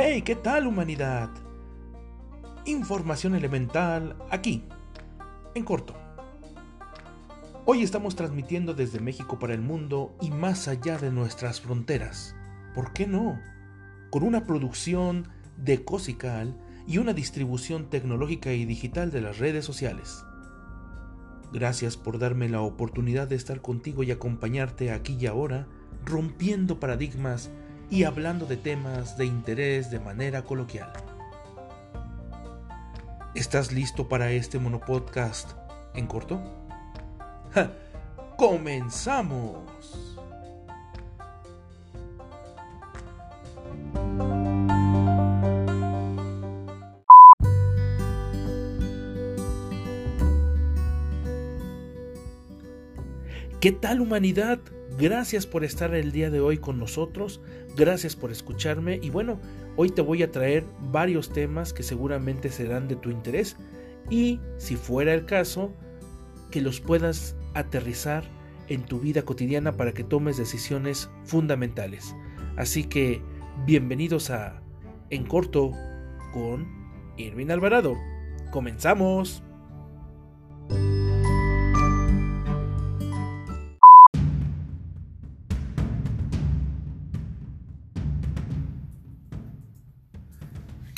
[0.00, 1.28] Hey, ¿qué tal humanidad?
[2.66, 4.62] Información elemental aquí,
[5.56, 5.96] en corto.
[7.64, 12.36] Hoy estamos transmitiendo desde México para el mundo y más allá de nuestras fronteras.
[12.76, 13.40] ¿Por qué no?
[14.10, 20.24] Con una producción de Cosical y una distribución tecnológica y digital de las redes sociales.
[21.52, 25.66] Gracias por darme la oportunidad de estar contigo y acompañarte aquí y ahora,
[26.04, 27.50] rompiendo paradigmas
[27.90, 30.92] y hablando de temas de interés de manera coloquial.
[33.34, 35.52] ¿Estás listo para este monopodcast
[35.94, 36.40] en corto?
[37.52, 37.72] ¡Ja!
[38.36, 39.58] ¡Comenzamos!
[53.60, 54.60] ¿Qué tal humanidad?
[54.98, 57.40] Gracias por estar el día de hoy con nosotros,
[57.76, 59.38] gracias por escucharme y bueno,
[59.76, 63.56] hoy te voy a traer varios temas que seguramente serán de tu interés
[64.10, 65.72] y si fuera el caso,
[66.50, 68.24] que los puedas aterrizar
[68.66, 72.16] en tu vida cotidiana para que tomes decisiones fundamentales.
[72.56, 73.22] Así que
[73.66, 74.60] bienvenidos a
[75.10, 75.70] En Corto
[76.32, 76.66] con
[77.16, 77.96] Irvin Alvarado.
[78.50, 79.44] ¡Comenzamos!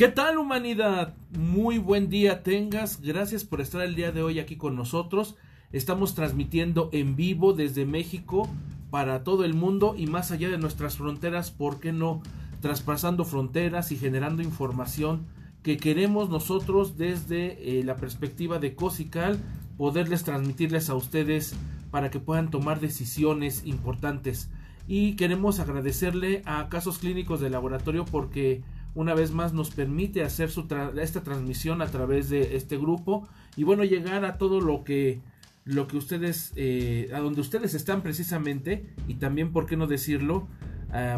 [0.00, 1.12] ¿Qué tal humanidad?
[1.38, 3.02] Muy buen día tengas.
[3.02, 5.36] Gracias por estar el día de hoy aquí con nosotros.
[5.72, 8.48] Estamos transmitiendo en vivo desde México
[8.90, 12.22] para todo el mundo y más allá de nuestras fronteras, ¿por qué no?
[12.62, 15.26] Traspasando fronteras y generando información
[15.62, 19.38] que queremos nosotros desde eh, la perspectiva de Cosical
[19.76, 21.54] poderles transmitirles a ustedes
[21.90, 24.48] para que puedan tomar decisiones importantes.
[24.88, 28.62] Y queremos agradecerle a Casos Clínicos de Laboratorio porque
[28.94, 30.66] una vez más nos permite hacer su
[31.00, 35.20] esta transmisión a través de este grupo y bueno llegar a todo lo que
[35.64, 40.48] lo que ustedes eh, a donde ustedes están precisamente y también por qué no decirlo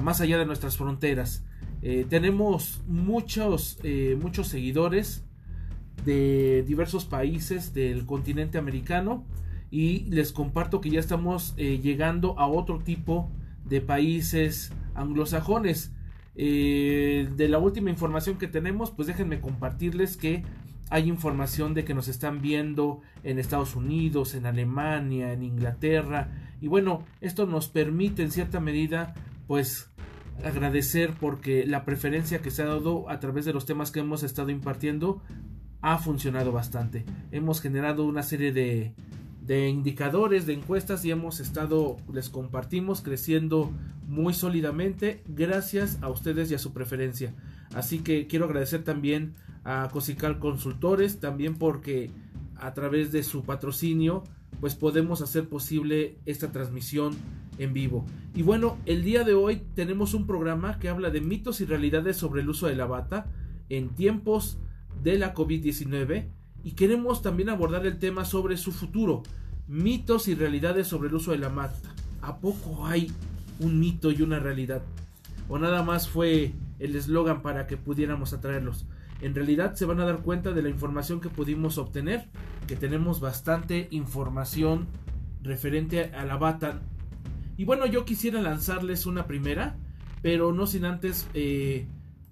[0.03, 1.47] más allá de nuestras fronteras.
[1.81, 5.25] Eh, tenemos muchos eh, muchos seguidores
[6.05, 9.25] de diversos países del continente americano
[9.71, 13.31] y les comparto que ya estamos llegando a otro tipo
[13.65, 15.93] de países anglosajones
[16.35, 20.45] eh, de la última información que tenemos, pues déjenme compartirles que
[20.91, 26.29] hay información de que nos están viendo en Estados Unidos, en Alemania, en Inglaterra.
[26.61, 29.15] Y bueno, esto nos permite en cierta medida,
[29.47, 29.91] pues
[30.45, 34.23] agradecer porque la preferencia que se ha dado a través de los temas que hemos
[34.23, 35.23] estado impartiendo
[35.81, 37.05] ha funcionado bastante.
[37.31, 38.95] Hemos generado una serie de,
[39.45, 43.73] de indicadores, de encuestas y hemos estado, les compartimos, creciendo
[44.07, 47.35] muy sólidamente gracias a ustedes y a su preferencia.
[47.75, 52.11] Así que quiero agradecer también a Cosical Consultores, también porque
[52.57, 54.23] a través de su patrocinio
[54.61, 57.17] pues podemos hacer posible esta transmisión
[57.59, 58.07] en vivo.
[58.35, 62.17] Y bueno, el día de hoy tenemos un programa que habla de mitos y realidades
[62.17, 63.27] sobre el uso de la bata
[63.69, 64.59] en tiempos
[65.03, 66.29] de la COVID-19
[66.65, 69.23] y queremos también abordar el tema sobre su futuro,
[69.67, 71.95] mitos y realidades sobre el uso de la mata.
[72.21, 73.11] ¿A poco hay
[73.59, 74.83] un mito y una realidad?
[75.49, 78.87] ¿O nada más fue el eslogan para que pudiéramos atraerlos?
[79.21, 82.29] En realidad se van a dar cuenta de la información que pudimos obtener,
[82.67, 84.87] que tenemos bastante información
[85.43, 86.81] referente a la bata.
[87.57, 89.77] Y bueno, yo quisiera lanzarles una primera,
[90.23, 91.87] pero no sin antes eh,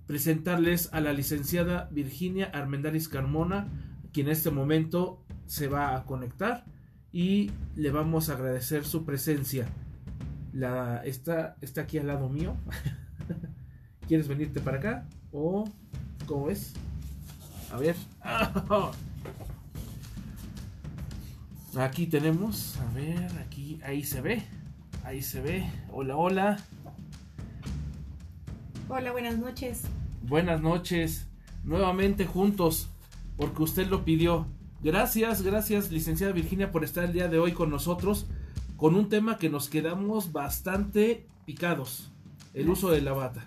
[0.06, 3.68] presentarles a la licenciada Virginia Armendaris Carmona,
[4.12, 6.64] quien en este momento se va a conectar
[7.12, 9.66] y le vamos a agradecer su presencia.
[10.52, 12.56] La, está, está aquí al lado mío.
[14.08, 15.06] ¿Quieres venirte para acá?
[15.32, 15.64] ¿O
[16.26, 16.72] cómo es?
[17.72, 17.96] A ver.
[21.78, 24.42] Aquí tenemos, a ver, aquí, ahí se ve,
[25.04, 25.70] ahí se ve.
[25.92, 26.56] Hola, hola.
[28.88, 29.82] Hola, buenas noches.
[30.22, 31.28] Buenas noches.
[31.62, 32.88] Nuevamente juntos
[33.40, 34.46] porque usted lo pidió.
[34.82, 38.26] Gracias, gracias, licenciada Virginia, por estar el día de hoy con nosotros
[38.76, 42.10] con un tema que nos quedamos bastante picados,
[42.54, 43.44] el uso de la bata.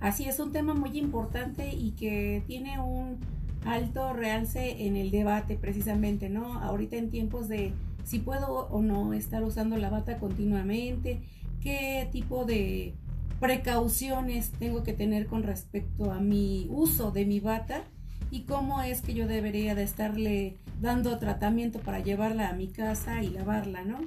[0.00, 3.18] Así es, un tema muy importante y que tiene un
[3.64, 6.60] alto realce en el debate precisamente, ¿no?
[6.60, 7.72] Ahorita en tiempos de
[8.04, 11.22] si puedo o no estar usando la bata continuamente,
[11.60, 12.94] qué tipo de
[13.40, 17.84] precauciones tengo que tener con respecto a mi uso de mi bata
[18.30, 23.22] y cómo es que yo debería de estarle dando tratamiento para llevarla a mi casa
[23.22, 23.98] y lavarla, ¿no?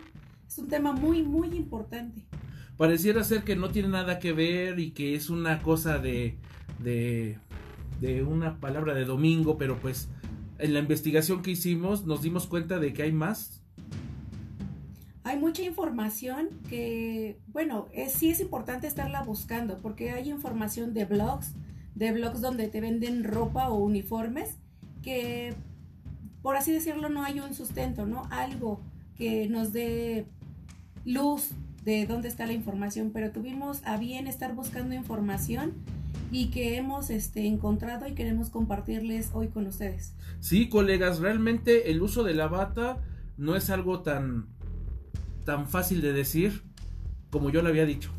[0.47, 2.27] Es un tema muy, muy importante.
[2.77, 6.39] pareciera ser que no tiene nada que ver y que es una cosa de,
[6.79, 7.39] de,
[7.99, 10.09] de una palabra de domingo, pero pues
[10.57, 13.60] en la investigación que hicimos nos dimos cuenta de que hay más.
[15.23, 21.05] Hay mucha información que, bueno, es, sí es importante estarla buscando porque hay información de
[21.05, 21.53] blogs,
[21.95, 24.57] de blogs donde te venden ropa o uniformes
[25.03, 25.53] que,
[26.41, 28.23] por así decirlo, no hay un sustento, ¿no?
[28.31, 28.81] Algo
[29.15, 30.25] que nos dé
[31.05, 31.51] luz
[31.83, 35.73] de dónde está la información, pero tuvimos a bien estar buscando información
[36.31, 40.13] y que hemos este, encontrado y queremos compartirles hoy con ustedes.
[40.39, 42.99] Sí, colegas, realmente el uso de la bata
[43.37, 44.47] no es algo tan,
[45.43, 46.63] tan fácil de decir
[47.29, 48.11] como yo lo había dicho.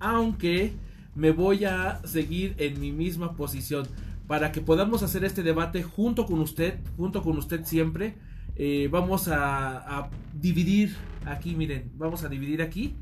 [0.00, 0.72] Aunque
[1.14, 3.86] me voy a seguir en mi misma posición
[4.28, 8.14] para que podamos hacer este debate junto con usted, junto con usted siempre.
[8.54, 12.94] Eh, vamos a, dividir aquí, miren, vamos a dividir aquí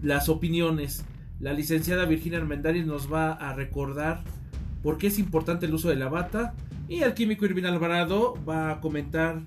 [0.00, 1.04] las opiniones.
[1.40, 4.22] La licenciada Virginia Armendáriz nos va a recordar
[4.82, 6.54] por qué es importante el uso de la bata
[6.88, 9.42] y el químico Irvin Alvarado va a comentar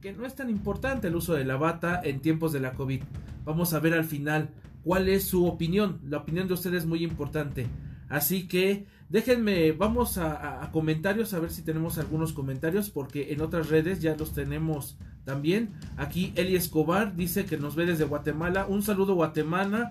[0.00, 3.02] que no es tan importante el uso de la bata en tiempos de la COVID.
[3.44, 4.50] Vamos a ver al final
[4.82, 6.00] cuál es su opinión.
[6.08, 7.66] La opinión de ustedes es muy importante.
[8.08, 13.40] Así que déjenme, vamos a, a, comentarios a ver si tenemos algunos comentarios porque en
[13.40, 15.74] otras redes ya los tenemos también.
[15.96, 18.66] Aquí Eli Escobar dice que nos ve desde Guatemala.
[18.66, 19.90] Un saludo Guatemala,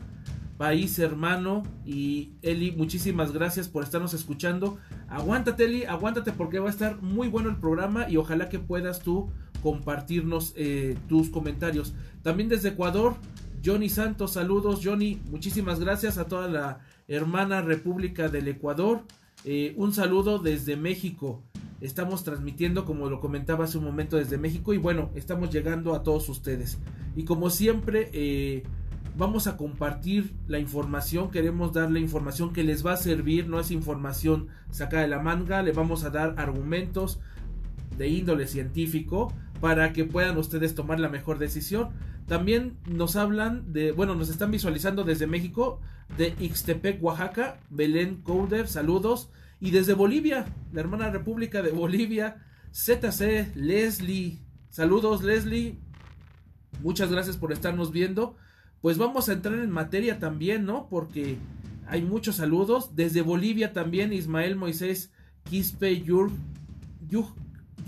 [0.58, 1.64] país hermano.
[1.86, 4.80] Y Eli, muchísimas gracias por estarnos escuchando.
[5.08, 9.00] Aguántate Eli, aguántate porque va a estar muy bueno el programa y ojalá que puedas
[9.02, 11.94] tú compartirnos eh, tus comentarios.
[12.24, 13.16] También desde Ecuador,
[13.64, 19.04] Johnny Santos, saludos Johnny, muchísimas gracias a toda la hermana República del Ecuador.
[19.46, 21.44] Eh, un saludo desde México.
[21.82, 24.74] Estamos transmitiendo, como lo comentaba hace un momento, desde México.
[24.74, 26.78] Y bueno, estamos llegando a todos ustedes.
[27.16, 28.64] Y como siempre, eh,
[29.18, 31.32] vamos a compartir la información.
[31.32, 33.48] Queremos darle información que les va a servir.
[33.48, 35.64] No es información sacada de la manga.
[35.64, 37.20] Le vamos a dar argumentos
[37.98, 41.90] de índole científico para que puedan ustedes tomar la mejor decisión.
[42.28, 45.82] También nos hablan de, bueno, nos están visualizando desde México,
[46.18, 49.30] de Ixtepec, Oaxaca, Belén Couder, saludos.
[49.60, 54.40] Y desde Bolivia, la hermana República de Bolivia, ZC, Leslie,
[54.70, 55.80] saludos Leslie,
[56.82, 58.38] muchas gracias por estarnos viendo.
[58.82, 60.88] Pues vamos a entrar en materia también, ¿no?
[60.88, 61.38] Porque
[61.88, 62.96] hay muchos saludos.
[62.96, 65.12] Desde Bolivia también, Ismael Moisés
[65.44, 66.32] Quispe Yur,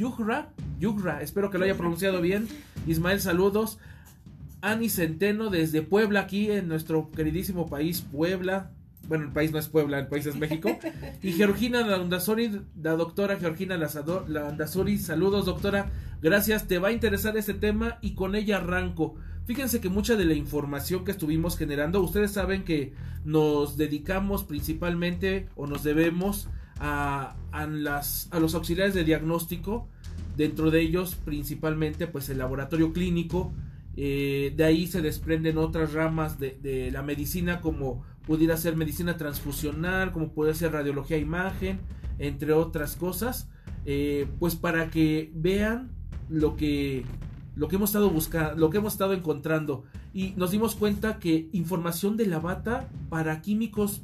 [0.02, 0.50] Yugra,
[0.80, 2.48] Yugra, espero que lo haya pronunciado bien.
[2.88, 3.78] Ismael, saludos.
[4.60, 8.72] Ani Centeno desde Puebla, aquí en nuestro queridísimo país, Puebla.
[9.08, 10.76] Bueno, el país no es Puebla, el país es México.
[11.22, 17.54] Y Georgina Landazori, la doctora Georgina Landazori, saludos doctora, gracias, te va a interesar este
[17.54, 19.14] tema y con ella arranco.
[19.46, 22.94] Fíjense que mucha de la información que estuvimos generando, ustedes saben que
[23.24, 26.50] nos dedicamos principalmente o nos debemos
[26.82, 27.36] a,
[27.68, 29.88] las, a los auxiliares de diagnóstico,
[30.36, 33.54] dentro de ellos principalmente pues el laboratorio clínico,
[33.96, 40.12] eh, de ahí se desprenden otras ramas de, la medicina como pudiera ser medicina transfusional,
[40.12, 41.80] como puede ser radiología e imagen,
[42.18, 43.48] entre otras cosas,
[43.86, 45.92] eh, pues para que vean
[46.30, 47.04] lo que
[47.54, 49.84] lo que hemos estado buscando, lo que hemos estado encontrando.
[50.14, 54.02] Y nos dimos cuenta que información de la bata para químicos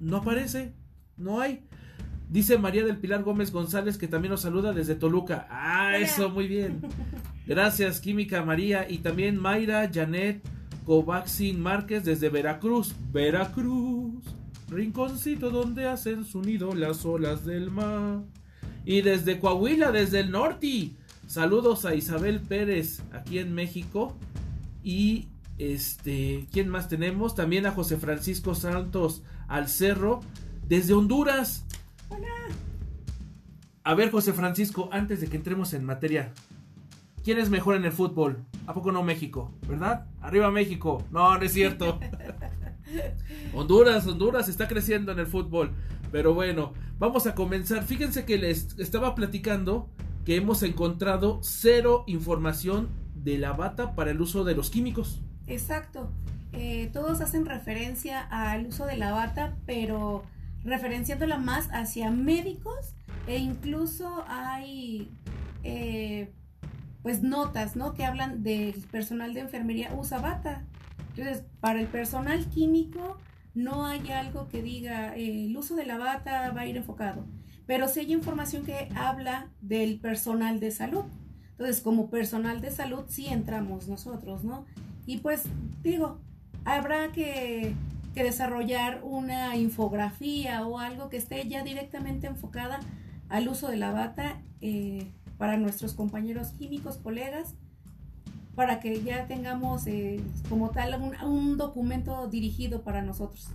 [0.00, 0.74] no aparece,
[1.16, 1.64] no hay.
[2.34, 5.46] Dice María del Pilar Gómez González que también nos saluda desde Toluca.
[5.52, 5.98] Ah, Hola.
[5.98, 6.80] eso, muy bien.
[7.46, 8.90] Gracias, Química María.
[8.90, 10.42] Y también Mayra Janet
[10.84, 12.92] Covaxin Márquez desde Veracruz.
[13.12, 14.24] Veracruz,
[14.68, 18.22] rinconcito donde hacen su nido las olas del mar.
[18.84, 20.90] Y desde Coahuila, desde el norte.
[21.28, 24.16] Saludos a Isabel Pérez aquí en México.
[24.82, 27.36] Y este, ¿quién más tenemos?
[27.36, 30.18] También a José Francisco Santos al Cerro
[30.66, 31.64] desde Honduras.
[32.08, 32.28] Hola.
[33.82, 36.32] A ver, José Francisco, antes de que entremos en materia,
[37.22, 38.44] ¿quién es mejor en el fútbol?
[38.66, 39.52] ¿A poco no México?
[39.68, 40.06] ¿Verdad?
[40.20, 41.04] Arriba México.
[41.10, 42.00] No, no es cierto.
[43.54, 45.72] Honduras, Honduras está creciendo en el fútbol.
[46.10, 47.82] Pero bueno, vamos a comenzar.
[47.84, 49.90] Fíjense que les estaba platicando
[50.24, 55.20] que hemos encontrado cero información de la bata para el uso de los químicos.
[55.46, 56.10] Exacto.
[56.52, 60.22] Eh, todos hacen referencia al uso de la bata, pero
[60.64, 62.94] referenciándola más hacia médicos
[63.26, 65.10] e incluso hay
[65.62, 66.32] eh,
[67.02, 67.94] pues notas, ¿no?
[67.94, 70.64] Que hablan del personal de enfermería usa bata.
[71.10, 73.18] Entonces, para el personal químico
[73.54, 77.24] no hay algo que diga eh, el uso de la bata va a ir enfocado,
[77.66, 81.04] pero sí hay información que habla del personal de salud.
[81.50, 84.66] Entonces, como personal de salud sí entramos nosotros, ¿no?
[85.06, 85.44] Y pues
[85.82, 86.20] digo,
[86.64, 87.74] habrá que,
[88.22, 92.80] desarrollar una infografía o algo que esté ya directamente enfocada
[93.28, 95.06] al uso de la bata eh,
[95.38, 97.54] para nuestros compañeros químicos, colegas,
[98.54, 103.48] para que ya tengamos eh, como tal un, un documento dirigido para nosotros.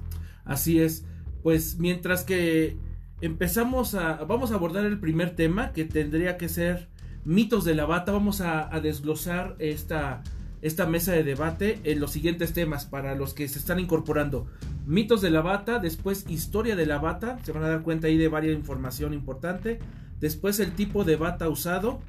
[0.44, 1.06] Así es,
[1.42, 2.78] pues mientras que
[3.22, 6.90] empezamos a, vamos a abordar el primer tema que tendría que ser
[7.26, 10.24] mitos de la bata, vamos a, desglosar esta,
[10.62, 14.48] esta mesa de debate en los siguientes temas para los que se están incorporando.
[14.86, 18.18] Mitos de la bata, después historia de la bata, se van a dar cuenta ahí
[18.18, 19.80] de varias información importante.
[20.20, 22.02] Después el tipo de bata usado,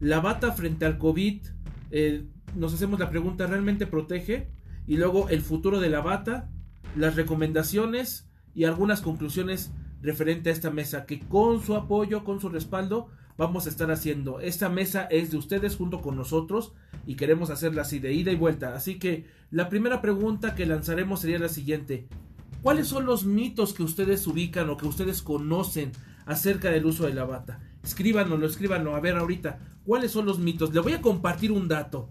[0.00, 1.42] la bata frente al COVID,
[1.90, 2.24] eh,
[2.54, 4.48] nos hacemos la pregunta, ¿realmente protege?
[4.86, 6.48] Y luego el futuro de la bata,
[6.96, 12.48] las recomendaciones y algunas conclusiones referente a esta mesa que con su apoyo, con su
[12.48, 14.40] respaldo, vamos a estar haciendo.
[14.40, 16.72] Esta mesa es de ustedes junto con nosotros
[17.06, 18.74] y queremos hacerla así de ida y vuelta.
[18.74, 22.08] Así que la primera pregunta que lanzaremos sería la siguiente.
[22.62, 25.92] ¿Cuáles son los mitos que ustedes ubican o que ustedes conocen
[26.26, 27.60] acerca del uso de la bata?
[27.84, 28.96] Escríbanoslo, escríbanlo.
[28.96, 30.74] A ver ahorita, ¿cuáles son los mitos?
[30.74, 32.10] Le voy a compartir un dato.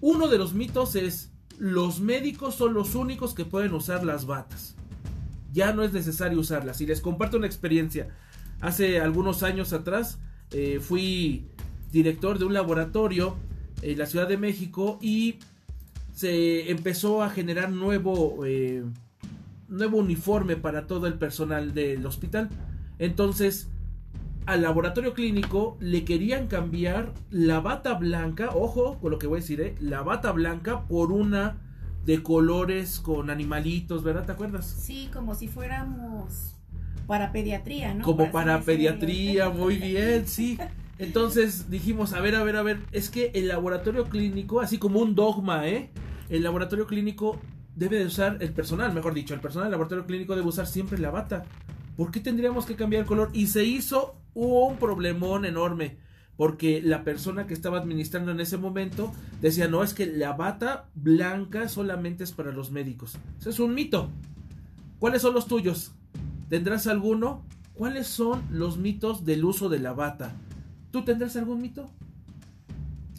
[0.00, 4.74] Uno de los mitos es los médicos son los únicos que pueden usar las batas.
[5.52, 6.80] Ya no es necesario usarlas.
[6.80, 8.08] Y les comparto una experiencia.
[8.60, 10.18] Hace algunos años atrás
[10.52, 11.46] eh, fui
[11.92, 13.36] director de un laboratorio
[13.82, 15.38] en la Ciudad de México y
[16.12, 18.84] se empezó a generar nuevo, eh,
[19.68, 22.50] nuevo uniforme para todo el personal del hospital.
[22.98, 23.68] Entonces,
[24.46, 29.40] al laboratorio clínico le querían cambiar la bata blanca, ojo con lo que voy a
[29.40, 29.74] decir, ¿eh?
[29.80, 31.56] la bata blanca por una
[32.04, 34.26] de colores con animalitos, ¿verdad?
[34.26, 34.66] ¿Te acuerdas?
[34.66, 36.59] Sí, como si fuéramos
[37.10, 38.04] para pediatría, ¿no?
[38.04, 40.56] Como para, pediatría, muy bien, sí.
[40.96, 45.00] Entonces dijimos, a ver, a ver, a ver, es que el laboratorio clínico, así como
[45.00, 45.90] un dogma, ¿eh?
[46.28, 47.40] El laboratorio clínico
[47.74, 50.98] debe de usar, el personal, mejor dicho, el personal del laboratorio clínico debe usar siempre
[50.98, 51.42] la bata.
[51.96, 53.30] ¿Por qué tendríamos que cambiar el color?
[53.32, 55.96] Y se hizo un problemón enorme.
[56.36, 60.88] Porque la persona que estaba administrando en ese momento decía, no, es que la bata
[60.94, 63.18] blanca solamente es para los médicos.
[63.40, 64.10] Eso es un mito.
[65.00, 65.92] ¿Cuáles son los tuyos?
[66.50, 67.42] ¿Tendrás alguno?
[67.74, 70.32] ¿Cuáles son los mitos del uso de la bata?
[70.90, 71.88] ¿Tú tendrás algún mito?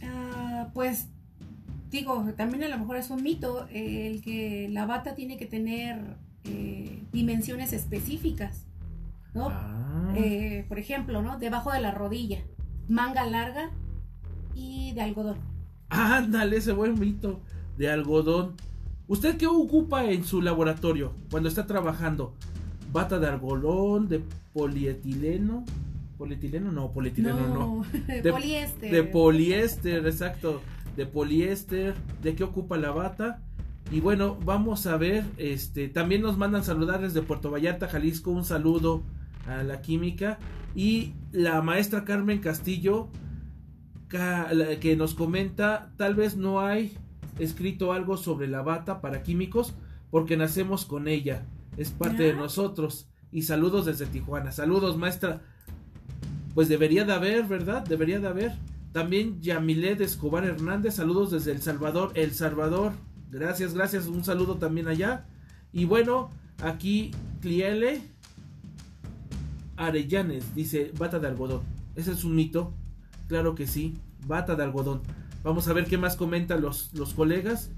[0.03, 1.07] Ah, pues
[1.89, 6.17] digo, también a lo mejor es un mito el que la bata tiene que tener
[6.43, 8.67] eh, dimensiones específicas.
[9.33, 9.47] ¿no?
[9.49, 10.13] Ah.
[10.15, 11.39] Eh, por ejemplo, ¿no?
[11.39, 12.39] Debajo de la rodilla,
[12.87, 13.71] manga larga
[14.53, 15.37] y de algodón.
[15.89, 17.39] Ándale, ese buen mito
[17.77, 18.55] de algodón.
[19.07, 22.35] ¿Usted qué ocupa en su laboratorio cuando está trabajando?
[22.91, 24.21] ¿Bata de algodón, de
[24.53, 25.63] polietileno?
[26.17, 26.71] ¿Polietileno?
[26.71, 27.85] No, polietileno no.
[28.07, 28.91] De poliéster.
[28.91, 30.61] De poliéster, exacto.
[30.95, 31.95] De poliéster.
[32.21, 33.41] ¿De qué ocupa la bata?
[33.91, 38.45] Y bueno, vamos a ver, este, también nos mandan saludar desde Puerto Vallarta, Jalisco, un
[38.45, 39.03] saludo
[39.47, 40.39] a la química.
[40.75, 43.09] Y la maestra Carmen Castillo,
[44.07, 46.93] que nos comenta, tal vez no hay
[47.39, 49.73] escrito algo sobre la bata para químicos,
[50.09, 51.45] porque nacemos con ella,
[51.81, 53.07] es parte de nosotros.
[53.31, 55.41] Y saludos desde Tijuana, saludos maestra.
[56.53, 57.83] Pues debería de haber, ¿verdad?
[57.85, 58.53] Debería de haber.
[58.91, 62.91] También Yamilet Escobar Hernández, saludos desde El Salvador, El Salvador.
[63.31, 65.25] Gracias, gracias, un saludo también allá.
[65.71, 66.29] Y bueno,
[66.61, 68.01] aquí Cliele
[69.77, 71.61] Arellanes dice bata de algodón.
[71.95, 72.73] ¿Ese es un mito?
[73.27, 73.97] Claro que sí,
[74.27, 75.01] bata de algodón.
[75.43, 77.71] Vamos a ver qué más comentan los, los colegas.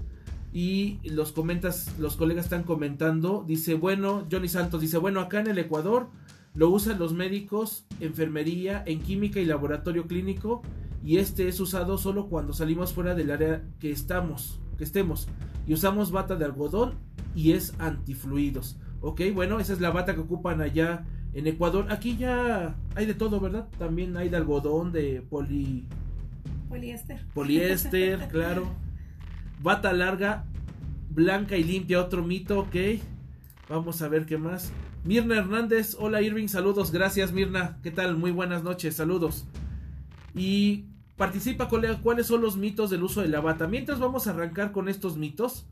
[0.54, 3.44] Y los comentas, los colegas están comentando.
[3.46, 6.08] Dice, bueno, Johnny Santos dice, bueno, acá en el Ecuador
[6.54, 10.62] lo usan los médicos, enfermería, en química y laboratorio clínico.
[11.04, 15.26] Y este es usado solo cuando salimos fuera del área que estamos, que estemos.
[15.66, 16.94] Y usamos bata de algodón
[17.34, 18.78] y es antifluidos.
[19.00, 23.14] Ok, bueno, esa es la bata que ocupan allá en Ecuador, aquí ya hay de
[23.14, 23.66] todo, ¿verdad?
[23.76, 25.84] También hay de algodón, de poli...
[26.68, 27.26] Poliéster.
[27.34, 28.68] Poliéster, claro.
[29.62, 30.44] Bata larga,
[31.10, 32.76] blanca y limpia, otro mito, ok.
[33.68, 34.72] Vamos a ver qué más.
[35.04, 38.16] Mirna Hernández, hola Irving, saludos, gracias Mirna, ¿qué tal?
[38.16, 39.46] Muy buenas noches, saludos.
[40.34, 43.68] Y participa, colega, ¿cuáles son los mitos del uso de la bata?
[43.68, 45.66] Mientras vamos a arrancar con estos mitos,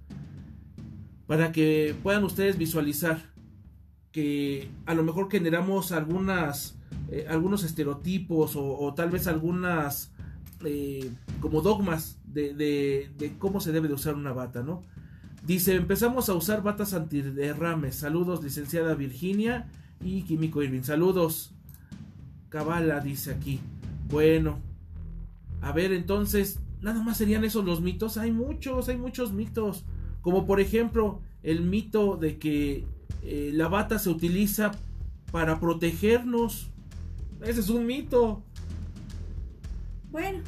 [1.26, 3.22] para que puedan ustedes visualizar
[4.12, 6.76] que a lo mejor generamos algunas
[7.10, 10.12] eh, algunos estereotipos o, tal vez algunas
[10.64, 11.10] eh,
[11.42, 14.82] como dogmas de, de, cómo se debe de usar una bata, ¿no?
[15.44, 17.96] Dice, empezamos a usar batas antiderrames.
[17.96, 19.68] Saludos, licenciada Virginia
[20.00, 20.82] y Químico Irving.
[20.82, 21.52] Saludos.
[22.48, 23.58] Cabala dice aquí.
[24.08, 24.60] Bueno.
[25.60, 28.18] A ver, entonces, nada más serían esos los mitos.
[28.18, 29.84] Hay muchos, hay muchos mitos.
[30.20, 32.86] Como por ejemplo el mito de que
[33.24, 34.70] eh, la bata se utiliza
[35.32, 36.70] para protegernos.
[37.40, 38.44] Ese es un mito.
[40.12, 40.38] Bueno.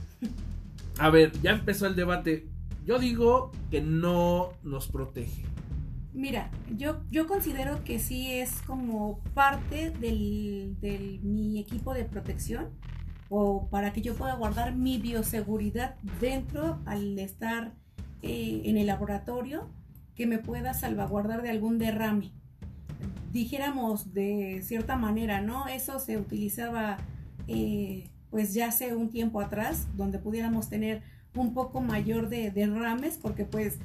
[0.98, 2.48] A ver, ya empezó el debate.
[2.84, 5.44] Yo digo que no nos protege.
[6.12, 12.70] Mira, yo, yo considero que sí es como parte del, del, mi equipo de protección
[13.28, 17.74] o para que yo pueda guardar mi bioseguridad dentro al estar
[18.22, 19.68] eh, en el laboratorio,
[20.14, 22.32] que me pueda salvaguardar de algún derrame.
[23.32, 25.66] Dijéramos de cierta manera, ¿no?
[25.66, 26.98] Eso se utilizaba
[27.48, 31.02] eh, pues ya hace un tiempo atrás, donde pudiéramos tener
[31.36, 33.78] un poco mayor de derrames, porque pues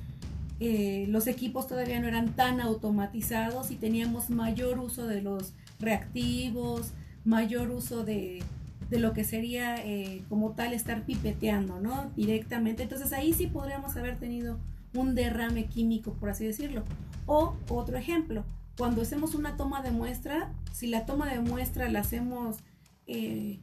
[0.59, 6.93] eh, los equipos todavía no eran tan automatizados y teníamos mayor uso de los reactivos,
[7.23, 8.41] mayor uso de,
[8.89, 12.09] lo que sería eh, como tal estar pipeteando, ¿no?
[12.15, 12.81] Directamente.
[12.81, 14.57] Entonces ahí sí podríamos haber tenido
[14.95, 16.85] un derrame químico, por así decirlo.
[17.27, 18.43] O otro ejemplo,
[18.79, 22.57] cuando hacemos una toma de muestra, si la toma de muestra la hacemos
[23.05, 23.59] eh,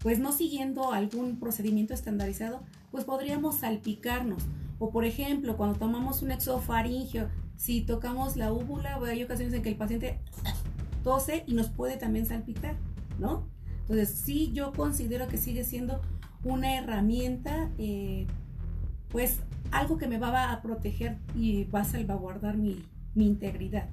[0.00, 4.42] pues no siguiendo algún procedimiento estandarizado, pues podríamos salpicarnos
[4.78, 9.70] o por ejemplo, cuando tomamos un exofaringio, si tocamos la úvula, hay ocasiones en que
[9.70, 10.20] el paciente
[11.02, 12.76] tose y nos puede también salpicar,
[13.18, 13.48] ¿no?
[13.80, 16.00] Entonces, sí, yo considero que sigue siendo
[16.44, 18.26] una herramienta, eh,
[19.08, 19.40] pues
[19.72, 22.84] algo que me va a proteger y va a salvaguardar mi,
[23.16, 23.88] integridad.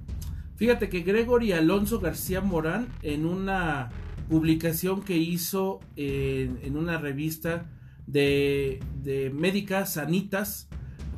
[0.56, 3.90] Fíjate que Gregory Alonso García Morán, en una
[4.30, 7.70] publicación que hizo en, una revista
[8.08, 10.68] de, de médicas sanitas,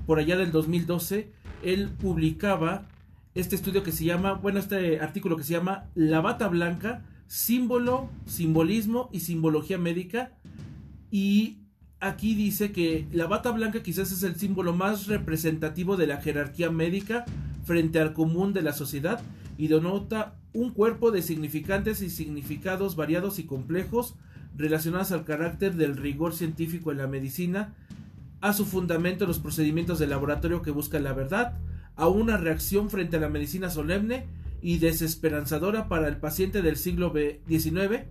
[0.05, 1.31] por allá del 2012,
[1.63, 2.87] él publicaba
[3.35, 8.09] este estudio que se llama, bueno, este artículo que se llama La bata blanca, símbolo,
[8.25, 10.31] simbolismo y simbología médica.
[11.11, 11.59] Y
[11.99, 16.71] aquí dice que la bata blanca quizás es el símbolo más representativo de la jerarquía
[16.71, 17.25] médica
[17.65, 19.21] frente al común de la sociedad
[19.58, 24.15] y denota un cuerpo de significantes y significados variados y complejos
[24.56, 27.76] relacionados al carácter del rigor científico en la medicina
[28.41, 31.54] a su fundamento los procedimientos de laboratorio que buscan la verdad,
[31.96, 34.28] a una reacción frente a la medicina solemne
[34.62, 37.13] y desesperanzadora para el paciente del siglo
[37.48, 38.06] XIX,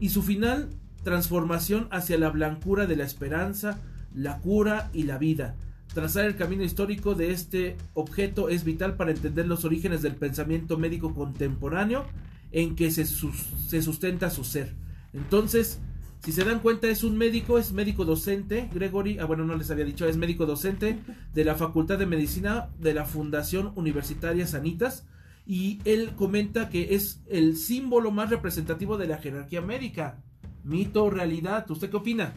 [0.00, 0.70] y su final
[1.04, 3.80] transformación hacia la blancura de la esperanza,
[4.14, 5.56] la cura y la vida.
[5.94, 10.78] Trazar el camino histórico de este objeto es vital para entender los orígenes del pensamiento
[10.78, 12.06] médico contemporáneo
[12.50, 14.74] en que se, sustenta su ser.
[15.12, 15.80] Entonces,
[16.24, 19.70] si se dan cuenta, es un médico, es médico docente, Gregory, ah, bueno, no les
[19.70, 20.98] había dicho, es médico docente
[21.34, 25.06] de la Facultad de Medicina de la Fundación Universitaria Sanitas.
[25.44, 30.22] Y él comenta que es el símbolo más representativo de la jerarquía médica.
[30.62, 32.32] Mito realidad, ¿usted qué opina?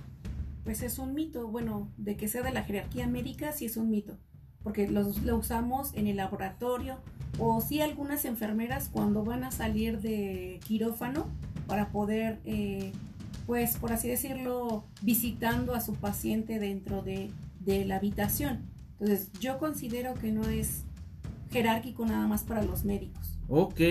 [0.65, 3.89] Pues es un mito, bueno, de que sea de la jerarquía médica, sí es un
[3.89, 4.17] mito,
[4.63, 6.97] porque lo, lo usamos en el laboratorio,
[7.39, 11.28] o sí algunas enfermeras cuando van a salir de quirófano
[11.67, 12.91] para poder eh,
[13.45, 17.32] pues por así decirlo, visitando a su paciente dentro de,
[17.65, 18.60] la habitación.
[18.99, 20.84] Entonces, yo considero que no es
[21.51, 23.39] jerárquico nada más para los médicos.
[23.47, 23.82] Ok,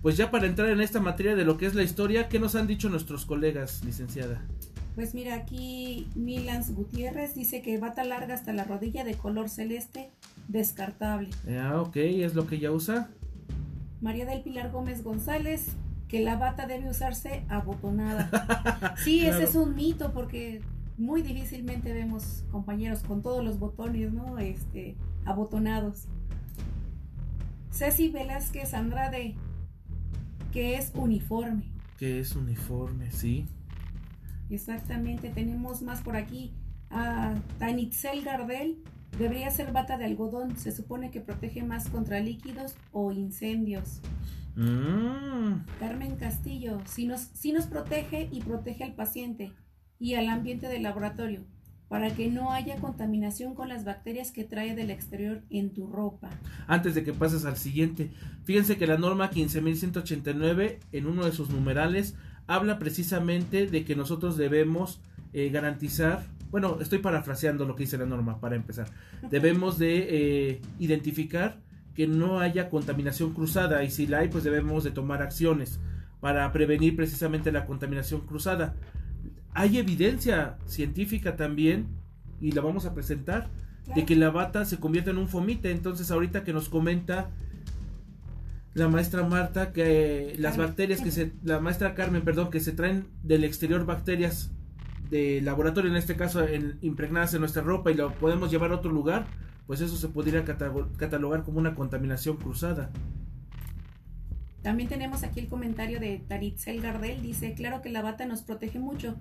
[0.00, 2.54] pues ya para entrar en esta materia de lo que es la historia, ¿qué nos
[2.54, 4.46] han dicho nuestros colegas, licenciada?
[4.96, 10.10] Pues mira, aquí Milans Gutiérrez dice que bata larga hasta la rodilla de color celeste,
[10.48, 11.28] descartable.
[11.50, 13.10] Ah, ok, es lo que ya usa.
[14.00, 15.66] María del Pilar Gómez González,
[16.08, 18.94] que la bata debe usarse abotonada.
[19.04, 20.62] Sí, ese es un mito porque
[20.96, 24.38] muy difícilmente vemos compañeros con todos los botones, ¿no?
[24.38, 26.06] Este, abotonados.
[27.70, 29.34] Ceci Velázquez Andrade,
[30.52, 31.64] que es uniforme.
[31.98, 33.46] Que es uniforme, sí.
[34.50, 36.54] Exactamente, tenemos más por aquí.
[36.90, 38.82] A Tanitzel Gardel,
[39.18, 44.00] debería ser bata de algodón, se supone que protege más contra líquidos o incendios.
[44.54, 45.64] Mm.
[45.78, 49.52] Carmen Castillo, si nos, si nos protege y protege al paciente
[49.98, 51.44] y al ambiente del laboratorio
[51.88, 56.30] para que no haya contaminación con las bacterias que trae del exterior en tu ropa.
[56.66, 58.10] Antes de que pases al siguiente,
[58.44, 64.36] fíjense que la norma 15189 en uno de sus numerales habla precisamente de que nosotros
[64.36, 65.00] debemos
[65.32, 68.88] eh, garantizar, bueno, estoy parafraseando lo que dice la norma para empezar,
[69.30, 71.58] debemos de eh, identificar
[71.94, 75.80] que no haya contaminación cruzada y si la hay pues debemos de tomar acciones
[76.20, 78.74] para prevenir precisamente la contaminación cruzada.
[79.54, 81.86] Hay evidencia científica también
[82.40, 83.48] y la vamos a presentar
[83.94, 85.70] de que la bata se convierte en un fomite.
[85.70, 87.30] Entonces ahorita que nos comenta
[88.76, 93.06] la maestra Marta que las bacterias que se la maestra Carmen, perdón, que se traen
[93.22, 94.50] del exterior bacterias
[95.08, 98.74] de laboratorio en este caso en, impregnadas en nuestra ropa y lo podemos llevar a
[98.74, 99.28] otro lugar,
[99.66, 102.90] pues eso se podría catalogar como una contaminación cruzada.
[104.60, 108.78] También tenemos aquí el comentario de Taritzel Gardel, dice, claro que la bata nos protege
[108.78, 109.16] mucho,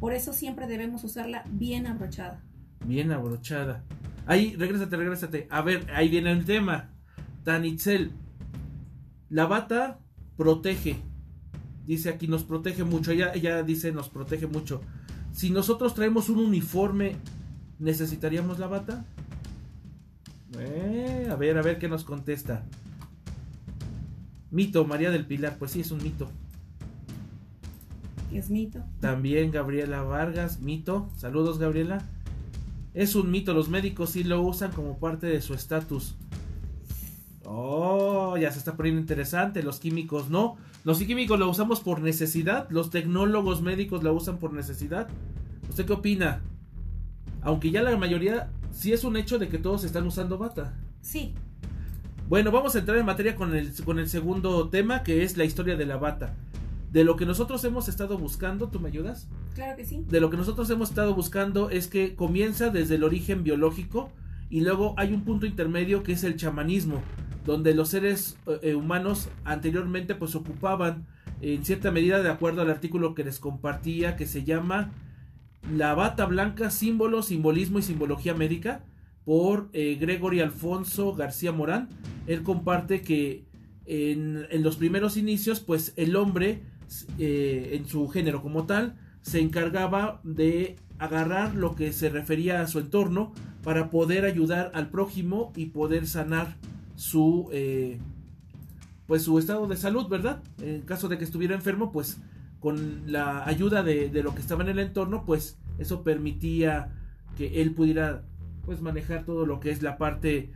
[0.00, 2.42] por eso siempre debemos usarla bien abrochada.
[2.84, 3.84] Bien abrochada.
[4.26, 5.46] Ahí, regrésate, regrésate.
[5.48, 6.90] A ver, ahí viene el tema.
[7.44, 8.12] Tanitzel,
[9.30, 9.98] la bata
[10.36, 10.96] protege.
[11.86, 13.12] Dice aquí, nos protege mucho.
[13.12, 14.80] Ella, ella dice, nos protege mucho.
[15.32, 17.16] Si nosotros traemos un uniforme,
[17.78, 19.04] ¿necesitaríamos la bata?
[20.58, 22.64] Eh, a ver, a ver qué nos contesta.
[24.50, 26.30] Mito, María del Pilar, pues sí, es un mito.
[28.32, 28.84] Es mito.
[29.00, 31.08] También Gabriela Vargas, mito.
[31.16, 32.06] Saludos, Gabriela.
[32.94, 36.16] Es un mito, los médicos sí lo usan como parte de su estatus.
[37.50, 39.62] Oh, ya se está poniendo interesante.
[39.62, 40.56] Los químicos no.
[40.84, 42.68] Los químicos lo usamos por necesidad.
[42.70, 45.08] Los tecnólogos médicos lo usan por necesidad.
[45.68, 46.42] ¿Usted qué opina?
[47.40, 50.74] Aunque ya la mayoría, sí es un hecho de que todos están usando bata.
[51.00, 51.34] Sí,
[52.28, 55.46] bueno, vamos a entrar en materia con el, con el segundo tema, que es la
[55.46, 56.34] historia de la bata.
[56.92, 59.28] De lo que nosotros hemos estado buscando, ¿tú me ayudas?
[59.54, 60.04] Claro que sí.
[60.06, 64.10] De lo que nosotros hemos estado buscando es que comienza desde el origen biológico
[64.50, 67.00] y luego hay un punto intermedio que es el chamanismo,
[67.48, 71.06] donde los seres eh, humanos anteriormente pues ocupaban
[71.40, 74.92] en cierta medida de acuerdo al artículo que les compartía que se llama
[75.72, 78.84] La bata blanca, símbolo, simbolismo y simbología médica
[79.24, 81.88] por eh, Gregory Alfonso García Morán.
[82.26, 83.46] Él comparte que
[83.86, 86.60] en, los primeros inicios, pues el hombre,
[87.18, 92.66] eh, en su género como tal, se encargaba de agarrar lo que se refería a
[92.66, 93.32] su entorno
[93.62, 96.58] para poder ayudar al prójimo y poder sanar
[96.98, 98.00] su eh,
[99.06, 100.42] pues su estado de salud, ¿verdad?
[100.60, 102.20] En caso de que estuviera enfermo, pues
[102.60, 106.92] con la ayuda de, de lo que estaba en el entorno, pues eso permitía
[107.36, 108.24] que él pudiera
[108.66, 110.50] pues manejar todo lo que es la parte,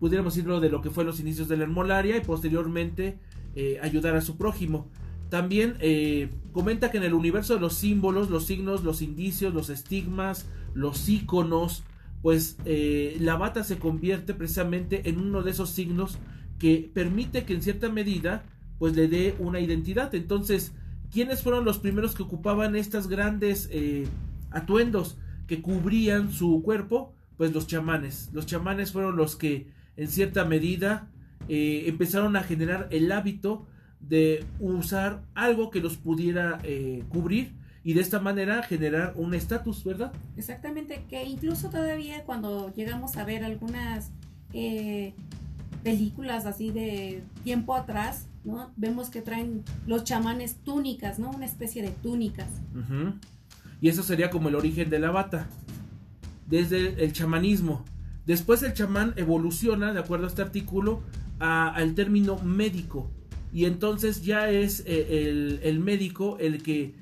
[0.00, 3.18] pudiéramos decirlo, de lo que fue los inicios de la hermolaria y posteriormente
[3.54, 4.88] eh, ayudar a su prójimo.
[5.30, 9.70] También eh, comenta que en el universo de los símbolos, los signos, los indicios, los
[9.70, 11.84] estigmas, los iconos,
[12.24, 16.18] pues eh, la bata se convierte precisamente en uno de esos signos
[16.58, 18.42] que permite que en cierta medida
[18.80, 20.12] pues le dé una identidad.
[20.16, 20.72] Entonces,
[21.12, 23.70] ¿quiénes fueron los primeros que ocupaban estas grandes
[24.50, 27.14] atuendos que cubrían su cuerpo?
[27.36, 28.30] pues los chamanes.
[28.32, 31.08] Los chamanes fueron los que en cierta medida
[31.48, 33.66] eh, empezaron a generar el hábito
[34.00, 37.52] de usar algo que los pudiera eh, cubrir
[37.84, 40.12] y de esta manera generar un estatus, ¿verdad?
[40.36, 44.10] Exactamente, que incluso todavía cuando llegamos a ver algunas
[44.54, 45.12] eh,
[45.82, 48.72] películas así de tiempo atrás, ¿no?
[48.76, 51.30] Vemos que traen los chamanes túnicas, ¿no?
[51.30, 52.48] Una especie de túnicas.
[53.80, 55.46] Y eso sería como el origen de la bata
[56.48, 57.84] desde el chamanismo.
[58.26, 61.02] Después el chamán evoluciona, de acuerdo a este artículo,
[61.38, 63.10] al término médico.
[63.52, 66.94] Y entonces ya es eh, el, médico el que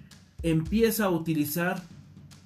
[0.42, 1.82] empieza a utilizar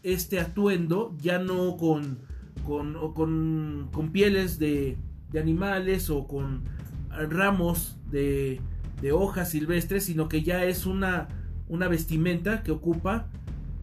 [0.03, 2.19] este atuendo, ya no con,
[2.65, 4.97] con, con, pieles de,
[5.33, 6.63] de, animales o con
[7.11, 8.61] ramos de,
[9.01, 11.29] de, hojas silvestres, sino que ya es una,
[11.69, 13.29] una vestimenta que ocupa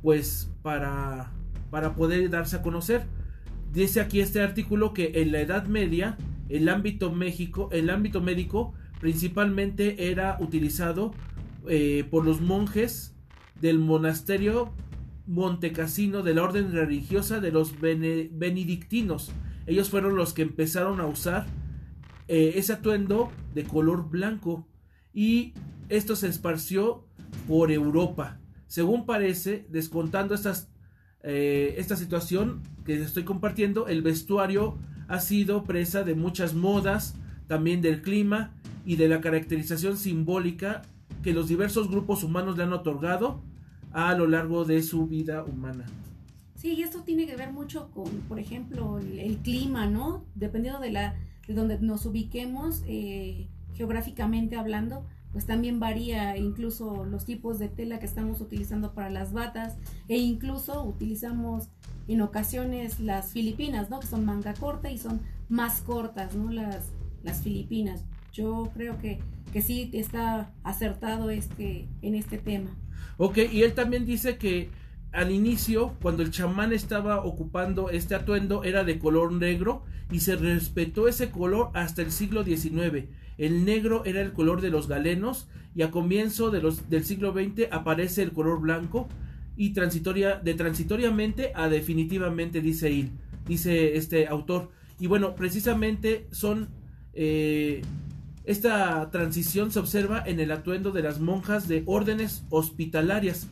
[0.02, 1.32] pues para
[1.74, 3.02] para poder darse a conocer.
[3.72, 8.76] Dice aquí este artículo que en la Edad Media el ámbito México, el ámbito médico
[9.00, 11.16] principalmente era utilizado
[11.68, 13.13] eh, por los monjes
[13.60, 14.74] del monasterio
[15.26, 19.32] Montecasino de la orden religiosa de los benedictinos.
[19.66, 21.46] Ellos fueron los que empezaron a usar
[22.28, 24.68] eh, ese atuendo de color blanco
[25.14, 25.54] y
[25.90, 27.06] esto se esparció
[27.48, 28.40] por Europa.
[28.68, 30.36] Según parece, descontando
[31.22, 37.16] eh, esta situación que estoy compartiendo, el vestuario ha sido presa de muchas modas,
[37.48, 40.82] también del clima y de la caracterización simbólica
[41.24, 43.42] que los diversos grupos humanos le han otorgado
[43.92, 45.86] a lo largo de su vida humana.
[46.56, 50.24] Sí, y esto tiene que ver mucho con, por ejemplo, el, clima, ¿no?
[50.36, 51.16] Dependiendo de la
[51.48, 58.00] de donde nos ubiquemos eh, geográficamente hablando, pues también varía incluso los tipos de tela
[58.00, 59.76] que estamos utilizando para las batas
[60.08, 61.70] e incluso utilizamos
[62.08, 64.00] en ocasiones las filipinas, ¿no?
[64.00, 66.52] Que son manga corta y son más cortas, ¿no?
[66.52, 66.92] Las,
[67.24, 68.06] las filipinas.
[68.32, 69.20] Yo creo que,
[69.54, 72.76] que sí está acertado este, en este tema.
[73.18, 74.70] Ok, y él también dice que
[75.14, 80.36] al inicio, cuando el chamán estaba ocupando este atuendo, era de color negro y se
[80.36, 85.48] respetó ese color hasta el siglo XIX el negro era el color de los galenos
[85.76, 89.08] y a comienzo del siglo XX aparece el color blanco
[89.56, 93.10] y de transitoriamente a definitivamente, dice él,
[93.48, 94.72] dice este autor.
[95.00, 96.70] Y bueno, precisamente son...
[97.14, 97.82] Eh,
[98.46, 103.48] esta transición se observa en el atuendo de las monjas de órdenes hospitalarias.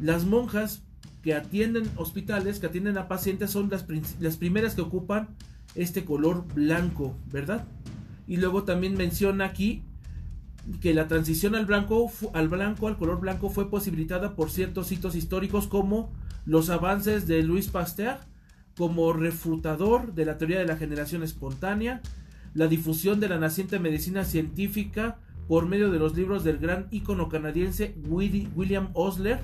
[0.00, 0.82] Las monjas
[1.22, 3.86] que atienden hospitales, que atienden a pacientes, son las,
[4.20, 5.28] las primeras que ocupan
[5.74, 7.66] este color blanco, ¿verdad?
[8.26, 9.82] Y luego también menciona aquí
[10.80, 15.14] que la transición al blanco, al blanco, al color blanco, fue posibilitada por ciertos hitos
[15.14, 16.12] históricos como
[16.44, 18.18] los avances de Louis Pasteur
[18.76, 22.00] como refutador de la teoría de la generación espontánea,
[22.54, 27.28] la difusión de la naciente medicina científica por medio de los libros del gran ícono
[27.28, 29.40] canadiense William Osler,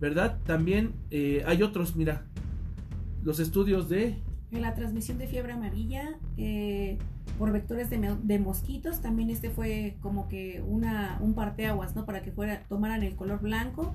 [0.00, 0.38] ¿verdad?
[0.46, 2.24] También eh, hay otros, mira,
[3.22, 4.18] los estudios de...
[4.50, 6.98] La transmisión de fiebre amarilla eh,
[7.38, 12.06] por vectores de, mosquitos, también este fue como que una, un parteaguas, ¿no?
[12.06, 13.92] Para que fuera, tomaran el color blanco.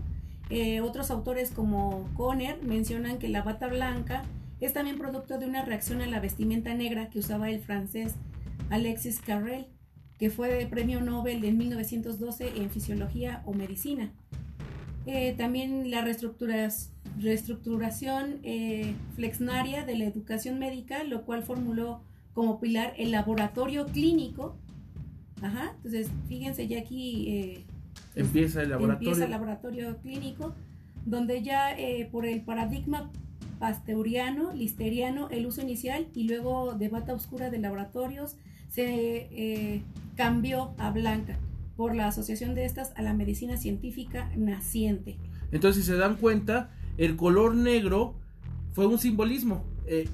[0.50, 4.24] Eh, otros autores como Conner mencionan que la bata blanca
[4.60, 8.16] es también producto de una reacción a la vestimenta negra que usaba el francés
[8.70, 9.68] Alexis Carrel,
[10.18, 14.12] que fue de premio Nobel en 1912 en fisiología o medicina.
[15.06, 22.02] Eh, también la reestructuración eh, flexnaria de la educación médica, lo cual formuló
[22.34, 24.56] como pilar el laboratorio clínico.
[25.42, 27.64] Ajá, entonces fíjense ya aquí eh,
[28.16, 29.10] empieza el laboratorio.
[29.10, 30.54] Empieza el laboratorio clínico,
[31.06, 31.76] donde ya
[32.12, 33.10] por el paradigma
[33.58, 38.36] pasteuriano, listeriano, el uso inicial y luego de bata oscura de laboratorios
[38.70, 39.84] se eh,
[40.16, 41.40] cambió a blanca
[41.76, 45.18] por la asociación de estas a la medicina científica naciente.
[45.52, 48.16] Entonces, si se dan cuenta, el color negro
[48.74, 49.66] fue un simbolismo.
[49.86, 50.08] Eh,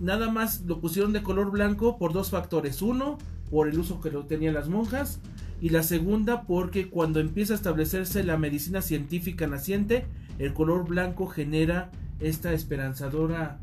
[0.00, 2.82] nada más lo pusieron de color blanco por dos factores.
[2.82, 3.18] Uno,
[3.50, 5.20] por el uso que lo tenían las monjas.
[5.60, 10.06] Y la segunda, porque cuando empieza a establecerse la medicina científica naciente,
[10.38, 13.60] el color blanco genera esta esperanzadora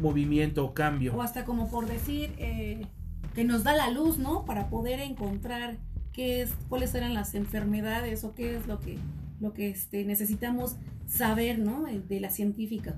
[0.00, 1.14] movimiento o cambio.
[1.14, 2.86] O hasta como por decir, eh,
[3.34, 4.44] que nos da la luz, ¿no?
[4.44, 5.78] Para poder encontrar
[6.12, 8.98] qué es, cuáles eran las enfermedades o qué es lo que,
[9.40, 11.84] lo que este, necesitamos saber, ¿no?
[11.84, 12.96] De la científica.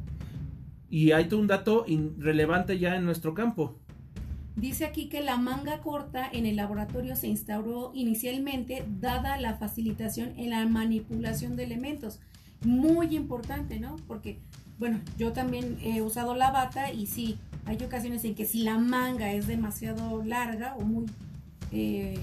[0.90, 1.86] Y hay un dato
[2.18, 3.78] relevante ya en nuestro campo.
[4.56, 10.34] Dice aquí que la manga corta en el laboratorio se instauró inicialmente dada la facilitación
[10.38, 12.20] en la manipulación de elementos.
[12.62, 13.96] Muy importante, ¿no?
[14.06, 14.40] Porque,
[14.78, 18.78] bueno, yo también he usado la bata y sí, hay ocasiones en que si la
[18.78, 21.06] manga es demasiado larga o muy
[21.70, 22.18] eh,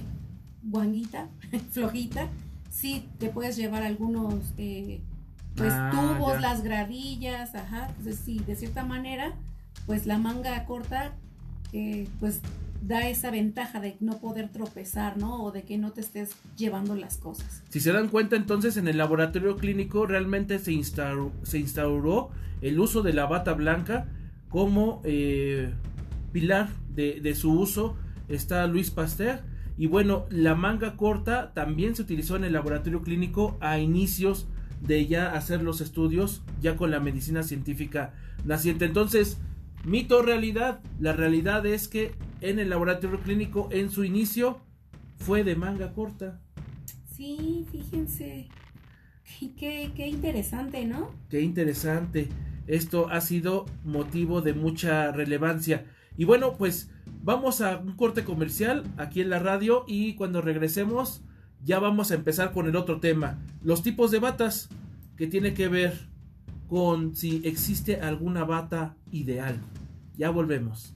[0.63, 1.27] guanguita,
[1.71, 2.27] flojita,
[2.69, 5.01] sí te puedes llevar algunos eh,
[5.55, 7.87] pues ah, tubos, las gravillas, ajá.
[7.89, 9.33] Entonces sí, de cierta manera,
[9.85, 11.13] pues la manga corta,
[11.73, 12.41] eh, pues
[12.81, 15.43] da esa ventaja de no poder tropezar, ¿no?
[15.43, 17.63] O de que no te estés llevando las cosas.
[17.69, 22.29] Si se dan cuenta, entonces en el laboratorio clínico realmente se instauró,
[22.61, 24.07] el uso de la bata blanca
[24.49, 25.73] como eh,
[26.31, 27.95] pilar de, su uso
[28.27, 29.41] está Luis Pasteur.
[29.77, 34.47] Y bueno, la manga corta también se utilizó en el laboratorio clínico a inicios
[34.81, 38.13] de ya hacer los estudios ya con la medicina científica
[38.43, 38.83] naciente.
[38.83, 39.37] Entonces,
[39.85, 44.61] mito o realidad, la realidad es que en el laboratorio clínico en su inicio
[45.17, 46.41] fue de manga corta.
[47.15, 48.47] Sí, fíjense.
[49.57, 51.11] Qué, qué interesante, ¿no?
[51.29, 52.29] Qué interesante
[52.69, 55.85] esto ha sido motivo de mucha relevancia.
[56.15, 56.91] Y bueno, pues
[57.23, 61.23] vamos a un corte comercial aquí en la radio y cuando regresemos
[61.63, 64.69] ya vamos a empezar con el otro tema, los tipos de batas
[65.17, 66.08] que tiene que ver
[66.69, 69.59] con si existe alguna bata ideal.
[70.15, 70.93] Ya volvemos.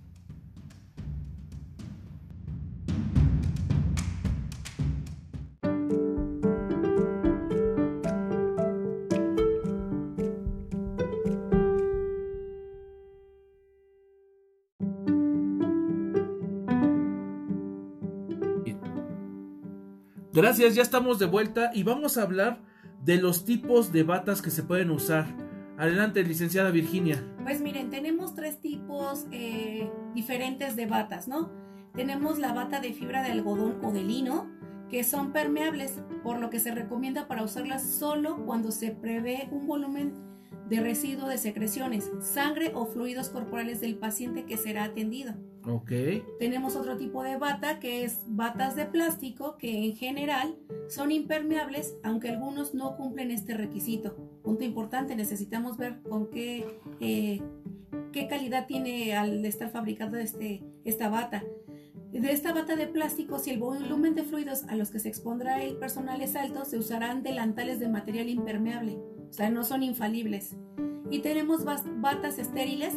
[20.36, 22.62] Gracias, ya estamos de vuelta y vamos a hablar
[23.04, 25.43] de los tipos de batas que se pueden usar.
[25.78, 27.24] Adelante, licenciada Virginia.
[27.44, 31.52] Pues miren, tenemos tres tipos eh, diferentes de batas, ¿no?
[31.96, 34.52] Tenemos la bata de fibra de algodón o de lino,
[34.90, 39.66] que son permeables, por lo que se recomienda para usarlas solo cuando se prevé un
[39.66, 40.14] volumen
[40.70, 45.34] de residuo de secreciones, sangre o fluidos corporales del paciente que será atendido.
[45.66, 45.92] Ok.
[46.40, 50.56] Tenemos otro tipo de bata que es batas de plástico que en general
[50.88, 54.33] son impermeables, aunque algunos no cumplen este requisito.
[54.44, 57.42] Punto importante, necesitamos ver con qué, eh,
[58.12, 61.44] qué calidad tiene al estar fabricado este, esta bata.
[62.12, 65.64] De esta bata de plástico, si el volumen de fluidos a los que se expondrá
[65.64, 68.98] el personal es alto, se usarán delantales de material impermeable,
[69.30, 70.56] o sea, no son infalibles.
[71.10, 72.96] Y tenemos batas estériles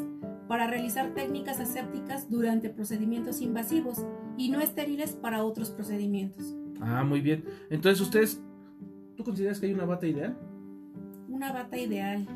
[0.49, 4.05] para realizar técnicas asépticas durante procedimientos invasivos
[4.37, 6.55] y no estériles para otros procedimientos.
[6.81, 7.45] Ah, muy bien.
[7.71, 8.43] Entonces, ustedes,
[9.17, 10.37] ¿tú consideras que hay una bata ideal?
[11.37, 12.27] Una bata ideal.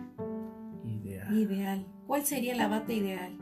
[0.84, 1.38] Ideal.
[1.38, 1.86] Ideal.
[2.06, 3.32] ¿Cuál sería la bata ideal?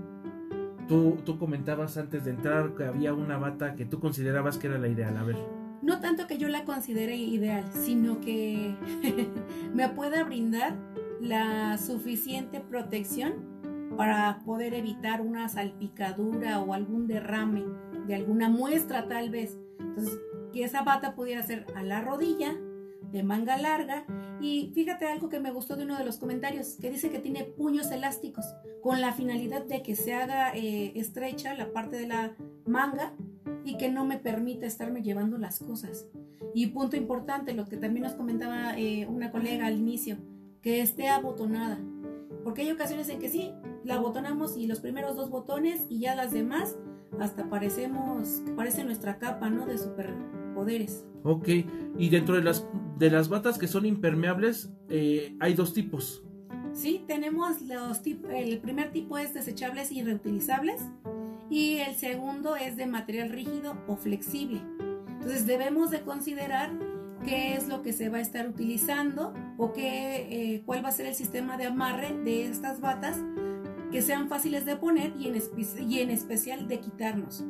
[0.87, 4.79] Tú, tú comentabas antes de entrar que había una bata que tú considerabas que era
[4.79, 5.17] la ideal.
[5.17, 5.37] A ver.
[5.83, 8.77] No tanto que yo la considere ideal, sino que
[9.75, 10.77] me pueda brindar
[11.21, 13.33] la suficiente protección
[13.97, 17.65] para poder evitar una salpicadura o algún derrame
[18.07, 19.59] de alguna muestra tal vez.
[19.81, 20.21] Entonces,
[20.53, 22.55] que esa bata pudiera ser a la rodilla,
[23.11, 24.05] de manga larga.
[24.41, 27.45] Y fíjate algo que me gustó de uno de los comentarios, que dice que tiene
[27.45, 28.47] puños elásticos,
[28.83, 32.35] con la finalidad de que se haga eh, estrecha la parte de la
[32.67, 33.15] manga
[33.65, 36.07] y que no me permita estarme llevando las cosas.
[36.55, 40.17] Y punto importante, lo que también nos comentaba eh, una colega al inicio,
[40.63, 41.79] que esté abotonada.
[42.45, 43.53] Porque hay ocasiones en que sí,
[43.85, 46.77] la abotonamos y los primeros dos botones y ya las demás
[47.21, 49.67] hasta parecemos, parece nuestra capa, ¿no?
[49.67, 49.79] De
[50.59, 51.05] superpoderes.
[51.25, 51.49] Ok,
[51.99, 52.67] y dentro de las,
[52.99, 56.25] de las batas que son impermeables, eh, hay dos tipos.
[56.73, 60.81] Sí, tenemos los tipos, el primer tipo es desechables y reutilizables
[61.51, 64.63] y el segundo es de material rígido o flexible.
[65.09, 66.71] Entonces debemos de considerar
[67.25, 70.93] qué es lo que se va a estar utilizando o qué, eh, cuál va a
[70.93, 73.19] ser el sistema de amarre de estas batas
[73.91, 75.37] que sean fáciles de poner y en,
[75.89, 77.45] y en especial de quitarnos.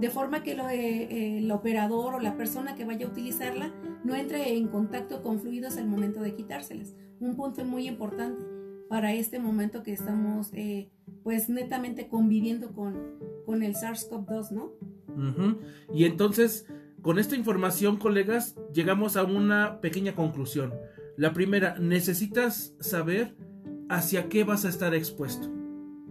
[0.00, 3.72] De forma que eh, el operador o la persona que vaya a utilizarla
[4.04, 6.94] no entre en contacto con fluidos al momento de quitárselas.
[7.20, 8.42] Un punto muy importante
[8.88, 10.90] para este momento que estamos eh,
[11.22, 12.96] pues netamente conviviendo con,
[13.44, 14.72] con el SARS-CoV-2, ¿no?
[15.92, 16.66] Y entonces,
[17.02, 20.72] con esta información, colegas, llegamos a una pequeña conclusión.
[21.16, 23.34] La primera, necesitas saber
[23.90, 25.48] hacia qué vas a estar expuesto,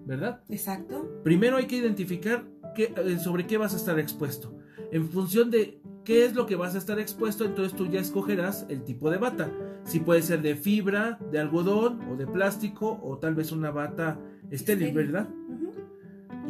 [0.06, 0.44] ¿verdad?
[0.50, 1.10] Exacto.
[1.24, 4.54] Primero hay que identificar qué, eh, sobre qué vas a estar expuesto.
[4.92, 8.66] En función de qué es lo que vas a estar expuesto, entonces tú ya escogerás
[8.68, 9.50] el tipo de bata.
[9.86, 14.20] Si puede ser de fibra, de algodón o de plástico o tal vez una bata
[14.52, 15.30] estéril, ¿verdad?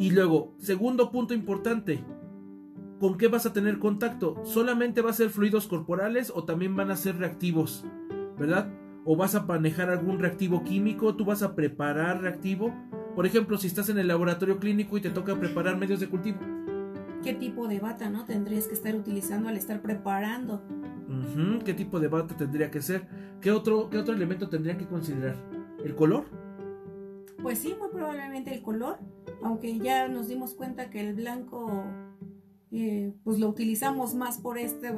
[0.00, 2.04] Y luego, segundo punto importante,
[2.98, 4.42] ¿con qué vas a tener contacto?
[4.44, 7.84] ¿Solamente va a ser fluidos corporales o también van a ser reactivos?
[8.36, 8.72] ¿Verdad?
[9.04, 12.74] O vas a manejar algún reactivo químico, tú vas a preparar reactivo.
[13.14, 16.38] Por ejemplo, si estás en el laboratorio clínico y te toca preparar medios de cultivo.
[17.22, 20.62] ¿Qué tipo de bata no tendrías que estar utilizando al estar preparando?
[21.64, 23.06] ¿Qué tipo de bata tendría que ser?
[23.40, 25.36] ¿Qué otro, ¿Qué otro elemento tendría que considerar?
[25.84, 26.24] ¿El color?
[27.42, 28.98] Pues sí, muy probablemente el color,
[29.42, 31.84] aunque ya nos dimos cuenta que el blanco
[32.70, 34.92] eh, pues lo utilizamos más por este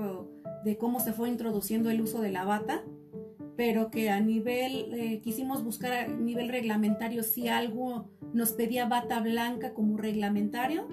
[0.65, 2.83] de cómo se fue introduciendo el uso de la bata
[3.57, 9.21] pero que a nivel, eh, quisimos buscar a nivel reglamentario si algo nos pedía bata
[9.21, 10.89] blanca como reglamentario,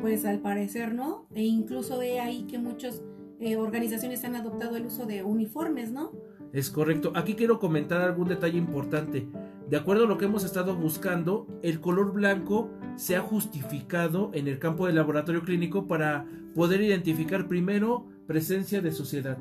[0.00, 3.02] pues al parecer no, e incluso he ahí que muchas
[3.38, 6.12] eh, organizaciones han adoptado el uso de uniformes, ¿no?
[6.52, 7.12] Es correcto.
[7.14, 9.26] Aquí quiero comentar algún detalle importante.
[9.68, 14.48] De acuerdo a lo que hemos estado buscando, el color blanco se ha justificado en
[14.48, 19.38] el campo del laboratorio clínico para poder identificar primero presencia de suciedad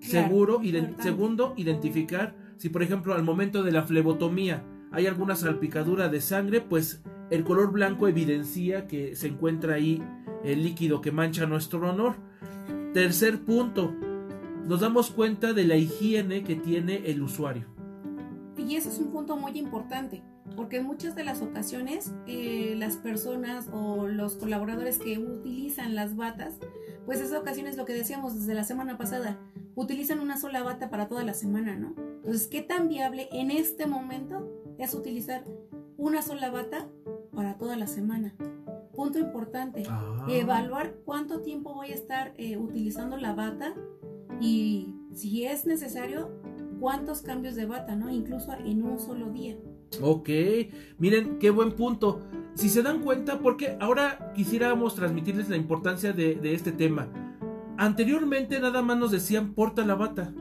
[0.00, 0.60] Seguro,
[1.00, 6.60] segundo, identificar si por ejemplo al momento de la flebotomía hay alguna salpicadura de sangre,
[6.60, 10.02] pues el color blanco evidencia que se encuentra ahí
[10.44, 12.14] el líquido que mancha nuestro honor.
[12.94, 13.92] Tercer punto,
[14.66, 17.66] nos damos cuenta de la higiene que tiene el usuario.
[18.56, 20.22] Y ese es un punto muy importante,
[20.56, 26.16] porque en muchas de las ocasiones eh, las personas o los colaboradores que utilizan las
[26.16, 26.54] batas,
[27.04, 29.38] pues esa ocasión es lo que decíamos desde la semana pasada,
[29.76, 31.94] utilizan una sola bata para toda la semana, ¿no?
[32.16, 35.44] Entonces, ¿qué tan viable en este momento es utilizar
[35.96, 36.88] una sola bata
[37.32, 38.34] para toda la semana?
[38.94, 40.26] Punto importante, ah.
[40.28, 43.74] evaluar cuánto tiempo voy a estar eh, utilizando la bata
[44.40, 46.30] y si es necesario,
[46.80, 48.10] cuántos cambios de bata, ¿no?
[48.10, 49.56] Incluso en un solo día.
[50.00, 50.30] Ok,
[50.98, 52.22] miren, qué buen punto.
[52.54, 57.25] Si se dan cuenta, porque ahora quisiéramos transmitirles la importancia de, de este tema.
[57.78, 60.32] Anteriormente nada más nos decían porta la bata.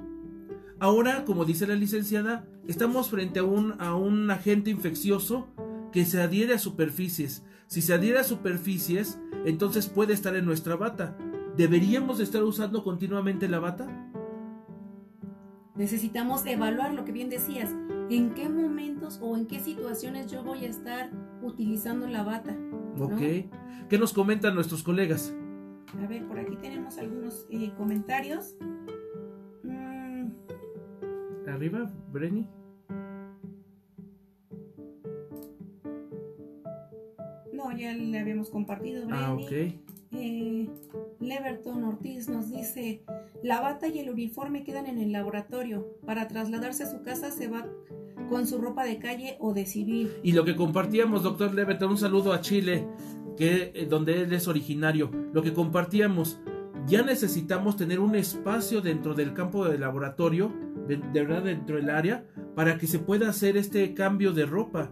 [0.79, 5.47] Ahora, como dice la licenciada, estamos frente a un, a un agente infeccioso
[5.91, 7.43] que se adhiere a superficies.
[7.67, 11.17] Si se adhiere a superficies, entonces puede estar en nuestra bata.
[11.57, 13.87] ¿Deberíamos estar usando continuamente la bata?
[15.75, 17.69] Necesitamos evaluar lo que bien decías.
[18.09, 21.09] ¿En qué momentos o en qué situaciones yo voy a estar
[21.41, 22.55] utilizando la bata?
[22.99, 23.19] Ok.
[23.89, 25.33] ¿Qué nos comentan nuestros colegas?
[26.01, 28.55] A ver, por aquí tenemos algunos eh, comentarios.
[29.63, 30.29] Mm.
[31.47, 32.47] Arriba, Brenny.
[37.77, 39.07] ya le habíamos compartido.
[39.11, 39.43] Ah, Brenny.
[39.43, 39.85] ok.
[40.11, 40.69] Eh,
[41.19, 43.03] Leverton Ortiz nos dice,
[43.43, 45.85] la bata y el uniforme quedan en el laboratorio.
[46.05, 47.67] Para trasladarse a su casa se va
[48.29, 50.11] con su ropa de calle o de civil.
[50.23, 52.87] Y lo que compartíamos, doctor Leverton, un saludo a Chile,
[53.37, 55.11] que eh, donde él es originario.
[55.33, 56.39] Lo que compartíamos,
[56.87, 60.53] ya necesitamos tener un espacio dentro del campo de laboratorio,
[60.87, 62.25] de, de verdad dentro del área,
[62.55, 64.91] para que se pueda hacer este cambio de ropa.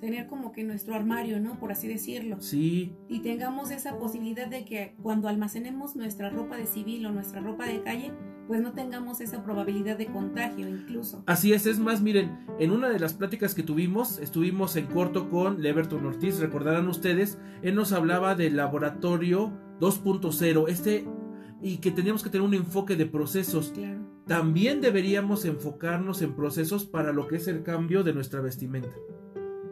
[0.00, 1.58] Tener como que nuestro armario, ¿no?
[1.58, 2.40] Por así decirlo.
[2.40, 7.40] Sí, Y tengamos esa posibilidad de que cuando almacenemos nuestra ropa de civil o nuestra
[7.40, 8.12] ropa de calle,
[8.46, 11.22] pues no tengamos esa probabilidad de contagio incluso.
[11.26, 15.28] Así es, es más, miren, en una de las pláticas que tuvimos, estuvimos en corto
[15.28, 21.06] con Leverton Ortiz, recordarán ustedes, él nos hablaba del laboratorio 2.0, este,
[21.62, 23.70] y que teníamos que tener un enfoque de procesos.
[23.72, 24.00] Claro.
[24.26, 28.94] También deberíamos enfocarnos en procesos para lo que es el cambio de nuestra vestimenta.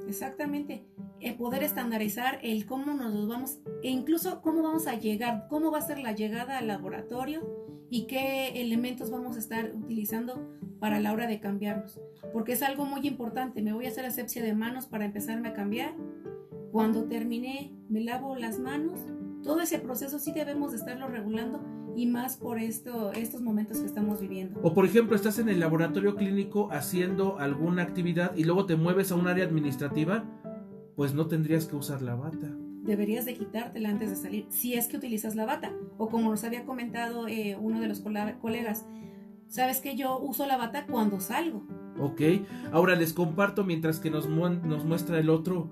[0.09, 0.87] Exactamente.
[1.21, 5.79] El poder estandarizar el cómo nos vamos, e incluso cómo vamos a llegar, cómo va
[5.79, 7.43] a ser la llegada al laboratorio
[7.91, 10.49] y qué elementos vamos a estar utilizando
[10.81, 12.01] para la hora de cambiarnos.
[12.33, 13.61] Porque es algo muy importante.
[13.61, 15.95] Me voy a hacer asepsia de manos para empezarme a cambiar.
[16.73, 18.99] Cuando terminé, me lavo las manos.
[19.43, 21.61] Todo ese proceso sí debemos de estarlo regulando
[21.99, 24.61] y más por esto, estos momentos que estamos viviendo.
[24.63, 29.11] O por ejemplo, estás en el laboratorio clínico haciendo alguna actividad y luego te mueves
[29.13, 30.25] a un área administrativa,
[30.97, 32.55] pues no tendrías que usar la bata.
[32.85, 35.73] deberías de quitártela antes de salir, si es que utilizas la bata.
[35.99, 38.01] O como nos había comentado eh, uno de los
[38.41, 38.87] colegas,
[39.47, 41.67] sabes que yo uso la bata cuando salgo.
[42.01, 42.21] Ok,
[42.73, 45.71] ahora les comparto mientras que nos, mu- nos muestra el otro,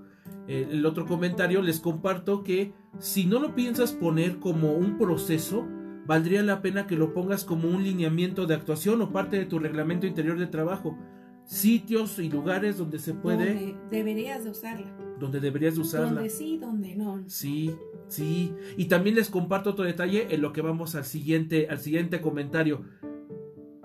[0.49, 5.65] eh, el otro comentario, les comparto que si no lo piensas poner como un proceso,
[6.07, 9.59] valdría la pena que lo pongas como un lineamiento de actuación o parte de tu
[9.59, 10.97] reglamento interior de trabajo.
[11.45, 14.87] Sitios y lugares donde se puede, Donde deberías de usarla.
[15.21, 16.11] donde deberías de usarla.
[16.13, 17.23] Donde sí, donde no.
[17.29, 17.73] Sí,
[18.09, 18.53] sí.
[18.77, 22.83] Y también les comparto otro detalle en lo que vamos al siguiente, al siguiente comentario.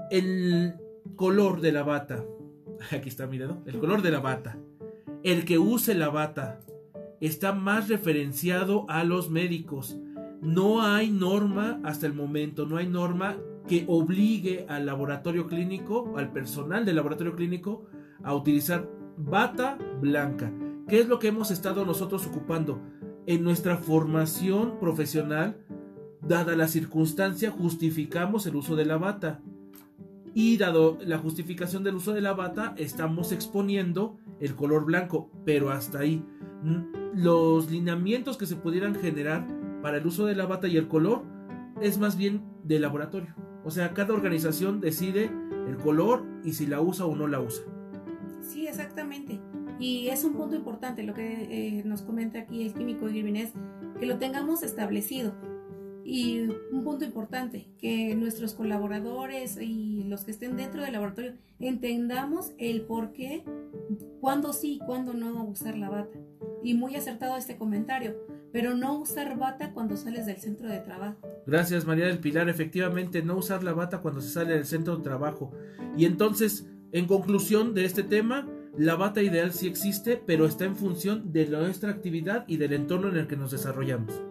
[0.09, 0.73] El
[1.15, 2.25] color de la bata.
[2.91, 3.61] Aquí está mi dedo.
[3.65, 4.57] El color de la bata.
[5.23, 6.59] El que use la bata
[7.19, 9.99] está más referenciado a los médicos.
[10.41, 13.37] No hay norma hasta el momento, no hay norma
[13.67, 17.85] que obligue al laboratorio clínico, al personal del laboratorio clínico,
[18.23, 20.51] a utilizar bata blanca.
[20.87, 22.81] ¿Qué es lo que hemos estado nosotros ocupando?
[23.27, 25.63] En nuestra formación profesional,
[26.21, 29.41] dada la circunstancia, justificamos el uso de la bata.
[30.33, 35.69] Y dado la justificación del uso de la bata, estamos exponiendo el color blanco, pero
[35.69, 36.25] hasta ahí.
[37.13, 39.45] Los lineamientos que se pudieran generar
[39.81, 41.23] para el uso de la bata y el color
[41.81, 43.33] es más bien de laboratorio.
[43.63, 45.31] O sea, cada organización decide
[45.67, 47.63] el color y si la usa o no la usa.
[48.41, 49.39] Sí, exactamente.
[49.79, 53.53] Y es un punto importante lo que eh, nos comenta aquí el químico Irving es
[53.99, 55.33] que lo tengamos establecido.
[56.03, 56.41] Y
[56.71, 62.81] un punto importante, que nuestros colaboradores y los que estén dentro del laboratorio entendamos el
[62.81, 63.43] por qué,
[64.19, 66.19] cuándo sí y cuándo no usar la bata.
[66.63, 68.15] Y muy acertado este comentario,
[68.51, 71.17] pero no usar bata cuando sales del centro de trabajo.
[71.45, 72.49] Gracias María del Pilar.
[72.49, 75.51] Efectivamente, no usar la bata cuando se sale del centro de trabajo.
[75.97, 78.47] Y entonces, en conclusión de este tema,
[78.77, 83.09] la bata ideal sí existe, pero está en función de nuestra actividad y del entorno
[83.09, 84.30] en el que nos desarrollamos.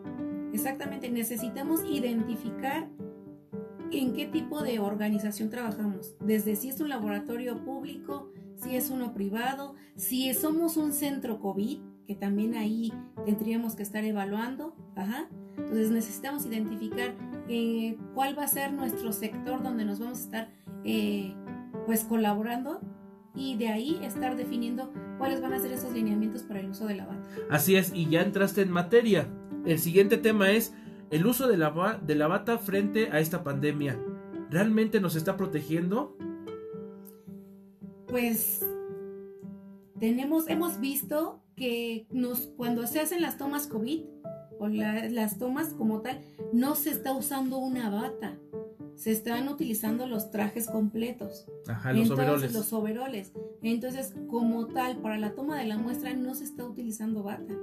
[0.53, 2.89] Exactamente, necesitamos identificar
[3.93, 9.13] en qué tipo de organización trabajamos, desde si es un laboratorio público, si es uno
[9.15, 12.93] privado, si somos un centro COVID, que también ahí
[13.25, 15.29] tendríamos que estar evaluando, ajá.
[15.57, 17.15] Entonces necesitamos identificar
[17.49, 20.49] eh, cuál va a ser nuestro sector donde nos vamos a estar
[20.85, 21.35] eh,
[21.87, 22.81] pues colaborando
[23.35, 26.97] y de ahí estar definiendo cuáles van a ser esos lineamientos para el uso de
[26.97, 27.29] la bata.
[27.51, 29.29] Así es, y ya entraste en materia.
[29.65, 30.73] El siguiente tema es
[31.11, 33.99] el uso de la, de la bata frente a esta pandemia.
[34.51, 36.17] ¿Realmente nos está protegiendo?
[38.09, 38.67] pues
[40.01, 44.03] tenemos, hemos visto que nos, cuando se hacen las tomas COVID
[44.59, 46.21] o la- las tomas como tal,
[46.53, 48.37] no se está usando una bata,
[49.01, 51.47] se están utilizando los trajes completos.
[51.67, 52.53] Ajá, los Entonces, overoles.
[52.53, 53.33] los overoles.
[53.63, 57.55] Entonces, como tal, para la toma de la muestra no se está utilizando bata.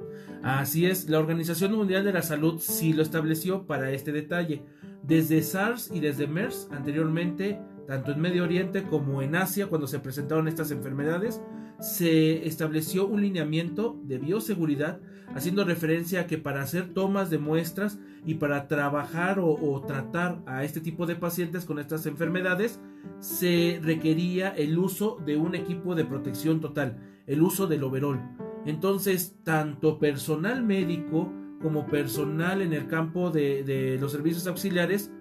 [0.41, 4.63] Así es, la Organización Mundial de la Salud sí lo estableció para este detalle.
[5.03, 9.99] Desde SARS y desde MERS anteriormente, tanto en Medio Oriente como en Asia, cuando se
[9.99, 11.39] presentaron estas enfermedades,
[11.79, 14.99] se estableció un lineamiento de bioseguridad
[15.35, 20.63] haciendo referencia a que para hacer tomas de muestras y para trabajar o, tratar a
[20.63, 22.79] este tipo de pacientes con estas enfermedades,
[23.19, 28.19] se requería el uso de un equipo de protección total, el uso del overol.
[28.65, 35.11] Entonces, tanto personal médico como personal en el campo de, los servicios auxiliares,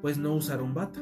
[0.00, 1.00] pues no usaron bata.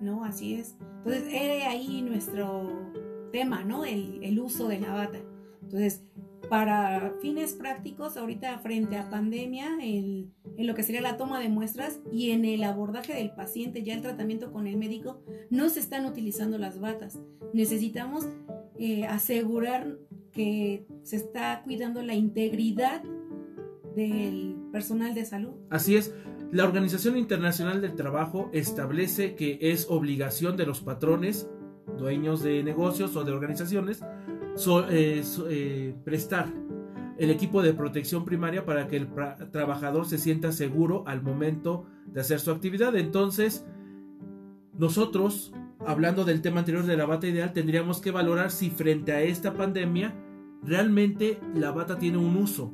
[0.00, 0.76] No, así es.
[0.98, 2.92] Entonces, era ahí nuestro
[3.32, 3.84] tema, ¿no?
[3.84, 5.18] El, el uso de la bata.
[5.62, 6.04] Entonces,
[6.48, 12.00] para fines prácticos, ahorita frente a pandemia, en lo que sería la toma de muestras
[12.12, 15.20] y en el abordaje del paciente, ya el tratamiento con el médico,
[15.50, 17.18] no se están utilizando las batas.
[17.52, 18.26] Necesitamos
[18.78, 19.98] eh, asegurar
[20.32, 23.02] que se está cuidando la integridad
[23.94, 25.54] del personal de salud.
[25.70, 26.14] Así es.
[26.52, 31.48] La Organización Internacional del Trabajo establece que es obligación de los patrones,
[31.98, 34.02] dueños de negocios o de organizaciones,
[34.90, 36.46] eh, eh, prestar
[37.18, 39.08] el equipo de protección primaria para que el
[39.50, 42.94] trabajador se sienta seguro al momento de hacer su actividad.
[42.96, 43.66] Entonces,
[44.78, 45.52] nosotros,
[45.86, 49.54] hablando del tema anterior de la bata ideal, tendríamos que valorar si frente a esta
[49.54, 50.14] pandemia
[50.62, 52.72] realmente la bata tiene un uso.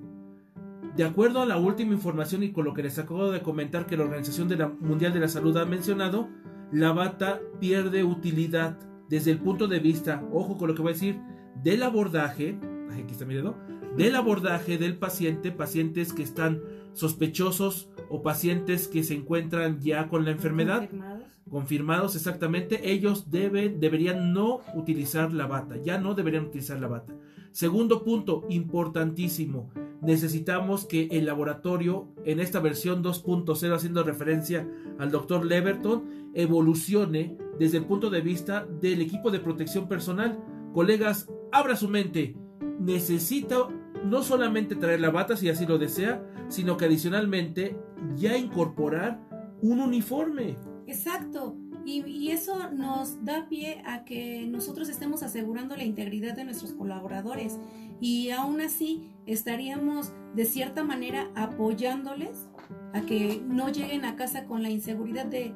[0.97, 3.97] De acuerdo a la última información y con lo que les acabo de comentar que
[3.97, 4.49] la Organización
[4.81, 6.29] Mundial de la Salud ha mencionado,
[6.71, 8.79] la bata pierde utilidad
[9.09, 11.21] desde el punto de vista, ojo con lo que voy a decir,
[11.63, 12.59] del abordaje,
[12.91, 13.57] aquí está mirando,
[13.97, 20.25] del abordaje del paciente, pacientes que están sospechosos o pacientes que se encuentran ya con
[20.25, 26.47] la enfermedad, confirmados, confirmados exactamente, ellos deben, deberían no utilizar la bata, ya no deberían
[26.47, 27.15] utilizar la bata.
[27.53, 34.67] Segundo punto, importantísimo, necesitamos que el laboratorio, en esta versión 2.0, haciendo referencia
[34.99, 40.39] al doctor Leverton, evolucione desde el punto de vista del equipo de protección personal.
[40.73, 42.37] Colegas, abra su mente.
[42.79, 43.69] Necesita
[44.05, 47.77] no solamente traer la bata si así lo desea, sino que adicionalmente
[48.17, 49.21] ya incorporar
[49.61, 50.57] un uniforme.
[50.87, 51.57] Exacto.
[51.85, 57.59] Y, eso nos da pie a que nosotros estemos asegurando la integridad de nuestros colaboradores
[58.01, 62.49] y aún así estaríamos de cierta manera apoyándoles
[62.95, 65.55] a que no lleguen a casa con la inseguridad de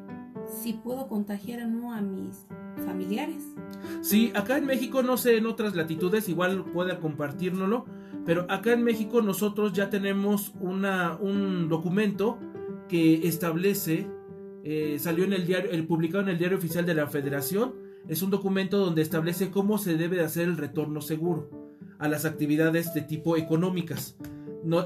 [0.62, 2.46] si puedo contagiar o no a mis
[2.85, 3.43] familiares.
[4.03, 7.87] Sí, acá en México, no sé, en otras latitudes, igual pueda compartirnoslo,
[8.24, 12.39] pero acá en México nosotros ya tenemos una, un documento
[12.89, 14.07] que establece,
[14.64, 17.74] eh, salió en el diario, el publicado en el diario oficial de la Federación,
[18.09, 21.51] es un documento donde establece cómo se debe de hacer el retorno seguro
[21.99, 24.16] a las actividades de tipo económicas.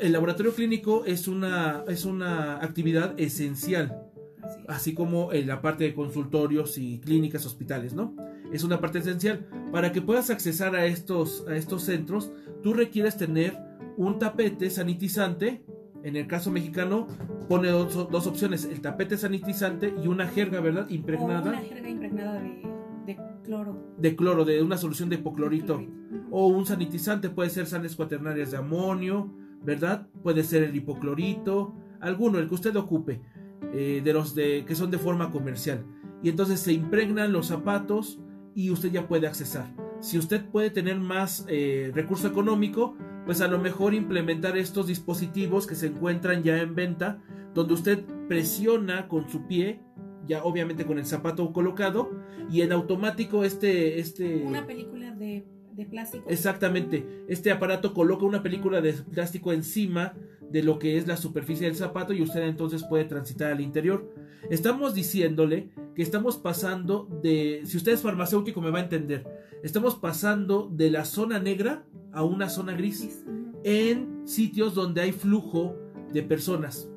[0.01, 4.10] El laboratorio clínico es una, es una actividad esencial
[4.69, 8.15] así como en la parte de consultorios y clínicas, hospitales, ¿no?
[8.53, 9.47] Es una parte esencial.
[9.73, 12.33] Para que puedas accesar a estos, a estos centros,
[12.63, 13.57] tú requieres tener
[13.97, 15.65] un tapete sanitizante.
[16.03, 17.07] En el caso mexicano,
[17.49, 20.89] pone dos, opciones: el tapete sanitizante y una jerga, ¿verdad?
[20.89, 21.51] Impregnada.
[21.51, 23.95] una jerga impregnada de, cloro.
[23.99, 25.83] De cloro, de una solución de hipoclorito.
[26.31, 29.31] O un sanitizante, puede ser sales cuaternarias de amonio,
[29.63, 30.09] ¿verdad?
[30.23, 33.21] Puede ser el hipoclorito, alguno, el que usted ocupe.
[33.73, 35.85] Eh, de los de, que son de forma comercial.
[36.23, 38.21] Y entonces se impregnan los zapatos
[38.55, 39.73] y usted ya puede accesar.
[40.01, 42.97] Si usted puede tener más eh, recurso económico,
[43.27, 47.23] pues a lo mejor implementar estos dispositivos que se encuentran ya en venta,
[47.55, 49.81] donde usted presiona con su pie,
[50.27, 52.11] ya obviamente con el zapato colocado,
[52.51, 54.01] y en automático este...
[54.01, 56.25] este Una película de, de plástico.
[56.29, 60.15] Exactamente, este aparato coloca una película de plástico encima
[60.51, 64.13] de lo que es la superficie del zapato y usted entonces puede transitar al interior.
[64.51, 69.27] Estamos diciéndole que estamos pasando de, si usted es farmacéutico me va a entender,
[69.63, 73.25] estamos pasando de la zona negra a una zona gris
[73.63, 75.77] en sitios donde hay flujo
[76.13, 76.89] de personas.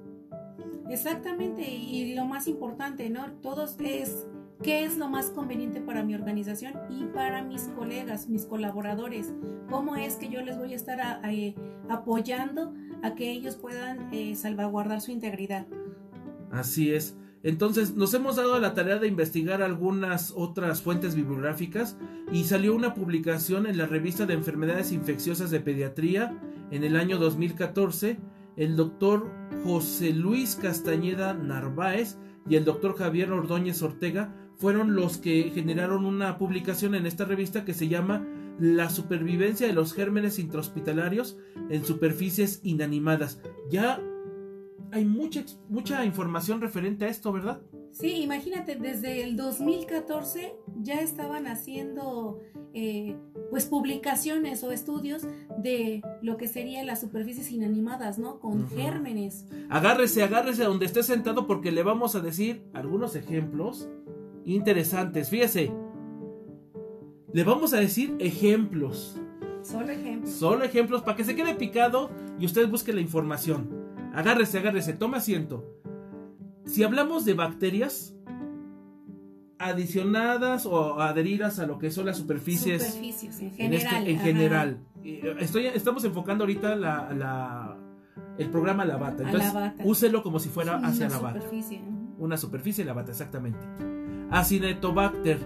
[0.89, 3.31] Exactamente, y lo más importante, ¿no?
[3.41, 4.27] Todos es
[4.61, 9.33] qué es lo más conveniente para mi organización y para mis colegas, mis colaboradores,
[9.69, 11.55] cómo es que yo les voy a estar eh,
[11.89, 15.67] apoyando a que ellos puedan eh, salvaguardar su integridad.
[16.51, 17.17] Así es.
[17.43, 21.97] Entonces nos hemos dado la tarea de investigar algunas otras fuentes bibliográficas
[22.31, 26.39] y salió una publicación en la revista de enfermedades infecciosas de pediatría
[26.71, 28.17] en el año 2014.
[28.55, 29.29] El doctor
[29.65, 34.33] José Luis Castañeda Narváez y el doctor Javier Ordóñez Ortega
[34.63, 38.25] fueron los que generaron una publicación en esta revista que se llama
[38.61, 41.37] La supervivencia de los gérmenes intrahospitalarios
[41.69, 43.41] en superficies inanimadas.
[43.69, 44.01] Ya
[44.93, 47.61] hay mucha, mucha información referente a esto, ¿verdad?
[47.91, 52.39] Sí, imagínate, desde el 2014 ya estaban haciendo
[52.73, 53.17] eh,
[53.51, 55.23] pues publicaciones o estudios
[55.57, 58.39] de lo que serían las superficies inanimadas, ¿no?
[58.39, 59.45] Con gérmenes.
[59.69, 63.89] Agárrese, agárrese donde esté sentado porque le vamos a decir algunos ejemplos
[64.45, 65.29] interesantes.
[65.29, 65.71] Fíjese,
[67.33, 69.19] le vamos a decir ejemplos
[69.63, 70.33] Solo ejemplos.
[70.33, 73.69] Solo ejemplos para que se quede picado y usted busque la información.
[74.13, 75.65] Agárrese, agárrese, toma asiento.
[76.65, 78.13] Si hablamos de bacterias
[79.59, 84.07] adicionadas o adheridas a lo que son las superficies, Superficies, en en, este- general.
[84.07, 84.77] en general.
[85.03, 87.77] Eh, Estoy, estamos enfocando ahorita la, la-
[88.37, 89.23] el programa a la bata.
[89.23, 89.83] Entonces, la bata.
[89.85, 91.39] úselo como si fuera Una hacia la bata.
[91.41, 91.81] superficie.
[92.19, 93.65] Una superficie de la bata, exactamente.
[94.33, 95.37] Acinetobacter,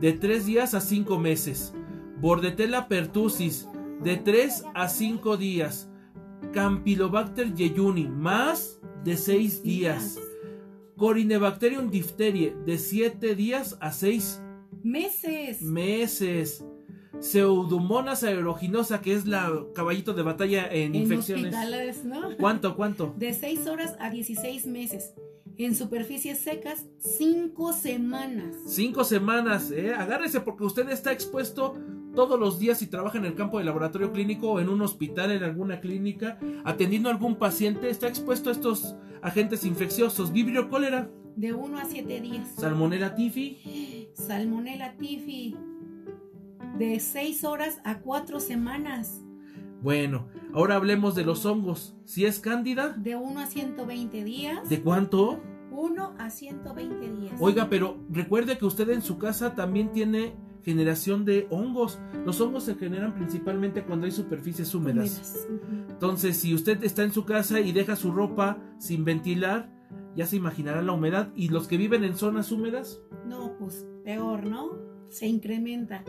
[0.00, 1.74] de 3 días a 5 meses.
[2.20, 3.68] Bordetella pertussis,
[4.02, 5.90] de 3 a 5 días.
[6.52, 10.20] Campylobacter yeyuni, más de 6 días.
[10.96, 14.40] Corinebacterium diphtheria, de 7 días a 6
[14.84, 15.60] Meses.
[15.60, 16.64] meses.
[17.18, 21.52] Pseudomonas aeruginosa, que es la caballito de batalla en, en infecciones.
[22.04, 22.36] ¿no?
[22.38, 23.12] ¿Cuánto, cuánto?
[23.18, 25.14] De 6 horas a 16 meses.
[25.58, 28.54] En superficies secas, 5 semanas.
[28.68, 29.92] Cinco semanas, ¿eh?
[29.92, 31.74] Agárrese porque usted está expuesto
[32.14, 35.32] todos los días si trabaja en el campo de laboratorio clínico o en un hospital,
[35.32, 40.32] en alguna clínica, atendiendo a algún paciente, está expuesto a estos agentes infecciosos.
[40.32, 42.48] Vibrio cólera, De 1 a 7 días.
[42.56, 45.56] salmonella tifi, Salmonella tifi.
[46.78, 49.24] De 6 horas a 4 semanas.
[49.82, 51.96] Bueno, ahora hablemos de los hongos.
[52.04, 54.68] Si es cándida, De 1 a 120 días.
[54.68, 55.40] ¿de cuánto?
[55.70, 57.34] 1 a 120 días.
[57.40, 60.34] Oiga, pero recuerde que usted en su casa también tiene
[60.64, 61.98] generación de hongos.
[62.26, 65.46] Los hongos se generan principalmente cuando hay superficies húmedas.
[65.48, 65.88] Húmedas.
[65.90, 69.70] Entonces, si usted está en su casa y deja su ropa sin ventilar,
[70.16, 71.30] ya se imaginará la humedad.
[71.36, 74.70] Y los que viven en zonas húmedas, No, pues peor, ¿no?
[75.08, 76.04] Se incrementa.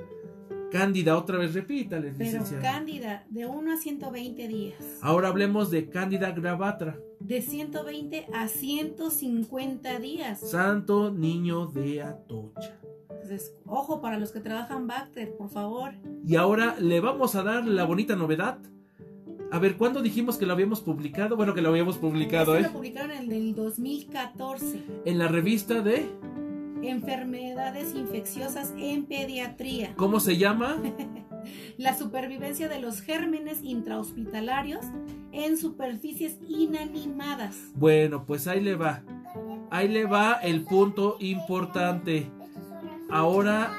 [0.71, 4.75] Cándida, otra vez repítale, Pero cándida, de 1 a 120 días.
[5.01, 10.39] Ahora hablemos de cándida gravatra, De 120 a 150 días.
[10.49, 12.79] santo niño de Atocha.
[13.09, 15.91] Entonces, ojo para los que trabajan Bacter, por favor.
[16.25, 18.59] Y ahora le vamos a dar la bonita novedad.
[19.51, 21.35] A ver, ¿cuándo dijimos que lo habíamos publicado?
[21.35, 22.69] Bueno, que lo habíamos publicado, Este ¿eh?
[22.71, 24.83] lo publicaron en el 2014.
[25.05, 26.05] En la revista de...
[26.81, 29.93] Enfermedades infecciosas en pediatría.
[29.95, 30.77] ¿Cómo se llama?
[31.77, 34.85] La supervivencia de los gérmenes intrahospitalarios
[35.31, 37.55] en superficies inanimadas.
[37.75, 39.03] Bueno, pues ahí le va.
[39.71, 42.29] Ahí le va el punto importante.
[43.09, 43.71] Ahora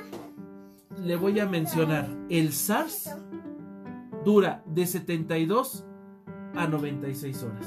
[1.04, 2.08] le voy a mencionar.
[2.28, 3.14] El SARS
[4.24, 5.84] dura de 72
[6.54, 7.66] a 96 horas.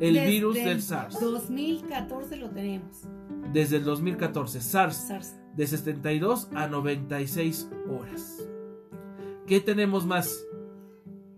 [0.00, 1.20] El Desde virus el del SARS.
[1.20, 3.06] 2014 lo tenemos.
[3.52, 4.60] Desde el 2014.
[4.60, 5.36] SARS SARS.
[5.56, 8.48] de 72 a 96 horas.
[9.46, 10.44] ¿Qué tenemos más?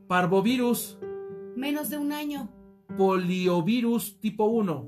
[0.06, 0.98] Parvovirus,
[1.56, 2.50] Menos de un año.
[2.96, 4.86] poliovirus tipo 1.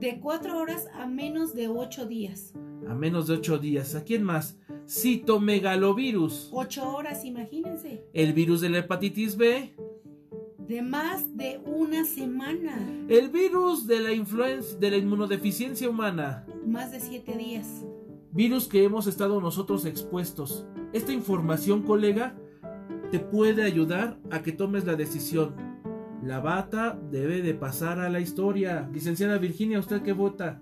[0.00, 2.52] De 4 horas a menos de 8 días.
[2.88, 3.94] a menos de 8 días.
[3.94, 4.58] ¿A quién más?
[4.86, 8.04] Citomegalovirus, 8 horas, imagínense.
[8.14, 9.74] el virus de la hepatitis B,
[10.68, 12.76] De más de una semana.
[13.08, 17.66] el virus de la influenza de la inmunodeficiencia humana, Más de 7 días.
[18.32, 20.66] virus que hemos estado nosotros expuestos.
[20.92, 22.36] Esta información, colega,
[23.10, 25.54] te puede ayudar a que tomes la decisión.
[26.22, 28.90] La bata debe de pasar a la historia.
[28.92, 30.60] Licenciada Virginia, ¿usted qué vota?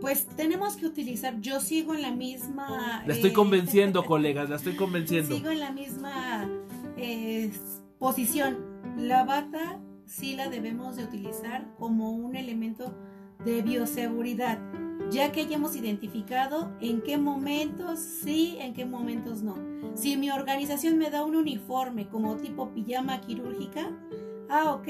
[0.00, 1.40] Pues tenemos que utilizar.
[1.40, 3.02] Yo sigo en la misma.
[3.06, 5.34] La estoy eh, convenciendo, colegas, la estoy convenciendo.
[5.34, 6.48] Sigo en la misma
[6.96, 7.50] eh,
[7.98, 8.73] posición.
[8.96, 12.94] La bata sí la debemos de utilizar como un elemento
[13.44, 14.58] de bioseguridad,
[15.10, 19.56] ya que ya hemos identificado en qué momentos sí, en qué momentos no.
[19.94, 23.90] Si mi organización me da un uniforme como tipo pijama quirúrgica,
[24.48, 24.88] ah, ok,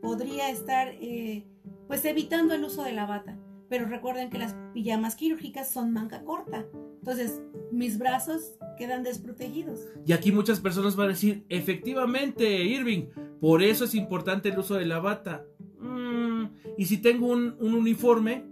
[0.00, 1.46] podría estar eh,
[1.88, 3.38] pues evitando el uso de la bata.
[3.68, 6.64] Pero recuerden que las pijamas quirúrgicas son manga corta.
[6.98, 9.80] Entonces, mis brazos quedan desprotegidos.
[10.06, 13.06] Y aquí muchas personas van a decir, efectivamente, Irving,
[13.40, 15.44] por eso es importante el uso de la bata.
[15.80, 16.44] Mm,
[16.76, 18.44] y si tengo un, un uniforme,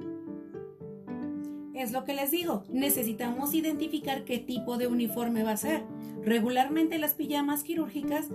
[1.75, 5.83] Es lo que les digo, necesitamos identificar qué tipo de uniforme va a ser.
[6.23, 8.29] Regularmente las pijamas quirúrgicas,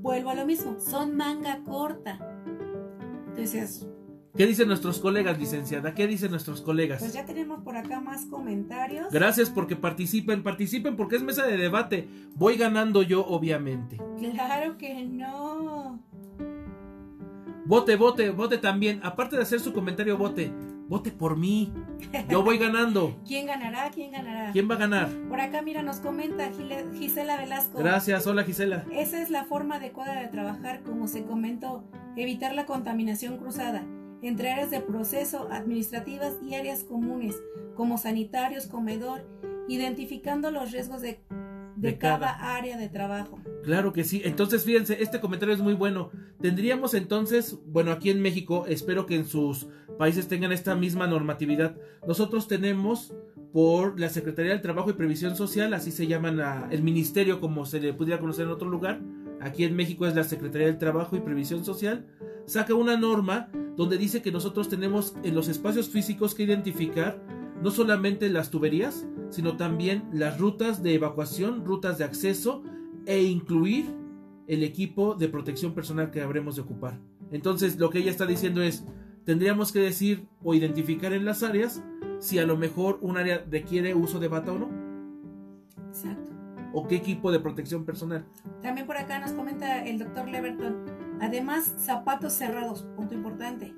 [0.00, 2.18] vuelvo a lo mismo, son manga corta.
[3.28, 3.86] Entonces,
[4.36, 5.94] ¿qué dicen nuestros colegas, licenciada?
[5.94, 7.12] ¿Qué dicen nuestros pues colegas?
[7.12, 9.08] ya tenemos por acá más comentarios.
[9.10, 12.08] Gracias porque participen, participen porque es mesa de debate.
[12.34, 13.98] Voy ganando yo, obviamente.
[14.18, 16.00] Claro que no.
[17.64, 19.00] Vote, vote, vote también.
[19.02, 20.52] Aparte de hacer su comentario, vote.
[20.88, 21.72] Vote por mí.
[22.28, 23.20] Yo voy ganando.
[23.26, 23.90] ¿Quién ganará?
[23.90, 24.52] ¿Quién ganará?
[24.52, 25.08] ¿Quién va a ganar?
[25.28, 26.48] Por acá, mira, nos comenta
[26.96, 27.78] Gisela Velasco.
[27.78, 28.84] Gracias, hola Gisela.
[28.92, 31.82] Esa es la forma adecuada de trabajar, como se comentó,
[32.14, 33.84] evitar la contaminación cruzada
[34.28, 37.36] entre áreas de proceso, administrativas y áreas comunes,
[37.74, 39.24] como sanitarios, comedor,
[39.68, 41.20] identificando los riesgos de,
[41.76, 42.56] de De cada, cada.
[42.56, 43.38] área de trabajo.
[43.64, 44.22] Claro que sí.
[44.24, 46.10] Entonces, fíjense, este comentario es muy bueno.
[46.40, 49.66] Tendríamos entonces, bueno, aquí en México, espero que en sus
[49.98, 51.76] países tengan esta misma normatividad.
[52.06, 53.14] Nosotros tenemos
[53.52, 57.80] por la Secretaría del Trabajo y Previsión Social, así se llaman el ministerio como se
[57.80, 59.00] le pudiera conocer en otro lugar.
[59.40, 62.06] Aquí en México es la Secretaría del Trabajo y Previsión Social.
[62.46, 67.22] Saca una norma donde dice que nosotros tenemos en los espacios físicos que identificar
[67.62, 72.62] no solamente las tuberías, sino también las rutas de evacuación, rutas de acceso
[73.06, 73.86] e incluir
[74.46, 77.00] el equipo de protección personal que habremos de ocupar.
[77.30, 78.84] Entonces, lo que ella está diciendo es,
[79.24, 81.82] tendríamos que decir o identificar en las áreas
[82.18, 84.85] si a lo mejor un área requiere uso de bata o no.
[86.78, 88.26] O qué equipo de protección personal.
[88.60, 90.84] También por acá nos comenta el doctor Leverton.
[91.22, 93.74] Además, zapatos cerrados, punto importante.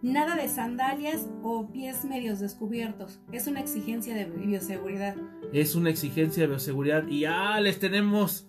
[0.00, 3.20] Nada de sandalias o pies medios descubiertos.
[3.32, 5.14] Es una exigencia de bioseguridad.
[5.52, 8.48] Es una exigencia de bioseguridad y ya les tenemos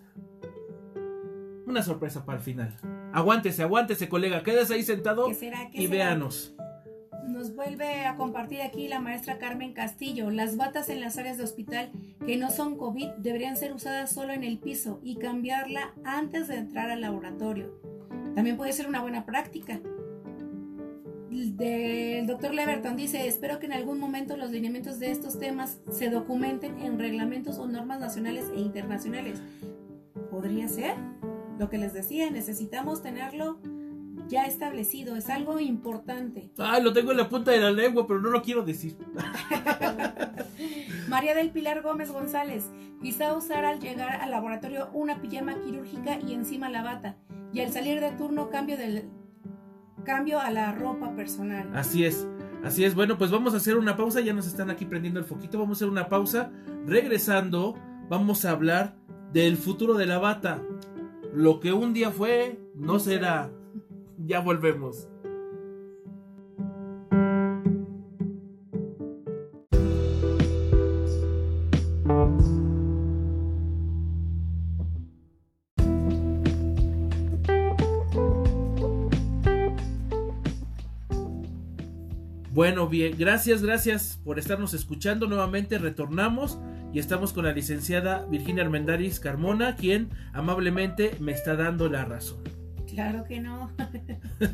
[1.66, 2.78] una sorpresa para el final.
[3.12, 4.42] Aguántese, aguántese, colega.
[4.42, 5.28] Quédese ahí sentado
[5.74, 6.54] y véanos.
[7.30, 10.30] Nos vuelve a compartir aquí la maestra Carmen Castillo.
[10.30, 11.92] Las batas en las áreas de hospital
[12.26, 16.56] que no son COVID deberían ser usadas solo en el piso y cambiarla antes de
[16.56, 17.80] entrar al laboratorio.
[18.34, 19.80] También puede ser una buena práctica.
[21.30, 26.10] El doctor Leverton dice, espero que en algún momento los lineamientos de estos temas se
[26.10, 29.40] documenten en reglamentos o normas nacionales e internacionales.
[30.32, 30.96] ¿Podría ser?
[31.60, 33.60] Lo que les decía, necesitamos tenerlo
[34.30, 36.50] ya establecido, es algo importante.
[36.56, 38.96] Ay, lo tengo en la punta de la lengua, pero no lo quiero decir.
[41.08, 42.70] María del Pilar Gómez González,
[43.02, 47.16] quizá usar al llegar al laboratorio una pijama quirúrgica y encima la bata,
[47.52, 49.10] y al salir de turno cambio del
[50.04, 51.68] cambio a la ropa personal.
[51.74, 52.26] Así es.
[52.62, 55.26] Así es, bueno, pues vamos a hacer una pausa, ya nos están aquí prendiendo el
[55.26, 56.52] foquito, vamos a hacer una pausa.
[56.86, 57.74] Regresando,
[58.08, 58.94] vamos a hablar
[59.32, 60.62] del futuro de la bata.
[61.34, 63.50] Lo que un día fue, no será.
[64.26, 65.08] Ya volvemos.
[82.52, 85.78] Bueno, bien, gracias, gracias por estarnos escuchando nuevamente.
[85.78, 86.58] Retornamos
[86.92, 92.59] y estamos con la licenciada Virginia Armendaris Carmona, quien amablemente me está dando la razón.
[93.00, 93.70] Claro que no.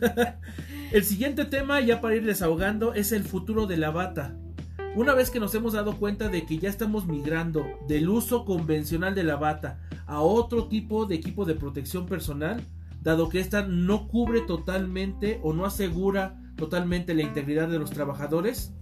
[0.92, 4.36] el siguiente tema, ya para ir desahogando, es el futuro de la bata.
[4.94, 9.16] Una vez que nos hemos dado cuenta de que ya estamos migrando del uso convencional
[9.16, 12.62] de la bata a otro tipo de equipo de protección personal,
[13.02, 18.72] dado que esta no cubre totalmente o no asegura totalmente la integridad de los trabajadores,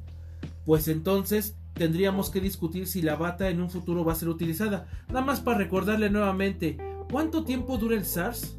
[0.67, 4.87] pues entonces tendríamos que discutir si la bata en un futuro va a ser utilizada.
[5.09, 6.77] Nada más para recordarle nuevamente,
[7.11, 8.59] ¿cuánto tiempo dura el SARS?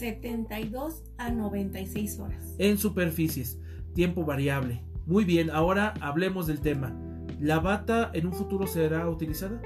[0.00, 2.54] 72 a 96 horas.
[2.58, 3.58] En superficies,
[3.94, 4.82] tiempo variable.
[5.06, 6.98] Muy bien, ahora hablemos del tema.
[7.38, 9.60] ¿La bata en un futuro será utilizada?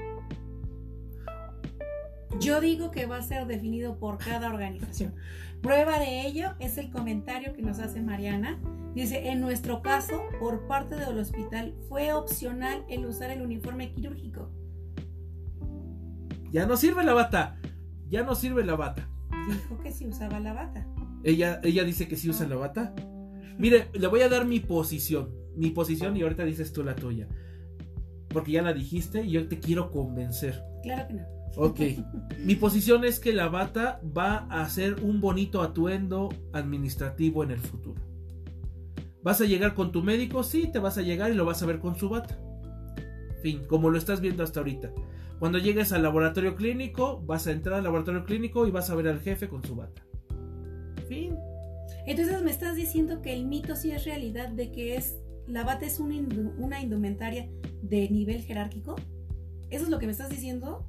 [2.39, 5.15] Yo digo que va a ser definido por cada organización.
[5.61, 8.59] Prueba de ello es el comentario que nos hace Mariana
[8.95, 14.49] Dice, en nuestro caso, por parte del hospital, fue opcional el usar el uniforme quirúrgico.
[16.49, 17.57] Ya no sirve la bata.
[18.07, 19.09] Ya no sirve la bata.
[19.47, 20.87] Dijo que sí usaba la bata.
[21.23, 22.93] Ella, ella dice que sí usa la bata.
[23.57, 25.31] Mire, le voy a dar mi posición.
[25.55, 27.27] Mi posición y ahorita dices tú la tuya.
[28.29, 30.61] Porque ya la dijiste y yo te quiero convencer.
[30.83, 31.35] Claro que no.
[31.57, 31.79] Ok.
[32.43, 37.59] mi posición es que la bata va a ser un bonito atuendo administrativo en el
[37.59, 38.01] futuro.
[39.23, 40.43] ¿Vas a llegar con tu médico?
[40.43, 42.37] Sí, te vas a llegar y lo vas a ver con su bata.
[43.41, 44.91] Fin, como lo estás viendo hasta ahorita.
[45.39, 49.07] Cuando llegues al laboratorio clínico, vas a entrar al laboratorio clínico y vas a ver
[49.07, 50.01] al jefe con su bata.
[51.07, 51.37] Fin.
[52.05, 55.17] Entonces me estás diciendo que el mito sí es realidad de que es
[55.47, 56.15] la bata es una,
[56.57, 57.49] una indumentaria
[57.81, 58.95] de nivel jerárquico.
[59.69, 60.85] ¿Eso es lo que me estás diciendo?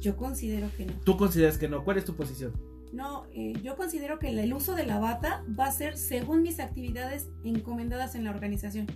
[0.00, 0.92] Yo considero que no.
[1.04, 1.84] ¿Tú consideras que no?
[1.84, 2.52] ¿Cuál es tu posición?
[2.92, 6.60] No, eh, yo considero que el uso de la bata va a ser según mis
[6.60, 8.86] actividades encomendadas en la organización.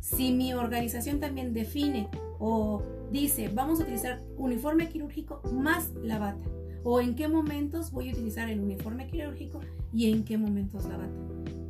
[0.00, 2.08] Si mi organización también define
[2.38, 6.44] o dice, vamos a utilizar uniforme quirúrgico más la bata,
[6.82, 9.60] o en qué momentos voy a utilizar el uniforme quirúrgico
[9.92, 11.12] y en qué momentos la bata.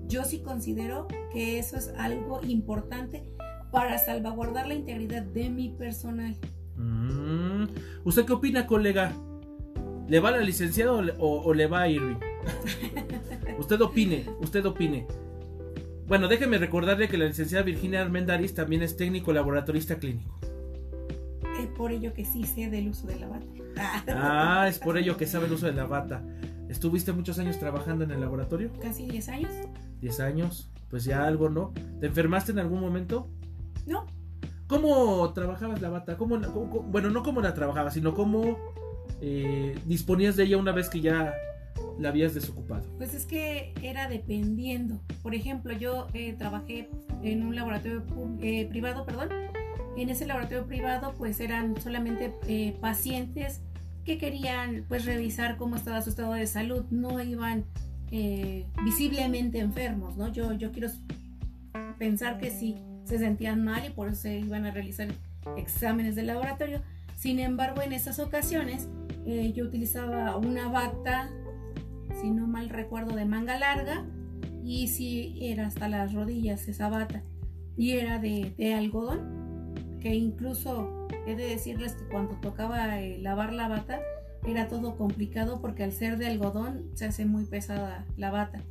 [0.08, 3.24] Yo sí considero que eso es algo importante
[3.70, 6.36] para salvaguardar la integridad de mi personal.
[6.76, 7.64] Mm.
[8.04, 9.12] ¿Usted qué opina, colega?
[10.08, 12.16] ¿Le va a la licenciada o, le va a Irving?
[13.58, 15.06] usted opine, usted opine.
[16.06, 20.38] Bueno, déjeme recordarle que la licenciada Virginia Armendaris también es técnico laboratorista clínico.
[21.76, 23.46] Por ello que sí sé del uso de la bata.
[24.08, 26.22] Ah, es por ello que sabe el uso de la bata.
[26.68, 28.70] ¿Estuviste muchos años trabajando en el laboratorio?
[28.80, 29.50] Casi 10 años.
[30.00, 31.72] 10 años, pues ya algo, ¿no?
[32.00, 33.28] ¿Te enfermaste en algún momento?
[33.86, 34.06] No.
[34.66, 36.16] ¿Cómo trabajabas la bata?
[36.16, 38.56] ¿Cómo, cómo- cómo- bueno, no cómo la trabajabas, sino cómo
[39.20, 41.34] eh, disponías de ella una vez que ya
[41.98, 42.82] la habías desocupado.
[42.96, 45.00] Pues es que era dependiendo.
[45.22, 46.88] Por ejemplo, yo eh, trabajé
[47.22, 48.02] en un laboratorio
[48.40, 49.28] eh, privado, perdón.
[49.96, 53.60] En ese laboratorio privado, pues eran solamente eh, pacientes
[54.04, 56.84] que querían, pues, revisar cómo estaba su estado de salud.
[56.90, 57.64] No iban
[58.10, 60.28] eh, visiblemente enfermos, ¿no?
[60.28, 60.88] Yo, yo quiero
[61.98, 65.08] pensar que sí se sentían mal y por eso se iban a realizar
[65.56, 66.82] exámenes de laboratorio.
[67.16, 68.88] Sin embargo, en esas ocasiones
[69.26, 71.30] eh, yo utilizaba una bata,
[72.20, 74.04] si no mal recuerdo, de manga larga
[74.62, 77.22] y si era hasta las rodillas esa bata
[77.76, 79.43] y era de, de algodón,
[80.04, 84.00] que incluso he de decirles que cuando tocaba eh, lavar la bata
[84.46, 88.62] era todo complicado porque al ser de algodón se hace muy pesada la bata.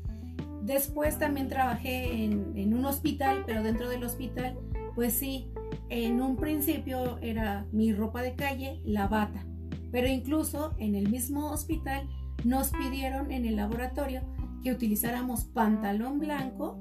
[0.61, 4.59] Después también trabajé en, un hospital, pero dentro del hospital,
[4.93, 5.51] pues sí,
[5.89, 9.43] en un principio era mi ropa de calle, la bata.
[9.91, 12.07] Pero incluso en el mismo hospital
[12.43, 14.21] nos pidieron en el laboratorio
[14.63, 16.77] que utilizáramos pantalón blanco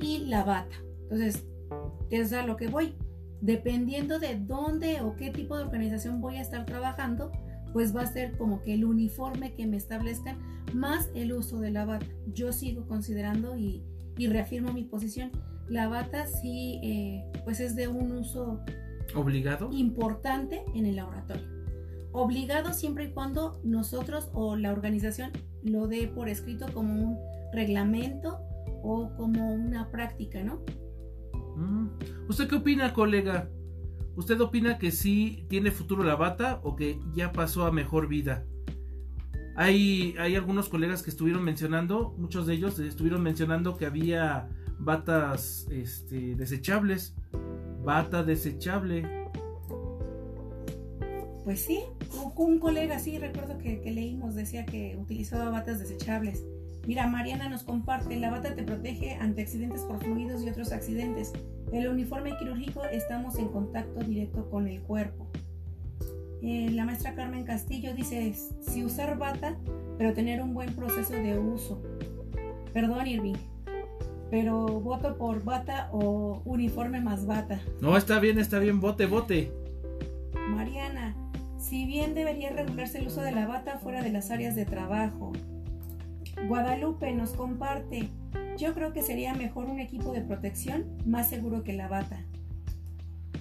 [0.00, 0.74] y la bata.
[1.02, 1.46] Entonces,
[2.10, 2.96] es a lo que voy.
[3.42, 7.32] Dependiendo de dónde o qué tipo de organización voy a estar trabajando,
[7.72, 10.38] pues va a ser como que el uniforme que me establezcan
[10.72, 12.06] más el uso de la bata.
[12.32, 13.82] Yo sigo considerando y,
[14.16, 15.32] y reafirmo mi posición.
[15.68, 18.60] La bata sí, eh, pues es de un uso
[19.14, 19.70] ¿Obligado?
[19.72, 21.46] importante en el laboratorio.
[22.12, 25.32] Obligado siempre y cuando nosotros o la organización
[25.64, 27.18] lo dé por escrito como un
[27.52, 28.38] reglamento
[28.82, 30.60] o como una práctica, ¿no?
[31.56, 31.88] Mm.
[32.28, 33.48] ¿Usted qué opina, colega?
[34.16, 38.44] ¿Usted opina que sí tiene futuro la bata o que ya pasó a mejor vida?
[39.56, 44.48] Hay, hay algunos colegas que estuvieron mencionando, muchos de ellos estuvieron mencionando que había
[44.78, 47.14] batas este, desechables.
[47.84, 49.02] Bata desechable.
[51.44, 51.80] Pues sí,
[52.36, 56.44] un, colega, sí, recuerdo que, que leímos, decía que utilizaba batas desechables.
[56.86, 61.32] Mira, Mariana nos comparte, la bata te protege ante accidentes por fluidos y otros accidentes.
[61.72, 65.28] El uniforme quirúrgico estamos en contacto directo con el cuerpo.
[66.42, 69.56] Eh, la maestra Carmen Castillo dice, si usar bata,
[69.96, 71.80] pero tener un buen proceso de uso.
[72.72, 73.36] Perdón, Irving,
[74.28, 77.60] pero voto por bata o uniforme más bata.
[77.80, 79.52] No, está bien, está bien, bote, bote.
[80.48, 81.14] Mariana,
[81.58, 85.32] si bien debería regularse el uso de la bata fuera de las áreas de trabajo.
[86.48, 88.10] Guadalupe nos comparte,
[88.58, 92.20] yo creo que sería mejor un equipo de protección más seguro que la bata.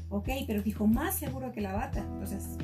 [0.10, 2.58] Ok, pero dijo más seguro que la bata, entonces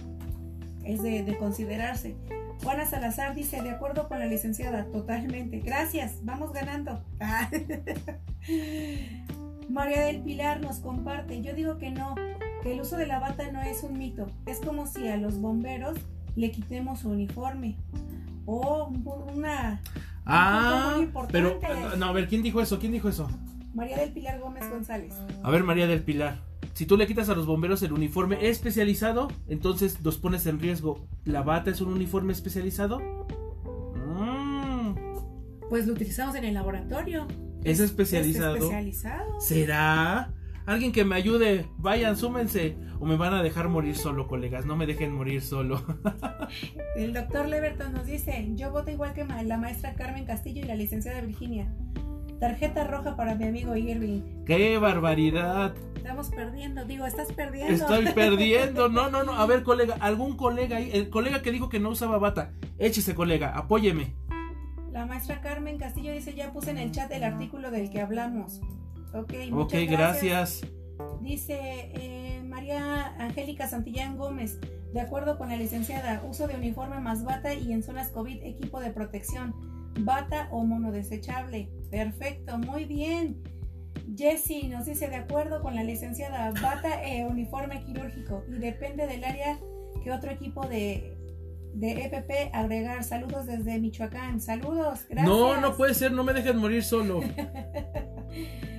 [0.84, 2.16] es de, de considerarse.
[2.64, 5.60] Juana Salazar dice, de acuerdo con la licenciada, totalmente.
[5.60, 7.04] Gracias, vamos ganando.
[9.70, 12.16] María del Pilar nos comparte, yo digo que no,
[12.64, 14.28] que el uso de la bata no es un mito.
[14.46, 15.98] Es como si a los bomberos
[16.36, 17.76] le quitemos su uniforme.
[18.46, 18.92] O
[19.34, 19.82] una...
[20.30, 21.58] Ah, muy importante.
[21.62, 22.80] pero no, a ver, ¿quién dijo eso?
[22.80, 23.30] ¿Quién dijo eso?
[23.74, 25.14] María del Pilar Gómez González.
[25.44, 26.42] A ver, María del Pilar.
[26.74, 31.08] Si tú le quitas a los bomberos el uniforme especializado, entonces los pones en riesgo.
[31.26, 33.00] ¿La bata es un uniforme especializado?
[33.96, 34.96] Mm,
[35.70, 37.28] Pues lo utilizamos en el laboratorio.
[37.64, 38.56] ¿Es especializado?
[38.56, 39.40] Es especializado.
[39.42, 40.34] ¿Será?
[40.68, 41.66] Alguien que me ayude.
[41.78, 42.76] Vayan, súmense.
[43.00, 44.66] O me van a dejar morir solo, colegas.
[44.66, 45.82] No me dejen morir solo.
[46.98, 50.76] El doctor Leverton nos dice, yo voto igual que la maestra Carmen Castillo y la
[50.76, 51.74] licenciada Virginia.
[52.42, 54.44] Tarjeta roja para mi amigo Irving.
[54.46, 55.74] ¡Qué barbaridad!
[55.96, 57.74] Estamos perdiendo, digo, estás perdiendo.
[57.74, 58.90] Estoy perdiendo.
[58.90, 59.34] No, no, no.
[59.34, 59.96] A ver, colega.
[60.02, 60.90] ¿Algún colega ahí?
[60.92, 62.52] El colega que dijo que no usaba bata.
[62.78, 63.58] Échese, colega.
[63.58, 64.16] Apóyeme.
[64.92, 68.60] La maestra Carmen Castillo dice, ya puse en el chat el artículo del que hablamos.
[69.14, 70.62] Ok, Ok, muchas gracias.
[71.22, 71.58] Dice
[71.94, 74.60] eh, María Angélica Santillán Gómez,
[74.94, 78.80] de acuerdo con la licenciada, uso de uniforme más bata y en zonas COVID equipo
[78.80, 79.54] de protección,
[80.00, 81.70] bata o monodesechable.
[81.90, 83.42] Perfecto, muy bien.
[84.16, 89.24] Jessie nos dice, de acuerdo con la licenciada, bata e uniforme quirúrgico y depende del
[89.24, 89.60] área
[90.04, 91.18] que otro equipo de,
[91.74, 93.04] de EPP agregar.
[93.04, 94.40] Saludos desde Michoacán.
[94.40, 95.28] Saludos, gracias.
[95.28, 96.12] No, no puede ser.
[96.12, 97.22] No me dejen morir solo.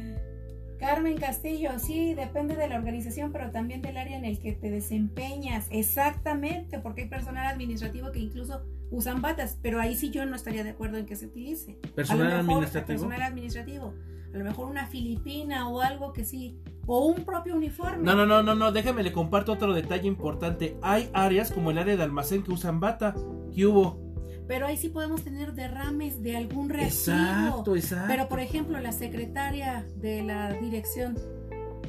[0.79, 4.71] Carmen Castillo, sí, depende de la organización, pero también del área en el que te
[4.71, 5.67] desempeñas.
[5.71, 10.65] Exactamente, porque hay personal administrativo que incluso usan batas, pero ahí sí yo no estaría
[10.65, 11.79] de acuerdo en que se utilice.
[11.95, 12.99] Personal a lo mejor, administrativo.
[13.01, 13.95] Personal administrativo.
[14.33, 18.03] A lo mejor una filipina o algo que sí o un propio uniforme.
[18.03, 20.77] No, no, no, no, no, déjame le comparto otro detalle importante.
[20.83, 23.15] Hay áreas como el área de almacén que usan bata.
[23.55, 24.08] ¿Qué hubo?
[24.49, 27.17] Pero ahí sí podemos tener derrames de algún reactivo.
[27.17, 28.07] Exacto, exacto.
[28.09, 31.17] Pero por ejemplo, la secretaria de la dirección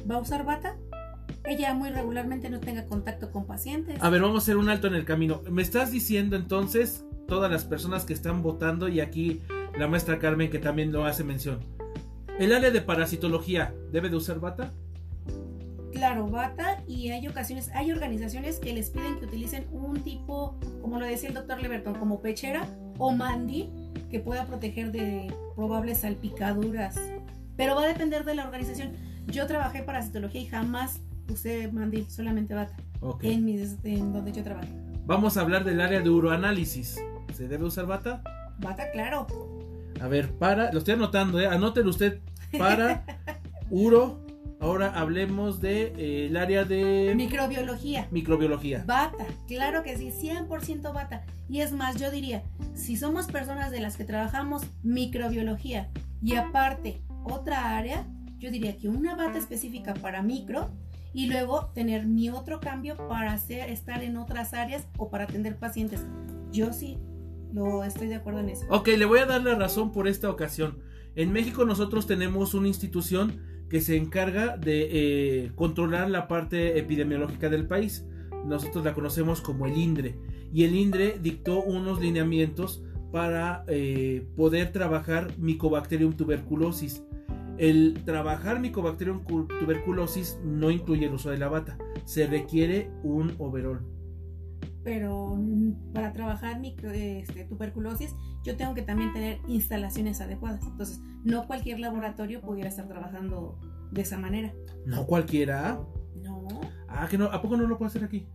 [0.08, 0.76] va a usar bata.
[1.44, 3.96] Ella muy regularmente no tenga contacto con pacientes.
[4.00, 5.40] A ver, vamos a hacer un alto en el camino.
[5.50, 9.40] ¿Me estás diciendo entonces todas las personas que están votando y aquí
[9.78, 11.60] la maestra Carmen que también lo hace mención?
[12.38, 14.74] ¿El área de parasitología debe de usar bata?
[16.00, 20.98] Claro, bata y hay ocasiones, hay organizaciones que les piden que utilicen un tipo, como
[20.98, 23.68] lo decía el doctor Leverton, como pechera o mandil
[24.10, 26.98] que pueda proteger de probables salpicaduras.
[27.54, 28.92] Pero va a depender de la organización.
[29.26, 32.74] Yo trabajé parasitología y jamás usé mandil, solamente bata.
[33.00, 33.24] Ok.
[33.24, 34.72] En, mis, en donde yo trabajé.
[35.04, 36.98] Vamos a hablar del área de uroanálisis.
[37.34, 38.22] ¿Se debe usar bata?
[38.58, 39.26] Bata, claro.
[40.00, 41.46] A ver, para, lo estoy anotando, ¿eh?
[41.46, 42.20] Anótelo usted
[42.56, 43.04] para
[43.68, 44.24] uro.
[44.60, 48.06] Ahora hablemos de eh, el área de Microbiología.
[48.10, 48.84] microbiología.
[48.86, 51.24] Bata, claro que sí, 100% bata.
[51.48, 52.42] Y es más, yo diría,
[52.74, 55.88] si somos personas de las que trabajamos microbiología
[56.22, 58.06] y aparte otra área,
[58.38, 60.68] yo diría que una bata específica para micro
[61.14, 65.56] y luego tener mi otro cambio para hacer, estar en otras áreas o para atender
[65.56, 66.04] pacientes.
[66.52, 66.98] Yo sí
[67.52, 68.66] lo estoy de acuerdo en eso.
[68.68, 70.78] Ok, le voy a dar la razón por esta ocasión.
[71.16, 73.40] En México nosotros tenemos una institución
[73.70, 78.04] que se encarga de eh, controlar la parte epidemiológica del país.
[78.44, 80.16] Nosotros la conocemos como el INDRE.
[80.52, 87.02] Y el INDRE dictó unos lineamientos para eh, poder trabajar Mycobacterium tuberculosis.
[87.58, 91.78] El trabajar Mycobacterium cu- tuberculosis no incluye el uso de la bata.
[92.04, 93.80] Se requiere un overall.
[94.82, 98.14] Pero mm, para trabajar este, tuberculosis,
[98.44, 100.62] yo tengo que también tener instalaciones adecuadas.
[100.64, 103.58] Entonces, no cualquier laboratorio pudiera estar trabajando
[103.90, 104.52] de esa manera.
[104.86, 105.80] No cualquiera.
[106.22, 106.46] No,
[106.88, 108.26] Ah, que no, ¿a poco no lo puedo hacer aquí?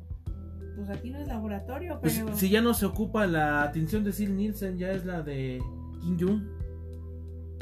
[0.75, 2.35] pues aquí no es laboratorio, Pues, pero...
[2.35, 5.61] si ya no se ocupa la tinción de Sil Nielsen, ya es la de
[6.01, 6.41] Kim Jong.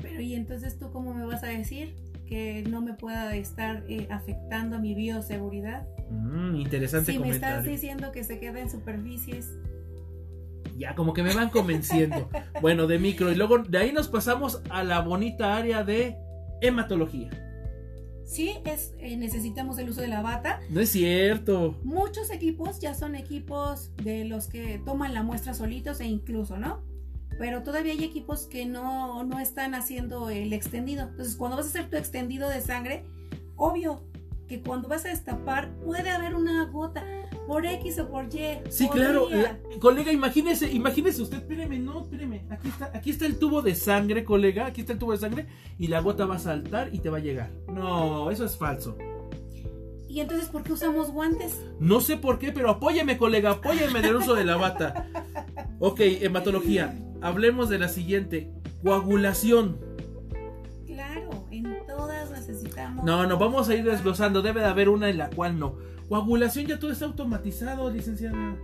[0.01, 4.07] Pero y entonces tú cómo me vas a decir que no me pueda estar eh,
[4.09, 5.87] afectando a mi bioseguridad?
[6.09, 9.51] Mm, interesante Si me estás diciendo que se queda en superficies,
[10.77, 12.29] Ya, como que me van convenciendo.
[12.61, 13.31] bueno, de micro.
[13.31, 16.17] Y luego de ahí nos pasamos a la bonita área de
[16.61, 17.29] hematología.
[18.25, 20.61] sí es, eh, necesitamos el uso de la bata.
[20.69, 21.77] No es cierto.
[21.83, 26.83] Muchos equipos ya son equipos de los que toman la muestra solitos e incluso, ¿no?
[27.37, 31.03] Pero todavía hay equipos que no, no están haciendo el extendido.
[31.03, 33.03] Entonces, cuando vas a hacer tu extendido de sangre,
[33.55, 34.03] obvio
[34.47, 37.03] que cuando vas a destapar puede haber una gota
[37.47, 38.59] por X o por Y.
[38.69, 39.27] Sí, claro.
[39.29, 42.45] la- colega, imagínese, imagínese usted, espéreme, no, espéreme.
[42.49, 44.65] Aquí está, aquí está el tubo de sangre, colega.
[44.67, 45.45] Aquí está el tubo de sangre.
[45.79, 47.49] Y la gota va a saltar y te va a llegar.
[47.67, 48.97] No, eso es falso.
[50.07, 51.59] Y entonces, ¿por qué usamos guantes?
[51.79, 55.07] No sé por qué, pero apóyeme, colega, apóyeme del uso de la bata.
[55.79, 56.93] Ok, hematología.
[57.21, 58.51] Hablemos de la siguiente.
[58.83, 59.79] Coagulación.
[63.03, 64.41] No, no, vamos a ir desglosando.
[64.41, 65.75] Debe de haber una en la cual no.
[66.09, 68.55] Coagulación ya todo está automatizado, licenciada.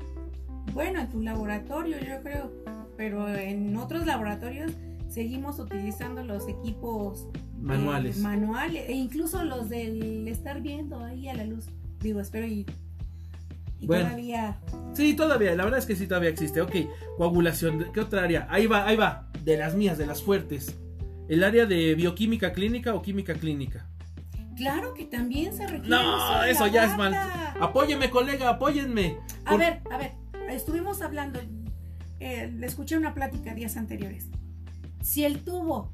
[0.73, 2.51] Bueno, en tu laboratorio, yo creo.
[2.95, 4.71] Pero en otros laboratorios
[5.09, 8.19] seguimos utilizando los equipos eh, Manuales.
[8.19, 11.65] manuales e incluso los del estar viendo ahí a la luz.
[11.99, 12.65] Digo, espero y,
[13.79, 14.05] y Bueno.
[14.05, 14.59] todavía.
[14.93, 16.61] Sí, todavía, la verdad es que sí todavía existe.
[16.61, 16.73] Ok,
[17.17, 17.87] coagulación.
[17.93, 18.47] ¿Qué otra área?
[18.49, 19.29] Ahí va, ahí va.
[19.43, 20.77] De las mías, de las fuertes.
[21.27, 23.85] El área de bioquímica clínica o química clínica.
[24.59, 25.89] Claro que también se requiere.
[25.89, 27.15] No, eso ya es mal.
[27.61, 29.17] Apóyeme, colega, apóyenme.
[29.45, 30.11] A Por- ver, a ver,
[30.49, 31.39] estuvimos hablando,
[32.19, 34.27] eh, le escuché una plática días anteriores.
[35.01, 35.93] Si el tubo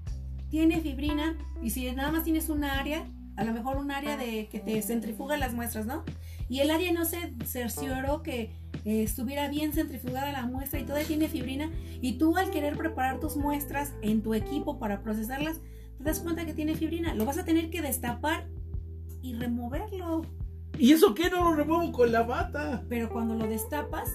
[0.50, 3.06] tiene fibrina y si nada más tienes una área,
[3.36, 6.04] a lo mejor un área de que te centrifuga las muestras, ¿no?
[6.50, 8.52] Y el área no se cercioró que
[8.86, 11.70] eh, estuviera bien centrifugada la muestra y todavía tiene fibrina
[12.02, 15.60] y tú al querer preparar tus muestras en tu equipo para procesarlas,
[15.98, 18.46] te das cuenta que tiene fibrina, lo vas a tener que destapar
[19.22, 20.24] y removerlo.
[20.78, 21.30] ¿Y eso qué?
[21.30, 22.84] No lo remuevo con la bata.
[22.90, 24.10] pero cuando lo destapas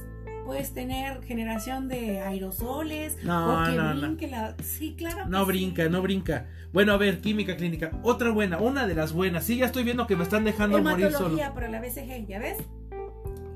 [0.44, 4.00] puedes tener generación de aerosoles No, o que no, no.
[4.00, 5.46] brinque la sí claro que No sí.
[5.46, 6.48] brinca, no brinca.
[6.72, 7.90] Bueno, a ver, química clínica.
[8.02, 9.44] Otra buena, una de las buenas.
[9.44, 11.36] Sí, ya estoy viendo que me están dejando morir solo.
[11.54, 12.58] para la BCG ya ves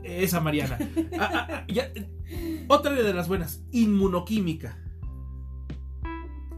[0.03, 0.79] Esa Mariana.
[1.19, 1.91] Ah, ah, ah, ya.
[2.69, 4.79] Otra de las buenas, inmunoquímica.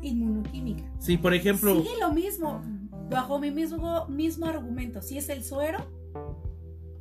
[0.03, 0.85] Inmunoquímica.
[0.99, 2.63] Sí, por ejemplo, sigue lo mismo
[3.11, 5.03] bajo mi mismo mismo argumento.
[5.03, 5.79] Si es el suero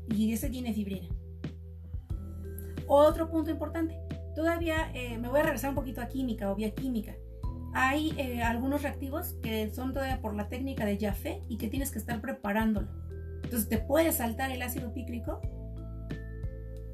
[0.10, 1.08] y ese tiene fibrina.
[2.88, 4.00] Otro punto importante
[4.36, 7.16] todavía eh, me voy a regresar un poquito a química o bioquímica.
[7.74, 11.92] Hay eh, algunos reactivos que son todavía por la técnica de Jaffe y que tienes
[11.92, 12.88] que estar preparándolo.
[13.44, 15.42] Entonces, ¿te puede saltar el ácido pícrico?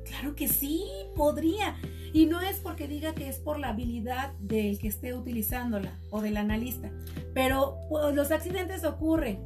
[0.06, 0.84] Claro que sí,
[1.16, 1.76] podría.
[2.14, 6.22] Y no es porque diga que es por la habilidad del que esté utilizándola o
[6.22, 6.92] del analista,
[7.34, 9.40] pero pues, los accidentes ocurren.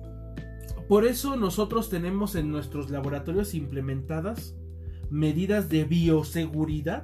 [0.88, 4.56] Por eso nosotros tenemos en nuestros laboratorios implementadas
[5.10, 7.04] medidas de bioseguridad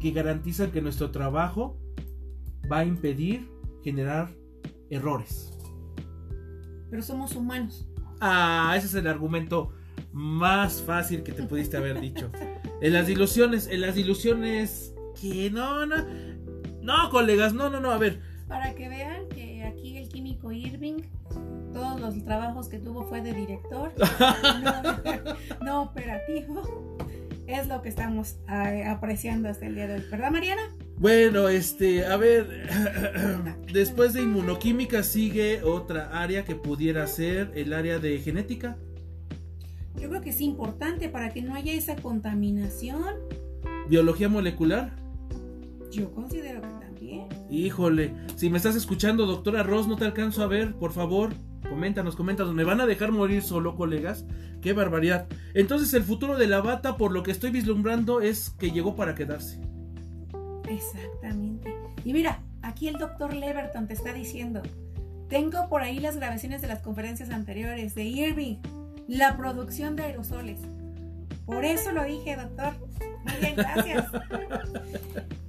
[0.00, 1.78] que garantizan que nuestro trabajo
[2.70, 3.48] va a impedir
[3.82, 4.30] generar
[4.90, 5.52] errores.
[6.90, 7.88] Pero somos humanos.
[8.20, 9.72] Ah, ese es el argumento
[10.12, 12.30] más fácil que te pudiste haber dicho.
[12.80, 15.96] En las ilusiones, en las ilusiones que no, no,
[16.82, 18.20] no, colegas, no, no, no, a ver.
[18.48, 21.02] Para que vean que aquí el químico Irving,
[21.72, 23.92] todos los trabajos que tuvo fue de director,
[25.62, 26.96] no, operativo.
[27.46, 30.62] Es lo que estamos eh, apreciando hasta el día de hoy, ¿verdad, Mariana?
[30.96, 32.68] Bueno, este, a ver,
[33.72, 38.76] después de inmunoquímica sigue otra área que pudiera ser el área de genética.
[40.12, 43.14] Creo que es importante para que no haya esa contaminación.
[43.88, 44.94] ¿Biología molecular?
[45.90, 47.28] Yo considero que también.
[47.48, 51.30] Híjole, si me estás escuchando, doctora Ross, no te alcanzo a ver, por favor.
[51.66, 52.52] Coméntanos, coméntanos.
[52.52, 54.26] ¿Me van a dejar morir solo, colegas?
[54.60, 55.28] ¡Qué barbaridad!
[55.54, 59.14] Entonces, el futuro de la bata, por lo que estoy vislumbrando, es que llegó para
[59.14, 59.62] quedarse.
[60.68, 61.74] Exactamente.
[62.04, 64.60] Y mira, aquí el doctor Leverton te está diciendo.
[65.30, 68.58] Tengo por ahí las grabaciones de las conferencias anteriores de Irving
[69.12, 70.58] la producción de aerosoles.
[71.44, 72.72] Por eso lo dije, doctor.
[73.24, 74.06] Muy bien, gracias.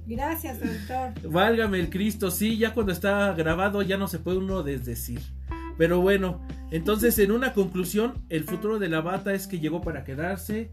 [0.06, 1.30] Gracias, doctor.
[1.30, 5.20] Válgame el Cristo, sí, ya cuando está grabado ya no se puede uno desdecir.
[5.78, 10.04] Pero bueno, entonces en una conclusión, el futuro de la bata es que llegó para
[10.04, 10.70] quedarse.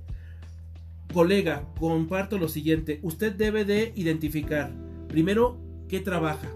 [1.14, 4.70] Colega, comparto lo siguiente, usted debe de identificar,
[5.08, 6.50] primero, qué trabaja.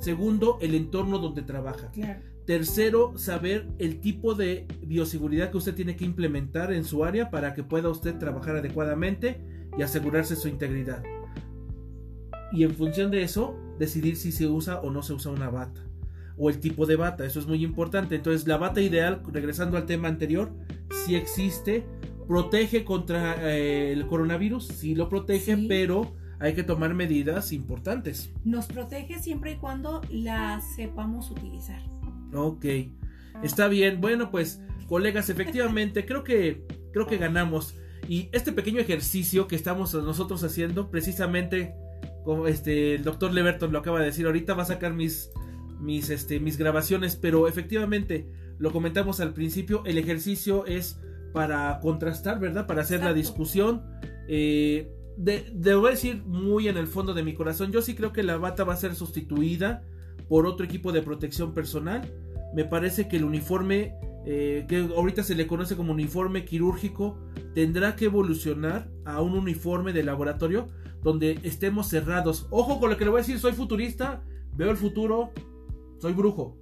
[0.00, 1.90] Segundo, el entorno donde trabaja.
[1.90, 2.33] Claro.
[2.46, 7.54] Tercero, saber el tipo de bioseguridad que usted tiene que implementar en su área para
[7.54, 9.40] que pueda usted trabajar adecuadamente
[9.78, 11.02] y asegurarse su integridad.
[12.52, 15.80] Y en función de eso, decidir si se usa o no se usa una bata.
[16.36, 18.16] O el tipo de bata, eso es muy importante.
[18.16, 20.52] Entonces, la bata ideal, regresando al tema anterior,
[21.06, 21.86] si existe,
[22.28, 28.30] protege contra eh, el coronavirus, sí lo protege, pero hay que tomar medidas importantes.
[28.44, 31.80] Nos protege siempre y cuando la sepamos utilizar.
[32.34, 32.66] Ok,
[33.42, 34.00] está bien.
[34.00, 37.76] Bueno, pues, colegas, efectivamente, creo que, creo que ganamos.
[38.08, 41.74] Y este pequeño ejercicio que estamos nosotros haciendo, precisamente,
[42.24, 45.30] como este, el doctor Leverton lo acaba de decir, ahorita va a sacar mis,
[45.80, 48.28] mis, este, mis grabaciones, pero efectivamente,
[48.58, 50.98] lo comentamos al principio, el ejercicio es
[51.32, 52.66] para contrastar, ¿verdad?
[52.66, 53.82] Para hacer la discusión.
[54.28, 58.22] Eh, de, debo decir muy en el fondo de mi corazón, yo sí creo que
[58.22, 59.82] la bata va a ser sustituida
[60.28, 62.10] por otro equipo de protección personal
[62.54, 67.18] me parece que el uniforme, eh, que ahorita se le conoce como uniforme quirúrgico,
[67.54, 70.68] tendrá que evolucionar a un uniforme de laboratorio
[71.02, 72.46] donde estemos cerrados.
[72.50, 74.22] Ojo con lo que le voy a decir, soy futurista,
[74.56, 75.32] veo el futuro,
[75.98, 76.56] soy brujo.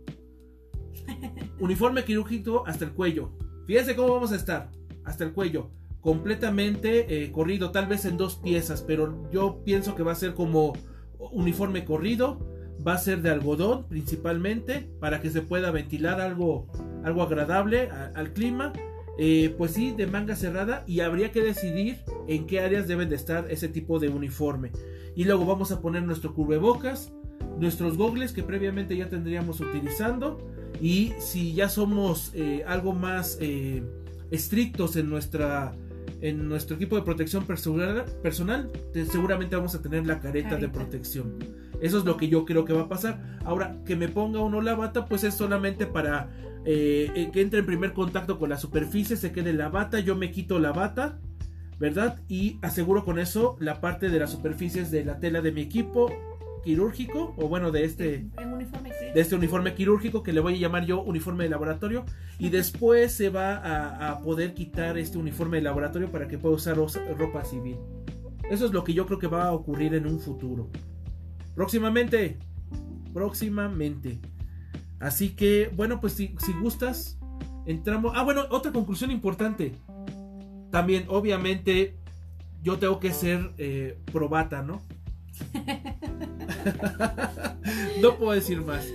[1.61, 3.32] uniforme quirúrgico hasta el cuello.
[3.66, 4.70] Fíjense cómo vamos a estar,
[5.05, 5.70] hasta el cuello.
[6.01, 10.34] Completamente eh, corrido, tal vez en dos piezas, pero yo pienso que va a ser
[10.34, 10.72] como
[11.18, 12.40] uniforme corrido
[12.87, 16.67] va a ser de algodón principalmente para que se pueda ventilar algo,
[17.04, 18.72] algo agradable al clima.
[19.18, 21.99] Eh, pues sí, de manga cerrada y habría que decidir
[22.29, 24.72] en qué áreas deben de estar ese tipo de uniforme.
[25.14, 27.13] Y luego vamos a poner nuestro cubrebocas,
[27.59, 30.38] nuestros gogles que previamente ya tendríamos utilizando
[30.80, 33.83] y si ya somos eh, algo más eh,
[34.30, 35.75] estrictos en nuestra
[36.21, 38.71] en nuestro equipo de protección personal, personal
[39.11, 41.37] seguramente vamos a tener la careta, de protección.
[41.83, 43.21] Eso es lo que yo creo que va a pasar.
[43.45, 46.30] Ahora, que me ponga uno la bata, pues es solamente para
[46.64, 50.14] eh, eh, que entre en primer contacto con la superficie, se quede la bata, yo
[50.14, 51.18] me quito la bata,
[51.80, 52.21] ¿verdad?
[52.29, 56.13] Y aseguro con eso la parte de las superficies de la tela de mi equipo
[56.63, 58.26] quirúrgico, o bueno, de este,
[59.13, 62.04] de este uniforme quirúrgico que le voy a llamar yo uniforme de laboratorio.
[62.38, 66.54] Y después se va a, a poder quitar este uniforme de laboratorio para que pueda
[66.54, 67.76] usar ropa civil.
[68.49, 70.71] Eso es lo que yo creo que va a ocurrir en un futuro.
[71.54, 72.38] Próximamente.
[73.12, 74.20] Próximamente.
[75.00, 77.18] Así que, bueno, pues si, gustas,
[77.66, 78.12] entramos.
[78.14, 79.74] Ah, bueno, otra conclusión importante.
[80.70, 81.96] También, obviamente,
[82.62, 84.80] yo tengo que ser eh, probata, ¿no?
[88.00, 88.87] no puedo decir más.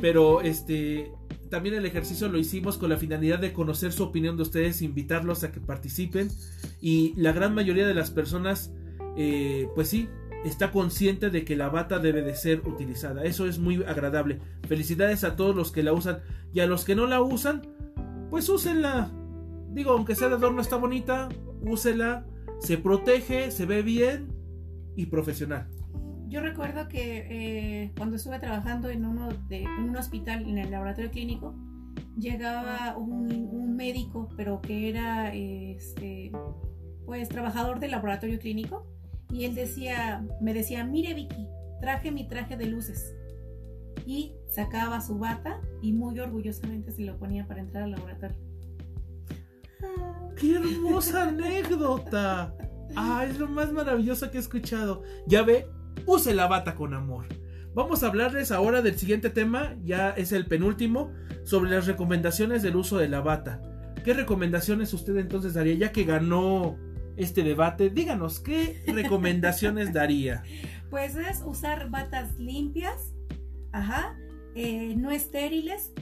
[0.00, 1.12] Pero este.
[1.50, 5.44] También el ejercicio lo hicimos con la finalidad de conocer su opinión de ustedes, invitarlos
[5.44, 6.28] a que participen.
[6.80, 8.70] Y la gran mayoría de las personas,
[9.16, 10.08] eh, pues sí,
[10.44, 13.24] está consciente de que la bata debe de ser utilizada.
[13.24, 14.40] Eso es muy agradable.
[14.66, 16.20] Felicidades a todos los que la usan
[16.52, 17.62] y a los que no la usan,
[18.30, 19.10] pues úsenla.
[19.70, 21.28] digo, aunque sea de adorno está bonita,
[21.62, 22.26] úsela,
[22.60, 24.32] se protege, se ve bien
[24.96, 25.68] y profesional.
[26.28, 31.10] Yo recuerdo que eh, cuando estuve trabajando en, uno de, un hospital, en el laboratorio
[31.10, 31.54] clínico,
[32.18, 36.32] llegaba un, médico, pero que era este,
[37.06, 38.86] pues trabajador del laboratorio clínico,
[39.30, 41.46] y él decía, me decía, mire Vicky,
[41.80, 43.14] traje mi traje de luces.
[44.06, 48.36] Y sacaba su bata y muy orgullosamente se lo ponía para entrar al laboratorio.
[50.36, 52.54] ¡Qué hermosa anécdota!
[52.96, 55.02] Ah, es lo más maravilloso que he escuchado.
[55.26, 55.66] Ya ve,
[56.06, 57.26] use la bata con amor.
[57.74, 61.12] Vamos a hablarles ahora del siguiente tema, ya es el penúltimo,
[61.44, 63.60] sobre las recomendaciones del uso de la bata.
[64.04, 65.74] ¿Qué recomendaciones usted entonces daría?
[65.74, 66.76] Ya que ganó
[67.18, 70.42] este debate, díganos, ¿qué recomendaciones daría?
[70.88, 73.12] Pues es usar batas limpias,
[73.72, 74.16] ajá,
[74.54, 75.92] eh, no estériles,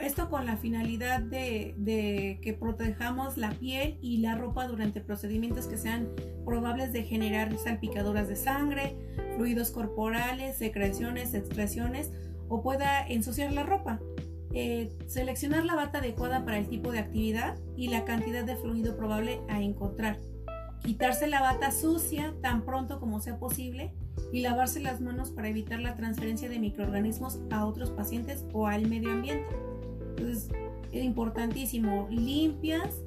[0.00, 5.76] esto con la finalidad de, que protejamos la piel y la ropa durante procedimientos que
[5.76, 6.08] sean
[6.44, 8.96] probables de generar salpicaduras de sangre,
[9.36, 12.10] fluidos corporales, secreciones, excreciones
[12.48, 14.00] o pueda ensuciar la ropa.
[14.54, 18.96] Eh, seleccionar la bata adecuada para el tipo de actividad y la cantidad de fluido
[18.96, 20.18] probable a encontrar.
[20.82, 23.92] Quitarse la bata sucia tan pronto como sea posible
[24.32, 28.88] y lavarse las manos para evitar la transferencia de microorganismos a otros pacientes o al
[28.88, 29.54] medio ambiente.
[30.16, 30.48] Entonces,
[30.90, 33.02] es importantísimo, limpias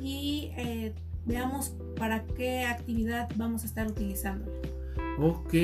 [0.00, 0.94] y eh,
[1.26, 4.50] veamos para qué actividad vamos a estar utilizando.
[5.18, 5.54] Ok.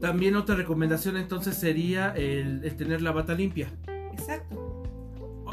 [0.00, 3.72] También otra recomendación entonces sería el, tener la bata limpia.
[4.12, 4.82] Exacto.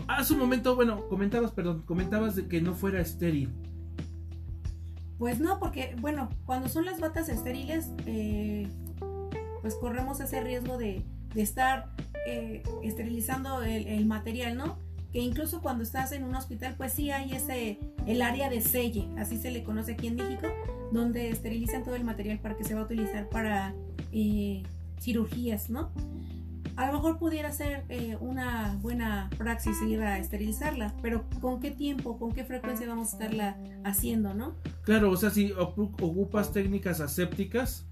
[0.07, 3.49] Hace un momento, bueno, comentabas, perdón, comentabas de que no fuera estéril.
[5.23, 8.67] Pues no, porque, bueno, cuando son las batas estériles, eh,
[9.61, 11.01] pues corremos ese riesgo de,
[11.33, 11.95] estar
[12.27, 14.77] eh, esterilizando el, material, ¿no?
[15.13, 19.07] Que incluso cuando estás en un hospital, pues sí hay ese, el área de selle,
[19.17, 20.47] así se le conoce aquí en México,
[20.91, 23.73] donde esterilizan todo el material para que se va a utilizar para
[24.11, 24.61] eh,
[24.99, 25.89] cirugías, ¿no?
[26.75, 31.71] A lo mejor pudiera ser eh, una buena praxis ir a esterilizarla, pero ¿con qué
[31.71, 34.55] tiempo, con qué frecuencia vamos a estarla haciendo, no?
[34.83, 37.87] Claro, o sea, si ocupas técnicas asépticas,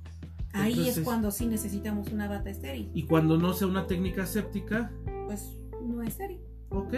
[0.53, 2.89] Ahí es cuando sí necesitamos una bata estéril.
[2.93, 4.91] Y cuando no sea una técnica séptica.
[5.25, 6.41] Pues no es estéril.
[6.69, 6.95] Ok,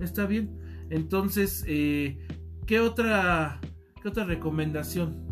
[0.00, 0.58] está bien.
[0.90, 2.18] Entonces, eh,
[2.66, 3.60] ¿qué, otra,
[4.02, 5.24] ¿qué otra recomendación?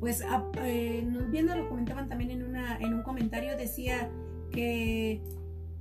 [0.00, 0.22] Pues
[0.62, 4.10] eh, viendo lo comentaban también en, una, en un comentario, decía
[4.50, 5.22] que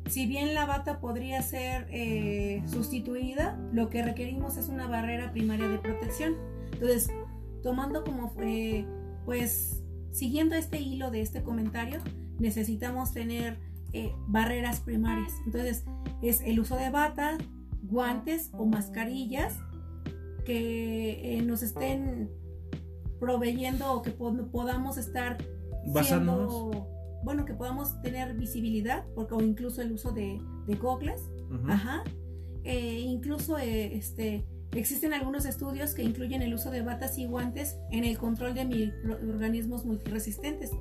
[0.07, 5.67] si bien la bata podría ser eh, sustituida, lo que requerimos es una barrera primaria
[5.67, 6.35] de protección.
[6.71, 7.09] Entonces,
[7.61, 8.33] tomando como
[9.25, 9.83] pues
[10.17, 11.99] Siguiendo este hilo de este comentario,
[12.39, 13.59] necesitamos tener
[13.93, 15.31] eh, barreras primarias.
[15.45, 15.85] Entonces,
[16.23, 17.37] es el uso de bata,
[17.83, 19.53] guantes o mascarillas
[20.43, 22.31] que eh, nos estén
[23.19, 25.37] proveyendo o que podamos estar
[26.03, 26.87] siendo,
[27.27, 31.21] bueno, que podamos tener visibilidad, porque, o incluso el uso de, de gogles,
[31.67, 32.03] ajá,
[32.63, 38.03] eh, incluso este Existen algunos estudios que incluyen el uso de batas y guantes en
[38.03, 40.71] el control de microorganismos multiresistentes,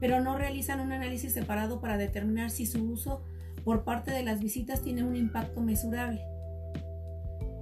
[0.00, 3.22] pero no realizan un análisis separado para determinar si su uso
[3.62, 6.22] por parte de las visitas tiene un impacto mesurable.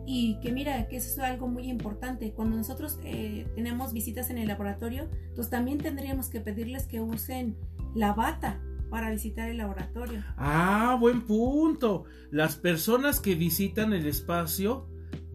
[0.07, 2.33] Y que mira, que eso es algo muy importante.
[2.33, 7.57] Cuando nosotros eh, tenemos visitas en el laboratorio, pues también tendríamos que pedirles que usen
[7.95, 8.61] la bata
[8.91, 10.23] para visitar el laboratorio.
[10.37, 12.05] Ah, buen punto.
[12.31, 14.87] Las personas que visitan el espacio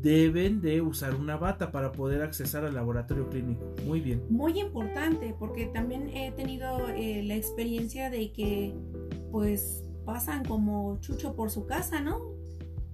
[0.01, 3.75] deben de usar una bata para poder accesar al laboratorio clínico.
[3.85, 4.23] Muy bien.
[4.29, 8.73] Muy importante, porque también he tenido eh, la experiencia de que
[9.31, 12.21] pues pasan como chucho por su casa, ¿no?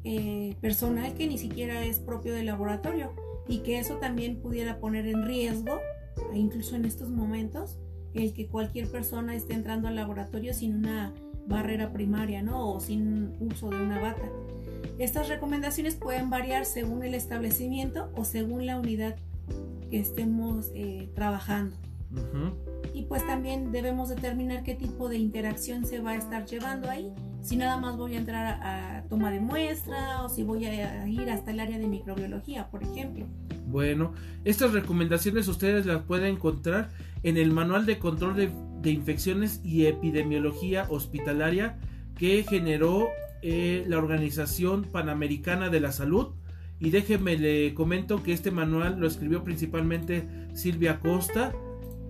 [0.04, 3.14] Eh, personal que ni siquiera es propio del laboratorio
[3.48, 5.80] y que eso también pudiera poner en riesgo,
[6.34, 7.80] incluso en estos momentos,
[8.16, 11.14] el que cualquier persona esté entrando al laboratorio sin una
[11.48, 12.72] barrera primaria, ¿no?
[12.72, 14.30] O sin uso de una bata.
[14.98, 19.18] Estas recomendaciones pueden variar según el establecimiento o según la unidad
[19.90, 21.76] que estemos eh, trabajando.
[22.94, 27.12] Y pues también debemos determinar qué tipo de interacción se va a estar llevando ahí.
[27.42, 31.30] Si nada más voy a entrar a, toma de muestra o si voy a ir
[31.30, 33.26] hasta el área de microbiología, por ejemplo.
[33.68, 34.14] Bueno,
[34.46, 36.90] estas recomendaciones ustedes las pueden encontrar
[37.26, 41.80] en el Manual de Control de Infecciones y Epidemiología Hospitalaria
[42.16, 43.10] que generó
[43.42, 46.28] eh, la Organización Panamericana de la Salud.
[46.80, 51.54] Y déjeme le comento que este manual lo escribió principalmente Silvia Costa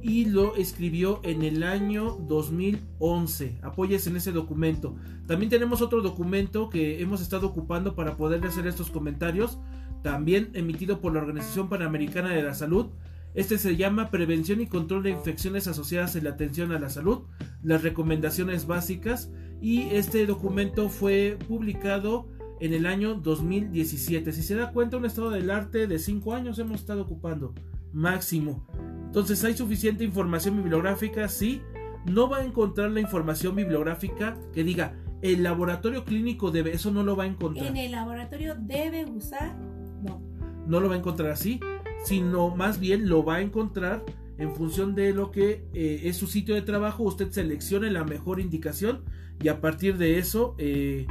[0.02, 3.60] y lo escribió en el año 2011.
[3.62, 4.98] Apóyese en ese documento.
[5.28, 9.60] También tenemos otro documento que hemos estado ocupando para poder hacer estos comentarios.
[10.04, 12.88] también emitido por la Organización Panamericana de la Salud.
[13.36, 17.24] Este se llama Prevención y Control de Infecciones Asociadas en la Atención a la Salud,
[17.62, 19.30] las recomendaciones básicas,
[19.62, 22.30] y este documento fue publicado
[22.62, 24.32] en el año 2017.
[24.32, 27.54] Si se da cuenta, un estado del arte de 5 años hemos estado ocupando,
[27.92, 28.66] máximo.
[29.08, 31.28] Entonces, ¿hay suficiente información bibliográfica?
[31.28, 31.62] Sí.
[32.06, 37.04] No va a encontrar la información bibliográfica que diga, el laboratorio clínico debe, eso no
[37.04, 37.68] lo va a encontrar.
[37.68, 39.58] En el laboratorio debe usar,
[40.04, 40.22] no.
[40.68, 41.60] No lo va a encontrar así,
[42.06, 44.06] sino más bien lo va a encontrar
[44.38, 47.04] en función de lo que eh, es su sitio de trabajo.
[47.04, 49.04] Usted seleccione la mejor indicación
[49.42, 51.08] y a partir de eso, eh,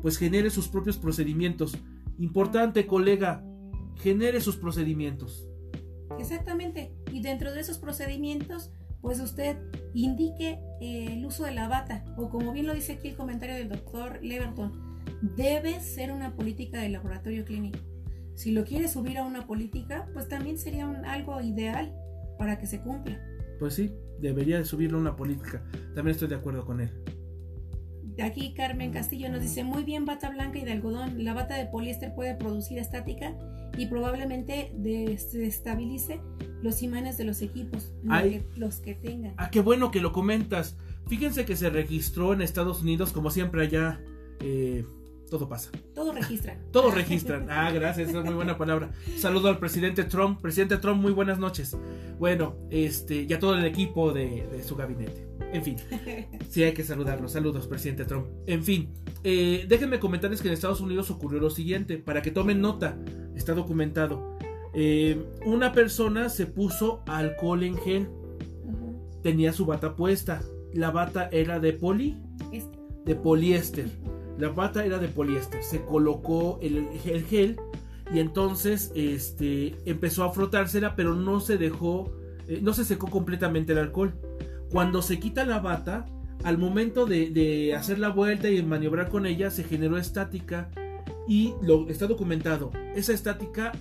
[0.00, 1.76] pues genere sus propios procedimientos.
[2.18, 3.44] Importante, colega,
[3.96, 5.48] genere sus procedimientos.
[6.18, 6.92] Exactamente.
[7.12, 8.70] Y dentro de esos procedimientos,
[9.00, 9.56] pues usted
[9.94, 12.04] indique eh, el uso de la bata.
[12.16, 14.72] O como bien lo dice aquí el comentario del doctor Leverton,
[15.36, 17.78] debe ser una política de laboratorio clínico.
[18.38, 21.92] Si lo quiere subir a una política, pues también sería un, algo ideal
[22.38, 23.20] para que se cumpla.
[23.58, 25.64] Pues sí, debería subirlo a una política.
[25.96, 26.88] También estoy de acuerdo con él.
[28.22, 31.24] Aquí Carmen Castillo nos dice, muy bien bata blanca y de algodón.
[31.24, 33.34] La bata de poliéster puede producir estática
[33.76, 36.20] y probablemente desestabilice
[36.62, 37.92] los imanes de los equipos,
[38.54, 39.34] los que tengan.
[39.36, 40.76] Ah, qué bueno que lo comentas.
[41.08, 44.00] Fíjense que se registró en Estados Unidos, como siempre allá,
[44.38, 44.84] eh,
[45.30, 45.70] todo pasa.
[45.94, 46.58] Todo registran.
[46.72, 47.50] todo registran.
[47.50, 48.90] Ah, gracias, esa es muy buena palabra.
[49.16, 50.40] Saludo al presidente Trump.
[50.40, 51.76] Presidente Trump, muy buenas noches.
[52.18, 55.28] Bueno, este, ya todo el equipo de su gabinete.
[55.52, 55.76] En fin,
[56.50, 57.28] sí hay que saludarlo.
[57.28, 58.26] Saludos, presidente Trump.
[58.46, 58.92] En fin,
[59.24, 62.98] eh, déjenme comentarles que en Estados Unidos ocurrió lo siguiente, para que tomen nota,
[63.34, 64.36] está documentado.
[64.74, 68.08] Eh, una persona se puso alcohol en gel,
[69.22, 70.42] tenía su bata puesta.
[70.74, 72.18] La bata era de poli,
[72.52, 72.78] este.
[73.06, 73.88] de poliéster.
[74.38, 75.62] La bata era de poliéster.
[75.62, 76.88] Se colocó el,
[77.28, 77.60] gel
[78.14, 82.12] y entonces este, empezó a frotársela, pero no se dejó,
[82.46, 84.14] eh, no se secó completamente el alcohol.
[84.70, 86.06] Cuando se quita la bata,
[86.44, 90.70] al momento de, hacer la vuelta y maniobrar con ella, se generó estática
[91.26, 92.70] y lo está documentado.
[92.94, 93.72] Esa estática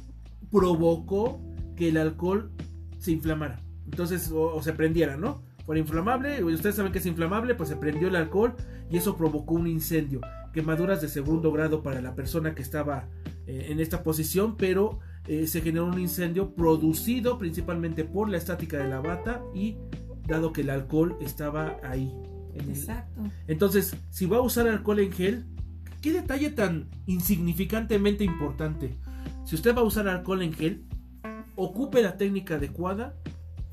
[0.51, 1.39] provocó
[1.75, 2.51] que el alcohol
[2.97, 3.61] se inflamara.
[3.85, 5.43] Entonces, o, se prendiera, ¿no?
[5.65, 8.55] Por inflamable, ustedes saben que es inflamable, pues se prendió el alcohol
[8.89, 10.21] y eso provocó un incendio.
[10.57, 13.07] Quemaduras de segundo grado para la persona que estaba
[13.45, 14.97] eh, en esta posición, pero
[15.27, 19.77] eh, se generó un incendio producido principalmente por la estática de la bata y
[20.25, 22.11] dado que el alcohol estaba ahí.
[22.55, 23.21] Exacto.
[23.45, 25.45] Entonces, si va a usar alcohol en gel,
[26.01, 28.97] qué detalle tan insignificantemente importante.
[29.45, 30.87] Si usted va a usar alcohol en gel,
[31.55, 33.15] ocupe la técnica adecuada,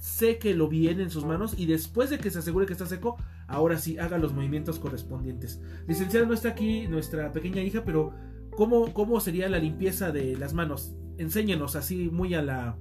[0.05, 3.17] séquelo bien en sus manos y después de que se asegure que está seco,
[3.49, 5.63] ahora sí haga los movimientos correspondientes.
[5.87, 8.13] Licenciada, no está aquí nuestra pequeña hija, pero
[8.51, 10.95] ¿cómo, cómo sería la limpieza de las manos?
[11.17, 12.77] Enséñenos así muy a la,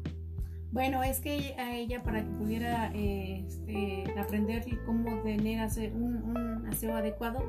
[0.73, 6.95] bueno, es que a ella para que pudiera este, aprender cómo tener hacer un, aseo
[6.95, 7.39] adecuado,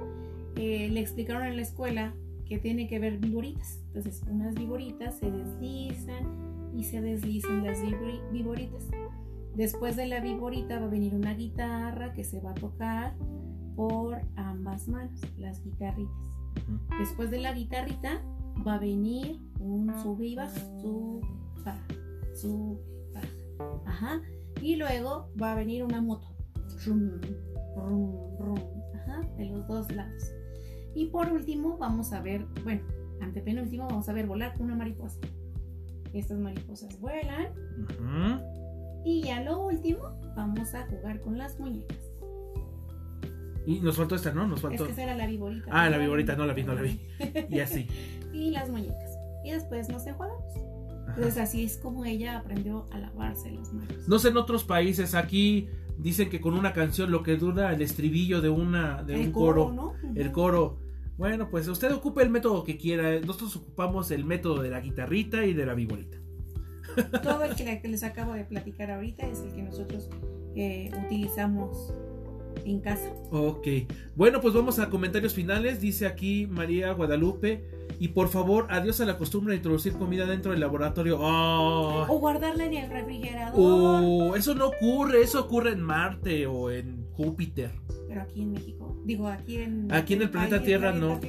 [0.57, 2.15] eh, le explicaron en la escuela
[2.45, 3.81] que tiene que ver viboritas.
[3.87, 7.79] Entonces, unas viboritas se deslizan y se deslizan las
[8.31, 8.89] viboritas.
[9.57, 13.15] Después de la viborita va a venir una guitarra que se va a tocar
[13.77, 16.15] por ambas manos, las guitarritas.
[16.99, 18.23] Después de la guitarrita
[18.67, 21.21] va a venir un sub y baja, sub,
[21.65, 21.87] baja,
[22.35, 22.81] sub,
[23.87, 24.21] Ajá.
[24.61, 26.27] Y luego va a venir una moto.
[28.95, 30.33] Ajá, de los dos lados.
[30.95, 32.83] Y por último vamos a ver, bueno,
[33.21, 35.21] antepenúltimo vamos a ver volar una mariposa.
[36.13, 37.49] Estas mariposas vuelan.
[39.05, 41.99] Y ya lo último, vamos a jugar con las muñecas.
[43.67, 44.47] Y nos faltó esta, ¿no?
[44.47, 44.85] Nos faltó.
[44.85, 45.67] Es que esa era la viborita.
[45.71, 47.01] Ah, la viborita, no la vi, no la vi.
[47.51, 47.89] Y así.
[48.33, 49.19] y las muñecas.
[49.45, 50.55] Y después nos enjuagamos.
[51.09, 54.09] Entonces así es como ella aprendió a lavarse las manos.
[54.09, 55.69] No sé en otros países, aquí
[55.99, 59.95] dicen que con una canción lo que dura el estribillo de una de un coro,
[60.15, 60.79] el coro.
[61.17, 63.21] Bueno, pues usted ocupe el método que quiera.
[63.21, 66.19] Nosotros ocupamos el método de la guitarrita y de la viborita.
[67.23, 70.09] Todo el que les acabo de platicar ahorita es el que nosotros
[70.55, 71.95] eh, utilizamos
[72.65, 73.11] en casa.
[73.31, 73.67] Ok.
[74.15, 75.81] Bueno, pues vamos a comentarios finales.
[75.81, 77.65] Dice aquí María Guadalupe.
[77.99, 81.19] Y por favor, adiós a la costumbre de introducir comida dentro del laboratorio.
[81.21, 82.07] Oh.
[82.09, 83.55] O guardarla en el refrigerador.
[83.57, 87.71] Oh, eso no ocurre, eso ocurre en Marte o en Júpiter.
[88.09, 89.93] Pero aquí en México, digo, aquí en...
[89.93, 91.21] Aquí en el planeta Tierra no.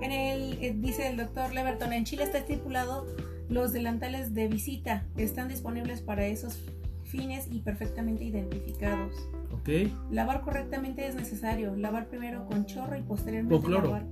[0.00, 3.06] En el, eh, dice el doctor Leverton, en Chile está estipulado
[3.48, 5.06] los delantales de visita.
[5.16, 6.58] Están disponibles para esos
[7.04, 9.14] fines y perfectamente identificados.
[9.52, 9.90] Ok.
[10.10, 11.76] Lavar correctamente es necesario.
[11.76, 13.86] Lavar primero con chorro y posteriormente con cloro.
[13.88, 14.06] lavar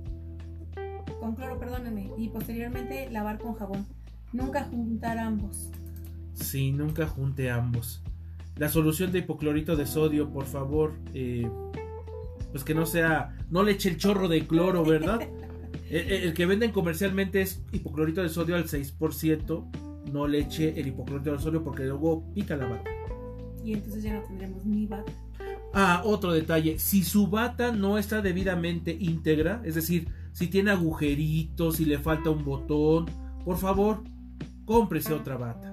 [1.19, 3.85] con cloro, perdónenme, y posteriormente lavar con jabón.
[4.31, 5.71] Nunca juntar ambos.
[6.33, 8.03] Sí, nunca junte ambos.
[8.57, 11.49] La solución de hipoclorito de sodio, por favor, eh,
[12.51, 15.19] pues que no sea, no le eche el chorro de cloro, ¿verdad?
[15.95, 20.87] el, el, que venden comercialmente es hipoclorito de sodio al 6%, no le eche el
[20.87, 22.89] hipoclorito de sodio porque luego pica la bata.
[23.63, 25.11] Y entonces ya no tendremos ni bata.
[25.73, 31.77] Ah, otro detalle, si su bata no está debidamente íntegra, es decir, si tiene agujeritos,
[31.77, 33.05] si le falta un botón,
[33.43, 34.03] por favor,
[34.65, 35.71] cómprese otra bata.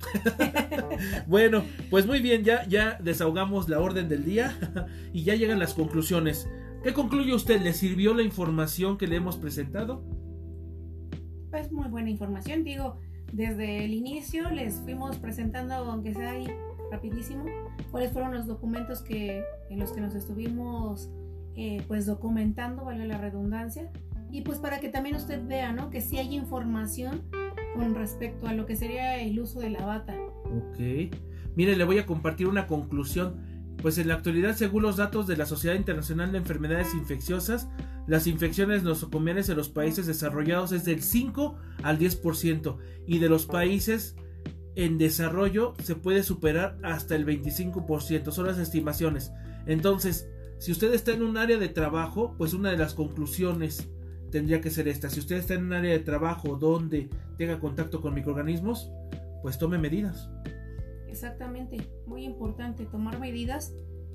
[1.26, 4.58] bueno, pues muy bien, ya, ya desahogamos la orden del día
[5.12, 6.48] y ya llegan las conclusiones.
[6.82, 7.60] ¿Qué concluye usted?
[7.60, 10.02] ¿Le sirvió la información que le hemos presentado?
[11.50, 12.96] Pues muy buena información, digo,
[13.32, 16.46] desde el inicio les fuimos presentando, aunque sea ahí
[16.90, 17.44] rapidísimo,
[17.90, 21.10] cuáles fueron los documentos que, en los que nos estuvimos
[21.54, 23.90] eh, pues documentando, vale la redundancia,
[24.30, 25.90] y pues para que también usted vea, ¿no?
[25.90, 27.22] Que sí hay información
[27.74, 30.16] con respecto a lo que sería el uso de la bata.
[30.44, 30.78] Ok.
[31.56, 33.49] Mire, le voy a compartir una conclusión.
[33.82, 37.68] Pues en la actualidad, según los datos de la Sociedad Internacional de Enfermedades Infecciosas,
[38.06, 42.76] las infecciones nosocomiales en los países desarrollados es del 5 al 10%
[43.06, 44.16] y de los países
[44.74, 49.32] en desarrollo se puede superar hasta el 25%, son las estimaciones.
[49.66, 50.28] Entonces,
[50.58, 53.88] si usted está en un área de trabajo, pues una de las conclusiones
[54.30, 55.08] tendría que ser esta.
[55.08, 57.08] Si usted está en un área de trabajo donde
[57.38, 58.90] tenga contacto con microorganismos,
[59.42, 60.28] pues tome medidas.
[61.10, 63.72] Exactamente, muy importante tomar medidas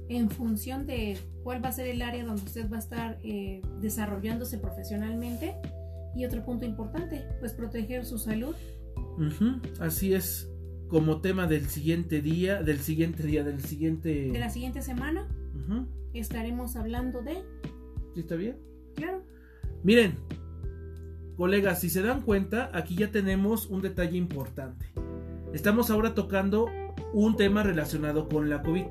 [0.07, 3.61] en función de cuál va a ser el área donde usted va a estar eh,
[3.81, 5.55] desarrollándose profesionalmente.
[6.15, 8.55] Y otro punto importante, pues proteger su salud.
[9.17, 10.49] Uh -huh, así es,
[10.87, 14.31] como tema del siguiente día, del siguiente día, del siguiente...
[14.31, 15.87] De la siguiente semana, uh -huh.
[16.13, 17.43] estaremos hablando de...
[18.13, 18.55] ¿Sí está bien?
[18.95, 19.23] Claro.
[19.83, 20.15] Miren,
[21.35, 24.85] colegas, si se dan cuenta, aquí ya tenemos un detalle importante.
[25.53, 26.69] Estamos ahora tocando
[27.15, 28.83] un tema relacionado con la COVID.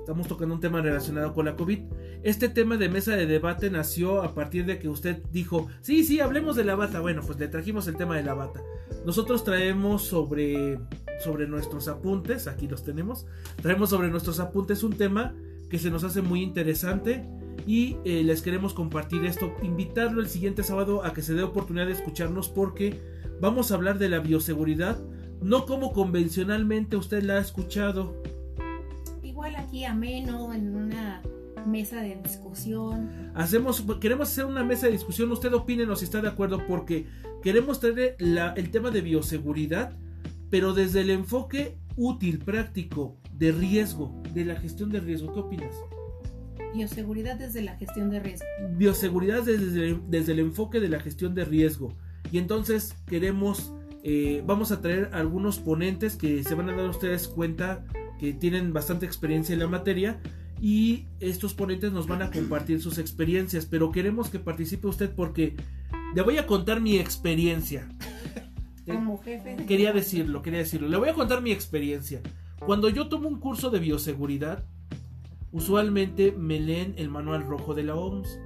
[0.00, 1.80] Estamos tocando un tema relacionado con la COVID.
[2.22, 6.20] Este tema de mesa de debate nació a partir de que usted dijo, sí, sí,
[6.20, 7.00] hablemos de la bata.
[7.00, 8.62] Bueno, pues le trajimos el tema de la bata.
[9.04, 10.78] Nosotros traemos sobre,
[11.22, 13.26] sobre nuestros apuntes, aquí los tenemos,
[13.60, 15.34] traemos sobre nuestros apuntes un tema
[15.68, 17.26] que se nos hace muy interesante
[17.66, 21.86] y eh, les queremos compartir esto, invitarlo el siguiente sábado a que se dé oportunidad
[21.86, 23.02] de escucharnos porque
[23.38, 24.96] vamos a hablar de la bioseguridad,
[25.40, 28.22] no como convencionalmente usted la ha escuchado.
[29.22, 31.22] Igual aquí ameno, en una
[31.66, 33.32] mesa de discusión.
[33.34, 37.06] Hacemos, queremos hacer una mesa de discusión, usted opínenos si está de acuerdo porque
[37.42, 39.96] queremos traer la, el tema de bioseguridad,
[40.50, 45.32] pero desde el enfoque útil, práctico, de riesgo, de la gestión de riesgo.
[45.32, 45.74] ¿Qué opinas?
[46.74, 48.46] Bioseguridad desde la gestión de riesgo.
[48.76, 51.94] Bioseguridad desde, desde el enfoque de la gestión de riesgo.
[52.30, 53.72] Y entonces queremos,
[54.02, 57.84] eh, vamos a traer algunos ponentes que se van a dar ustedes cuenta
[58.18, 60.20] que tienen bastante experiencia en la materia
[60.60, 65.54] y estos ponentes nos van a compartir sus experiencias, pero queremos que participe usted porque
[66.14, 67.88] le voy a contar mi experiencia.
[68.86, 69.56] Como jefe.
[69.66, 70.88] Quería decirlo, quería decirlo.
[70.88, 72.22] Le voy a contar mi experiencia.
[72.64, 74.64] Cuando yo tomo un curso de bioseguridad,
[75.52, 78.38] usualmente me leen el manual rojo de la OMS.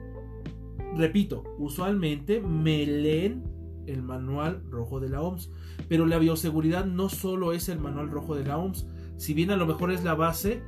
[0.97, 3.45] Repito, usualmente me leen
[3.87, 5.51] el manual rojo de la OMS.
[5.89, 8.87] Pero la bioseguridad no solo es el manual rojo de la OMS.
[9.17, 10.63] Si bien a lo mejor es la base,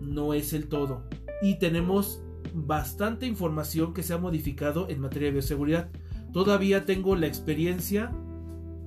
[0.00, 1.08] no es el todo.
[1.42, 2.22] Y tenemos
[2.54, 5.90] bastante información que se ha modificado en materia de bioseguridad.
[6.32, 8.12] Todavía tengo la experiencia,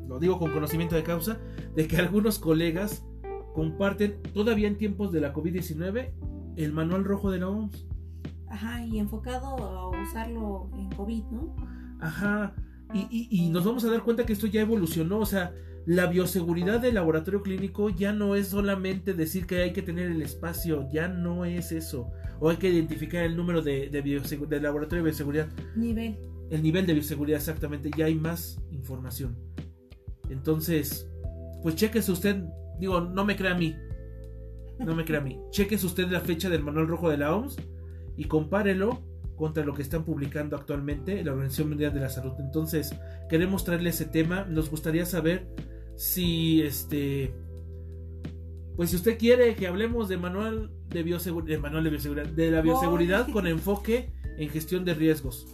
[0.07, 1.37] lo digo con conocimiento de causa,
[1.75, 3.05] de que algunos colegas
[3.53, 6.11] comparten todavía en tiempos de la COVID-19
[6.55, 7.87] el manual rojo de la OMS.
[8.49, 11.55] Ajá, y enfocado a usarlo en COVID, ¿no?
[11.99, 12.53] Ajá,
[12.93, 15.53] y, y, y, nos vamos a dar cuenta que esto ya evolucionó, o sea,
[15.85, 20.21] la bioseguridad del laboratorio clínico ya no es solamente decir que hay que tener el
[20.21, 25.03] espacio, ya no es eso, o hay que identificar el número de, de, de laboratorio
[25.03, 25.47] de bioseguridad.
[25.75, 26.17] Nivel.
[26.49, 29.37] El nivel de bioseguridad, exactamente, ya hay más información.
[30.29, 31.09] Entonces,
[31.61, 32.43] pues chequese usted,
[32.79, 33.75] digo, no me crea a mí,
[34.79, 37.57] no me crea a mí, chequese usted la fecha del manual rojo de la OMS
[38.17, 39.01] y compárelo
[39.39, 42.33] contra lo que están publicando actualmente la Organización Mundial de la Salud.
[42.39, 42.93] Entonces,
[43.29, 44.43] queremos traerle ese tema.
[44.43, 45.47] Nos gustaría saber
[45.95, 47.33] si este.
[48.75, 52.51] Pues si usted quiere que hablemos de manual de bioseguridad, de manual de bioseguridad, de
[52.51, 55.47] la bioseguridad con enfoque en gestión de riesgos.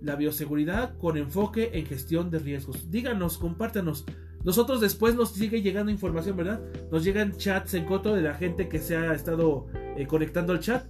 [0.00, 2.90] La bioseguridad con enfoque en gestión de riesgos.
[2.90, 4.04] Díganos, compártanos.
[4.42, 6.60] Nosotros después nos sigue llegando información, ¿verdad?
[6.90, 9.66] Nos llegan chats en coto de la gente que se ha estado
[9.96, 10.84] eh, conectando al chat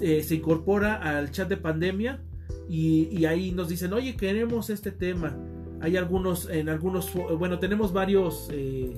[0.00, 2.20] eh, se incorpora al chat de pandemia
[2.68, 5.36] y, y ahí nos dicen, oye, queremos este tema.
[5.80, 8.96] Hay algunos, en algunos, bueno, tenemos varios eh,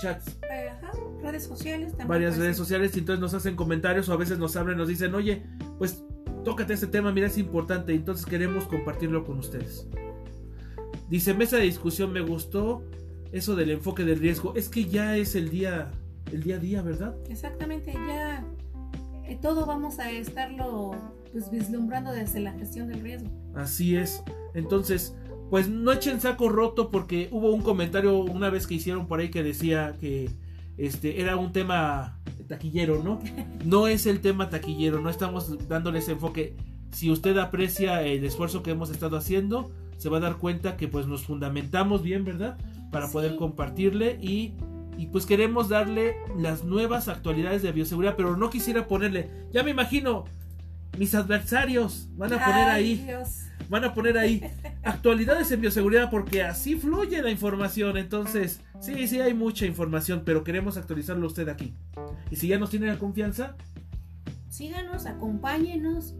[0.00, 0.38] chats.
[0.42, 0.92] Ajá,
[1.22, 2.08] redes sociales también.
[2.08, 4.88] Varias redes sociales y entonces nos hacen comentarios o a veces nos hablan y nos
[4.88, 5.42] dicen, oye,
[5.78, 6.04] pues
[6.44, 9.86] tócate este tema, mira, es importante, entonces queremos compartirlo con ustedes.
[11.08, 12.82] Dice, mesa de discusión, me gustó
[13.32, 14.54] eso del enfoque del riesgo.
[14.54, 15.90] Es que ya es el día,
[16.32, 17.16] el día a día, ¿verdad?
[17.28, 18.44] Exactamente, ya
[19.36, 20.92] todo vamos a estarlo
[21.32, 23.28] pues vislumbrando desde la gestión del riesgo.
[23.54, 24.22] Así es.
[24.54, 25.14] Entonces,
[25.50, 29.30] pues no echen saco roto porque hubo un comentario una vez que hicieron por ahí
[29.30, 30.30] que decía que
[30.76, 33.20] este era un tema taquillero, ¿no?
[33.64, 36.56] No es el tema taquillero, no estamos dándole ese enfoque.
[36.92, 40.88] Si usted aprecia el esfuerzo que hemos estado haciendo, se va a dar cuenta que
[40.88, 42.56] pues nos fundamentamos bien, ¿verdad?
[42.90, 44.54] Para poder compartirle y
[44.98, 49.70] y pues queremos darle las nuevas actualidades de bioseguridad, pero no quisiera ponerle, ya me
[49.70, 50.24] imagino,
[50.98, 53.42] mis adversarios van a poner Ay, ahí Dios.
[53.68, 54.42] van a poner ahí
[54.82, 57.96] actualidades en bioseguridad porque así fluye la información.
[57.96, 61.74] Entonces, sí, sí hay mucha información, pero queremos actualizarlo usted aquí.
[62.30, 63.56] Y si ya nos tiene la confianza,
[64.48, 66.16] Síganos, acompáñenos,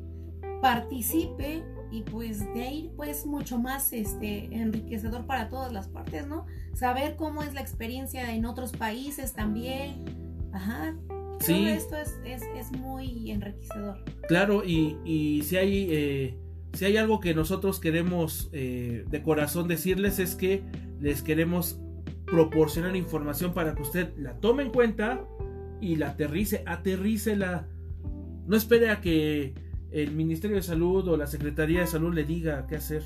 [0.60, 6.46] participe y pues de ahí pues mucho más este enriquecedor para todas las partes, ¿no?
[6.78, 10.04] Saber cómo es la experiencia en otros países también.
[10.52, 10.94] Ajá.
[11.40, 11.52] Sí.
[11.52, 14.04] Todo esto es, es, es muy enriquecedor.
[14.26, 16.38] claro, y, y si hay eh,
[16.72, 20.62] si hay algo que nosotros queremos eh, de corazón decirles es que
[21.00, 21.80] les queremos
[22.26, 25.24] proporcionar información para que usted la tome en cuenta
[25.80, 27.66] y la aterrice, aterrícela.
[28.46, 29.54] No espere a que
[29.90, 33.02] el Ministerio de Salud o la Secretaría de Salud le diga qué hacer.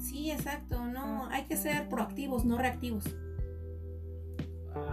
[0.00, 3.04] Sí, exacto, no, hay que ser proactivos, no reactivos.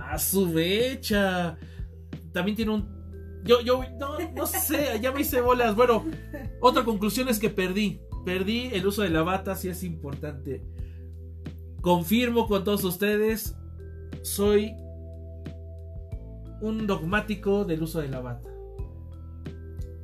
[0.04, 1.58] A su mecha.
[2.34, 3.42] También tiene un.
[3.44, 5.76] Yo, yo, no, no sé, ya me hice bolas.
[5.76, 6.04] Bueno,
[6.62, 8.02] otra conclusión es que perdí.
[8.26, 10.62] Perdí el uso de la bata, sí es importante.
[11.82, 13.56] Confirmo con todos ustedes,
[14.24, 14.76] soy
[16.60, 18.50] un dogmático del uso de la bata.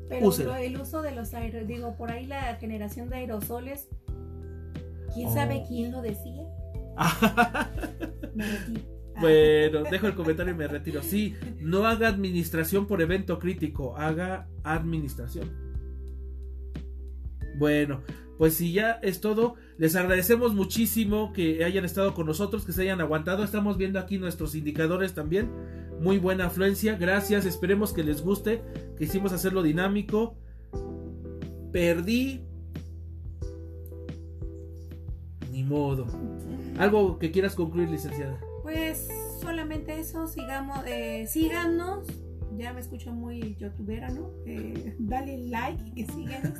[0.07, 0.61] Pero Úsela.
[0.61, 3.89] el uso de los aerosoles, digo, por ahí la generación de aerosoles,
[5.14, 5.34] ¿quién Oh.
[5.34, 6.44] sabe quién lo decía?
[6.95, 7.69] Ah.
[9.22, 11.02] Bueno, dejo el comentario y me retiro.
[11.03, 15.52] Sí, no haga administración por evento crítico, haga administración.
[17.57, 18.02] Bueno,
[18.40, 22.81] pues si ya es todo, les agradecemos muchísimo que hayan estado con nosotros, que se
[22.81, 23.44] hayan aguantado.
[23.44, 25.52] Estamos viendo aquí nuestros indicadores también.
[26.02, 27.45] Muy buena afluencia, gracias.
[27.45, 28.61] Esperemos que les guste.
[28.98, 30.35] Quisimos hacerlo dinámico.
[31.72, 32.41] Perdí.
[35.68, 36.06] Modo.
[36.77, 38.40] Algo que quieras concluir, licenciada.
[38.64, 39.10] Pues
[39.41, 42.07] solamente eso, sigamos, eh, síganos.
[42.57, 44.30] Ya me escucho muy youtubera, ¿no?
[44.45, 46.53] Eh, dale like y síguenos.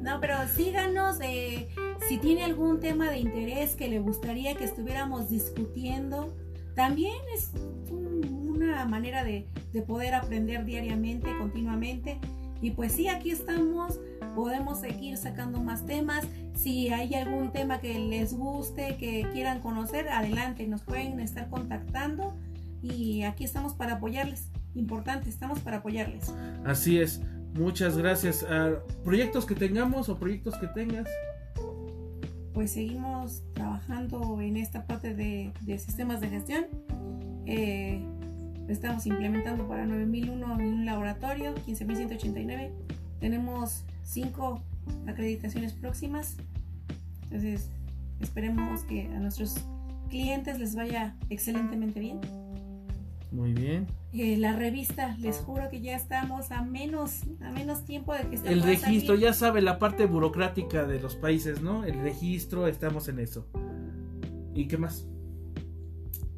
[0.00, 1.18] No, pero síganos.
[1.20, 1.68] eh,
[2.08, 6.34] si tiene algún tema de interés que le gustaría que estuviéramos discutiendo,
[6.76, 7.50] también es
[7.90, 12.18] un- una manera de, de poder aprender diariamente, continuamente.
[12.62, 13.98] Y pues sí, aquí estamos.
[14.34, 16.26] Podemos seguir sacando más temas.
[16.54, 22.34] Si hay algún tema que les guste, que quieran conocer, adelante, nos pueden estar contactando
[22.82, 24.50] y aquí estamos para apoyarles.
[24.74, 26.32] Importante, estamos para apoyarles.
[26.64, 27.20] Así es.
[27.54, 28.42] Muchas gracias.
[28.42, 31.08] a proyectos que tengamos o proyectos que tengas.
[32.52, 36.66] Pues seguimos trabajando en esta parte de, de sistemas de gestión.
[37.46, 38.04] Eh,
[38.68, 42.72] estamos implementando para 9001 en un laboratorio, 15189.
[43.20, 44.62] Tenemos cinco
[45.06, 46.36] acreditaciones próximas.
[47.24, 47.68] Entonces,
[48.20, 49.56] esperemos que a nuestros
[50.08, 52.20] clientes les vaya excelentemente bien.
[53.32, 53.88] Muy bien.
[54.12, 58.36] Eh, la revista, les juro que ya estamos a menos, a menos tiempo de que
[58.48, 61.84] El registro, ya sabe la parte burocrática de los países, ¿no?
[61.84, 63.48] El registro, estamos en eso.
[64.54, 65.08] ¿Y qué más?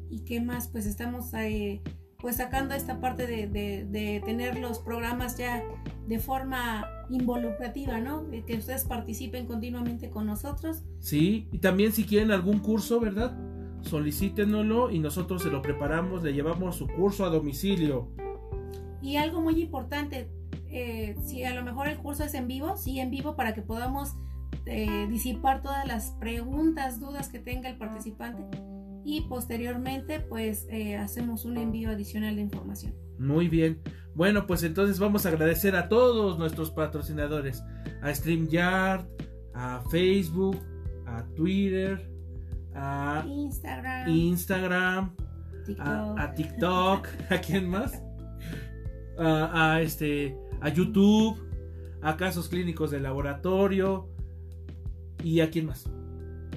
[0.09, 0.69] ¿Y qué más?
[0.69, 1.81] Pues estamos eh,
[2.17, 5.61] pues sacando esta parte de, de- de tener los programas ya
[6.07, 8.23] de forma involucrativa, ¿no?
[8.23, 10.83] De que ustedes participen continuamente con nosotros.
[10.99, 13.37] Sí, y también si quieren algún curso, ¿verdad?
[13.81, 18.09] Solicítenoslo y nosotros se lo preparamos, le llevamos su curso a domicilio.
[19.01, 20.29] Y algo muy importante,
[20.69, 23.61] eh, si a lo mejor el curso es en vivo, sí en vivo para que
[23.61, 24.15] podamos
[24.65, 28.43] eh, disipar todas las preguntas, dudas que tenga el participante
[29.07, 32.93] y posteriormente pues eh, hacemos un envío adicional de información.
[33.17, 33.79] Muy bien.
[34.17, 37.63] Bueno, pues entonces vamos a agradecer a todos nuestros patrocinadores.
[38.01, 39.05] A StreamYard,
[39.53, 40.57] a Facebook,
[41.05, 42.09] a Twitter,
[42.73, 45.15] a Instagram, Instagram,
[45.67, 45.87] TikTok.
[45.87, 48.01] a, a TikTok, ¿a quién más?
[49.19, 51.39] A, a este, a YouTube,
[52.01, 54.09] a casos clínicos de laboratorio,
[55.23, 55.85] ¿Y a quién más?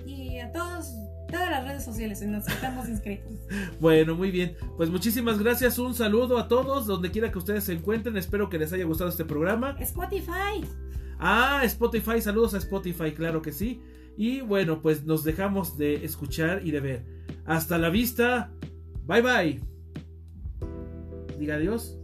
[0.06, 0.92] Y a todos,
[1.30, 3.32] todas las redes sociales en las que estamos inscritos.
[3.80, 4.56] Bueno, muy bien.
[4.76, 5.78] Pues muchísimas gracias.
[5.78, 8.16] Un saludo a todos, donde quiera que ustedes se encuentren.
[8.16, 9.76] Espero que les haya gustado este programa.
[9.80, 10.64] Spotify.
[11.18, 12.20] Ah, Spotify.
[12.20, 13.80] Saludos a Spotify, claro que sí.
[14.16, 17.04] Y bueno, pues nos dejamos de escuchar y de ver.
[17.46, 18.50] Hasta la vista.
[19.06, 19.60] Bye bye.
[21.38, 21.99] Diga adiós.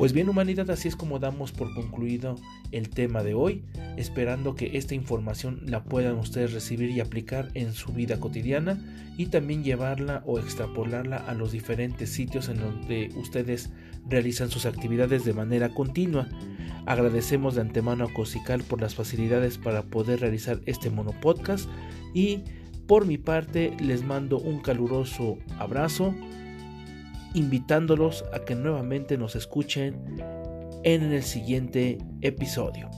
[0.00, 2.36] Pues bien humanidad, así es como damos por concluido
[2.72, 3.64] el tema de hoy,
[3.98, 8.82] esperando que esta información la puedan ustedes recibir y aplicar en su vida cotidiana
[9.18, 13.74] y también llevarla o extrapolarla a los diferentes sitios en donde ustedes
[14.08, 16.26] realizan sus actividades de manera continua.
[16.86, 21.68] Agradecemos de antemano a Cosical por las facilidades para poder realizar este monopodcast
[22.14, 22.42] y
[22.86, 26.14] por mi parte les mando un caluroso abrazo
[27.34, 30.20] invitándolos a que nuevamente nos escuchen
[30.82, 32.90] en el siguiente episodio.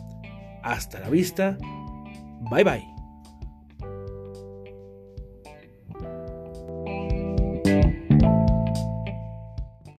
[0.63, 1.59] Hasta la vista.
[2.51, 3.02] Bye bye.